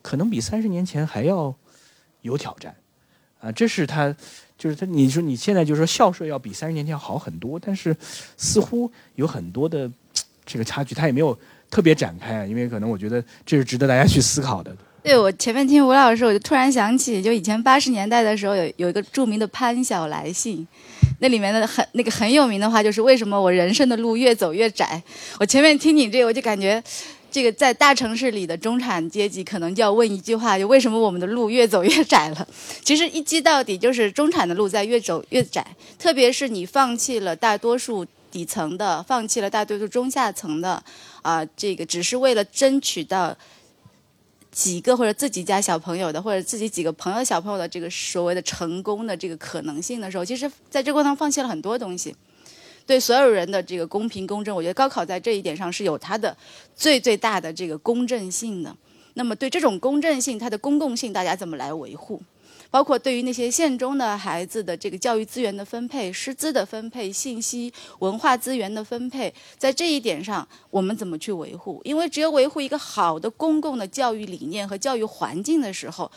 [0.03, 1.55] 可能比三十年前还要
[2.23, 2.75] 有挑战，
[3.41, 4.15] 啊，这是他，
[4.57, 4.87] 就是他。
[4.87, 7.95] 你说你现在就说校舍要比三十年前好很多，但是
[8.37, 9.91] 似乎有很多的
[10.47, 11.39] 这个差距，他也没有
[11.71, 14.75] 特别展开啊，因为可能我觉得这是值得大家去思考的。
[15.03, 20.67] 对我前面听吴老师，我就突然想起，就以前八十年代的时候，有有一个著名的潘晓来信，
[21.21, 25.03] 那里面的很那个很有名的话就是为什么我人生的路越走越窄。
[25.39, 26.83] 我前面听你这个，我就感觉。
[27.35, 32.47] 这个在大城市里的中产阶级可能就要问一句话：就为什么我们的路越走越窄了？
[32.85, 35.67] 其实一击到底就是中产的路在越走越窄。
[35.99, 40.81] 特别是你放弃了大多数底层的，放弃了大多数中下层的，
[41.23, 43.37] 啊，这个只是为了争取到
[44.53, 52.15] 几个或者自己家小朋友的，或者自己几个朋友小朋友的这个所谓的成功的这个可能性的时候，其实在这过程中放弃了很多东西。
[52.87, 56.37] 对所有人的这个公平公正，我觉得高考在这一点上是有它的
[56.75, 58.77] 最最大的这个公正性的。
[59.15, 62.21] 那么对这种公正性，它的公共性，大家怎么来维护？
[62.71, 71.81] 包括对于那些县中的孩子的这个教育资源的分配、师资的分配、信息文化资源的分配，在这一点上，我们怎么去维护？
[71.85, 76.11] 因为只有维护一个好的公共的教育理念和教育环境的时候，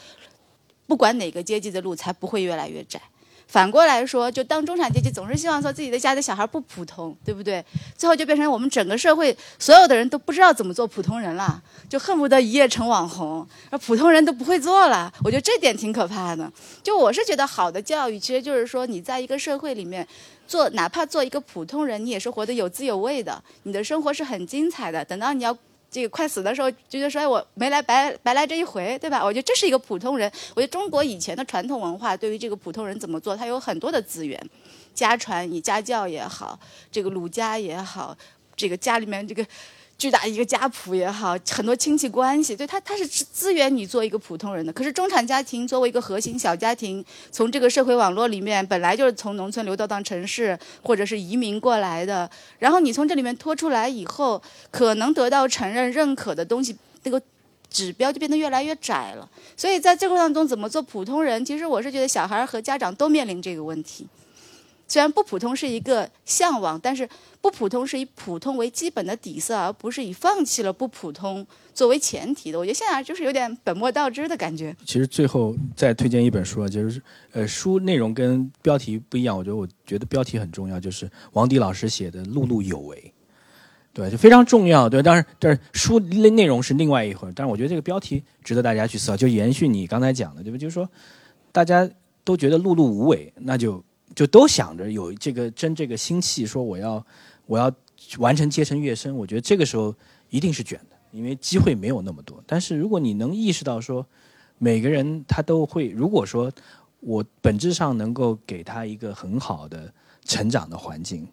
[0.87, 2.99] 不管哪个阶级的路才不会越来越窄。
[3.47, 7.63] 反过来说，就当中产阶级总是希望说自己的家的小孩不普通，对不对？
[7.97, 15.11] 最后就变成我们整个社会所有的人都不知道怎么做普通人了，就恨不得一夜成网红，而普通人都不会做了。
[15.23, 16.51] 我觉得这点挺可怕的。
[16.83, 20.05] 就我是觉得好的教育，其实就是说你在一个社会里面
[20.45, 25.05] 做，哪怕做一个普通人，你也是活得有滋有味的，你的生活是很精彩的。
[25.05, 25.57] 等到你要。
[25.97, 29.25] 这个快死的时候就，觉得说，哎，我没来白白来这一回，对吧？
[29.25, 30.31] 我觉得这是一个普通人。
[30.53, 34.39] 我觉得中国以前的传统文化对于这个普通人怎么做，他有很多的资源，
[34.93, 36.59] 家传，以家教也好，
[36.91, 38.15] 这个儒家也好，
[38.55, 39.43] 这个家里面这个。
[39.97, 44.71] 巨大一个家谱也好，很多亲戚关系，对他他是资源你做一个普通人的。
[44.71, 52.29] 可是中产家庭作为一个核心小家庭，从这个社会网络里面本来就是从农村流到到城市，或者是移民过来的，
[52.59, 57.19] 然后你从这里面拖出来以后，可能得到承认认可的东西，那个
[57.71, 59.27] 指标就变得越来越窄了。
[59.55, 64.05] 所以在这个过程中怎么做普通人，其实我是觉得小孩和家长都面临这个问题。
[64.87, 67.07] 虽然不普通是一个向往，但是
[67.41, 72.57] 不普通是以普通为基本的底色，而不是以放弃了不普通作为前提的。
[72.57, 74.73] 我觉得现在就是有点本末倒置的感觉。
[74.85, 77.01] 其实最后再推荐一本书啊，就是
[77.33, 79.37] 呃，书内容跟标题不一样。
[79.37, 82.95] 我觉得我觉得标题很重要，就是王迪老师写的《碌碌有为》，
[83.93, 84.87] 对，就非常重要。
[84.87, 87.29] 对，当然，但是书内内容是另外一回。
[87.35, 90.57] 但是我觉得这个标题值得大家去思考，就延续你刚才讲的，对吧？
[90.57, 90.89] 就是说，
[91.51, 91.89] 大家
[92.23, 93.83] 都觉得碌碌无为，那就。
[94.17, 97.05] 就都想着有这个争这个心气，说我要
[97.45, 97.71] 我要
[98.17, 99.15] 完成阶层跃升。
[99.15, 99.93] 我觉得这个时候
[100.31, 102.43] 一定是卷的，因为机会没有那么多。
[102.47, 104.03] 但是如果你能意识到说，
[104.57, 106.51] 每个人他都会，如果说
[106.99, 109.93] 我本质上能够给他一个很好的
[110.25, 111.27] 成长的环境，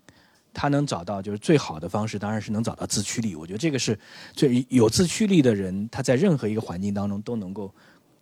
[0.53, 3.35] 他能找到就是最好的方式，当然是能找到自驱力。
[3.35, 3.99] 我觉得这个是
[4.35, 7.75] 最有自驱力的人，他在任何一个环境当中都能够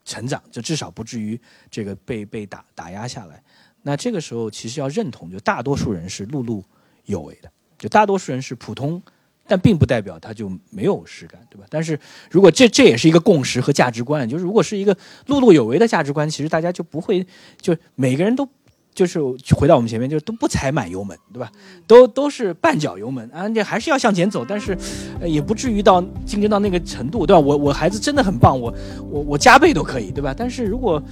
[0.05, 1.36] 成长，就至少不至于
[1.68, 3.43] 这个被被打打压下来。
[3.82, 6.62] 那这个时候其实要认同，就大多数人是碌碌
[7.06, 9.02] 有为的，就大多数人是普通，
[9.46, 11.64] 但并不代表他就没有实感，对吧？
[11.68, 11.98] 但是
[12.30, 14.94] 如果这这也是一个共识和价值观，就是如果是一个
[15.26, 17.26] 碌碌有为的价值观，其实大家就不会
[17.60, 18.48] 就每个人都
[18.94, 19.18] 就是
[19.56, 21.50] 回到我们前面，就是都不踩满油门，对吧？
[21.86, 24.76] 都都是半脚油门啊，这还是要向前走，但是
[25.24, 27.40] 也不至于到竞争到那个程度，对吧？
[27.40, 28.72] 我我孩子真的很棒，我
[29.10, 30.34] 我我加倍都可以，对吧？
[30.36, 31.02] 但是如果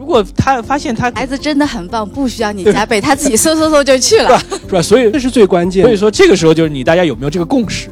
[0.00, 4.80] 如果他发现他孩子真的很棒，不需要你加倍， 他自己嗖嗖嗖就去了， 是吧？
[4.80, 5.84] 所以这是最关键。
[5.84, 7.90] 所以说这个时候就是你大家有没有这个共识？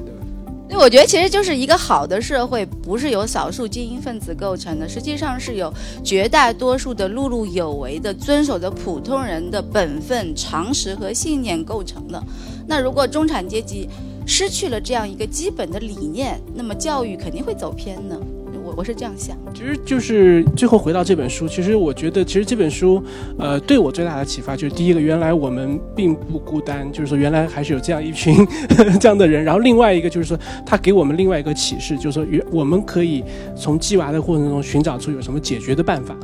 [0.70, 5.70] 所以我觉得其实就是一个好的社会，不是由少数精英分子构成的，实际上是由
[6.02, 12.18] 绝大多数的碌碌有为的、遵守着普通人的本分、常识和信念构成的。
[12.66, 13.86] 那如果中产阶级
[14.26, 18.18] 失去了这样一个基本的理念，那么教育肯定会走偏的。
[18.78, 23.02] 我是这样想，其实就是最后回到这本书，其实我觉得，其实这本书，
[23.36, 28.36] 呃，对我最大的启发就是第一个，原来我们并不孤单，就是说原来还是有这样一群
[29.00, 29.42] 这样的人。
[29.42, 33.24] 然后另外一个就是说，他给我们另外一个启示，就是说，原我们可以
[33.56, 36.16] 从鸡娃的过程中寻找出有什么解决的办法。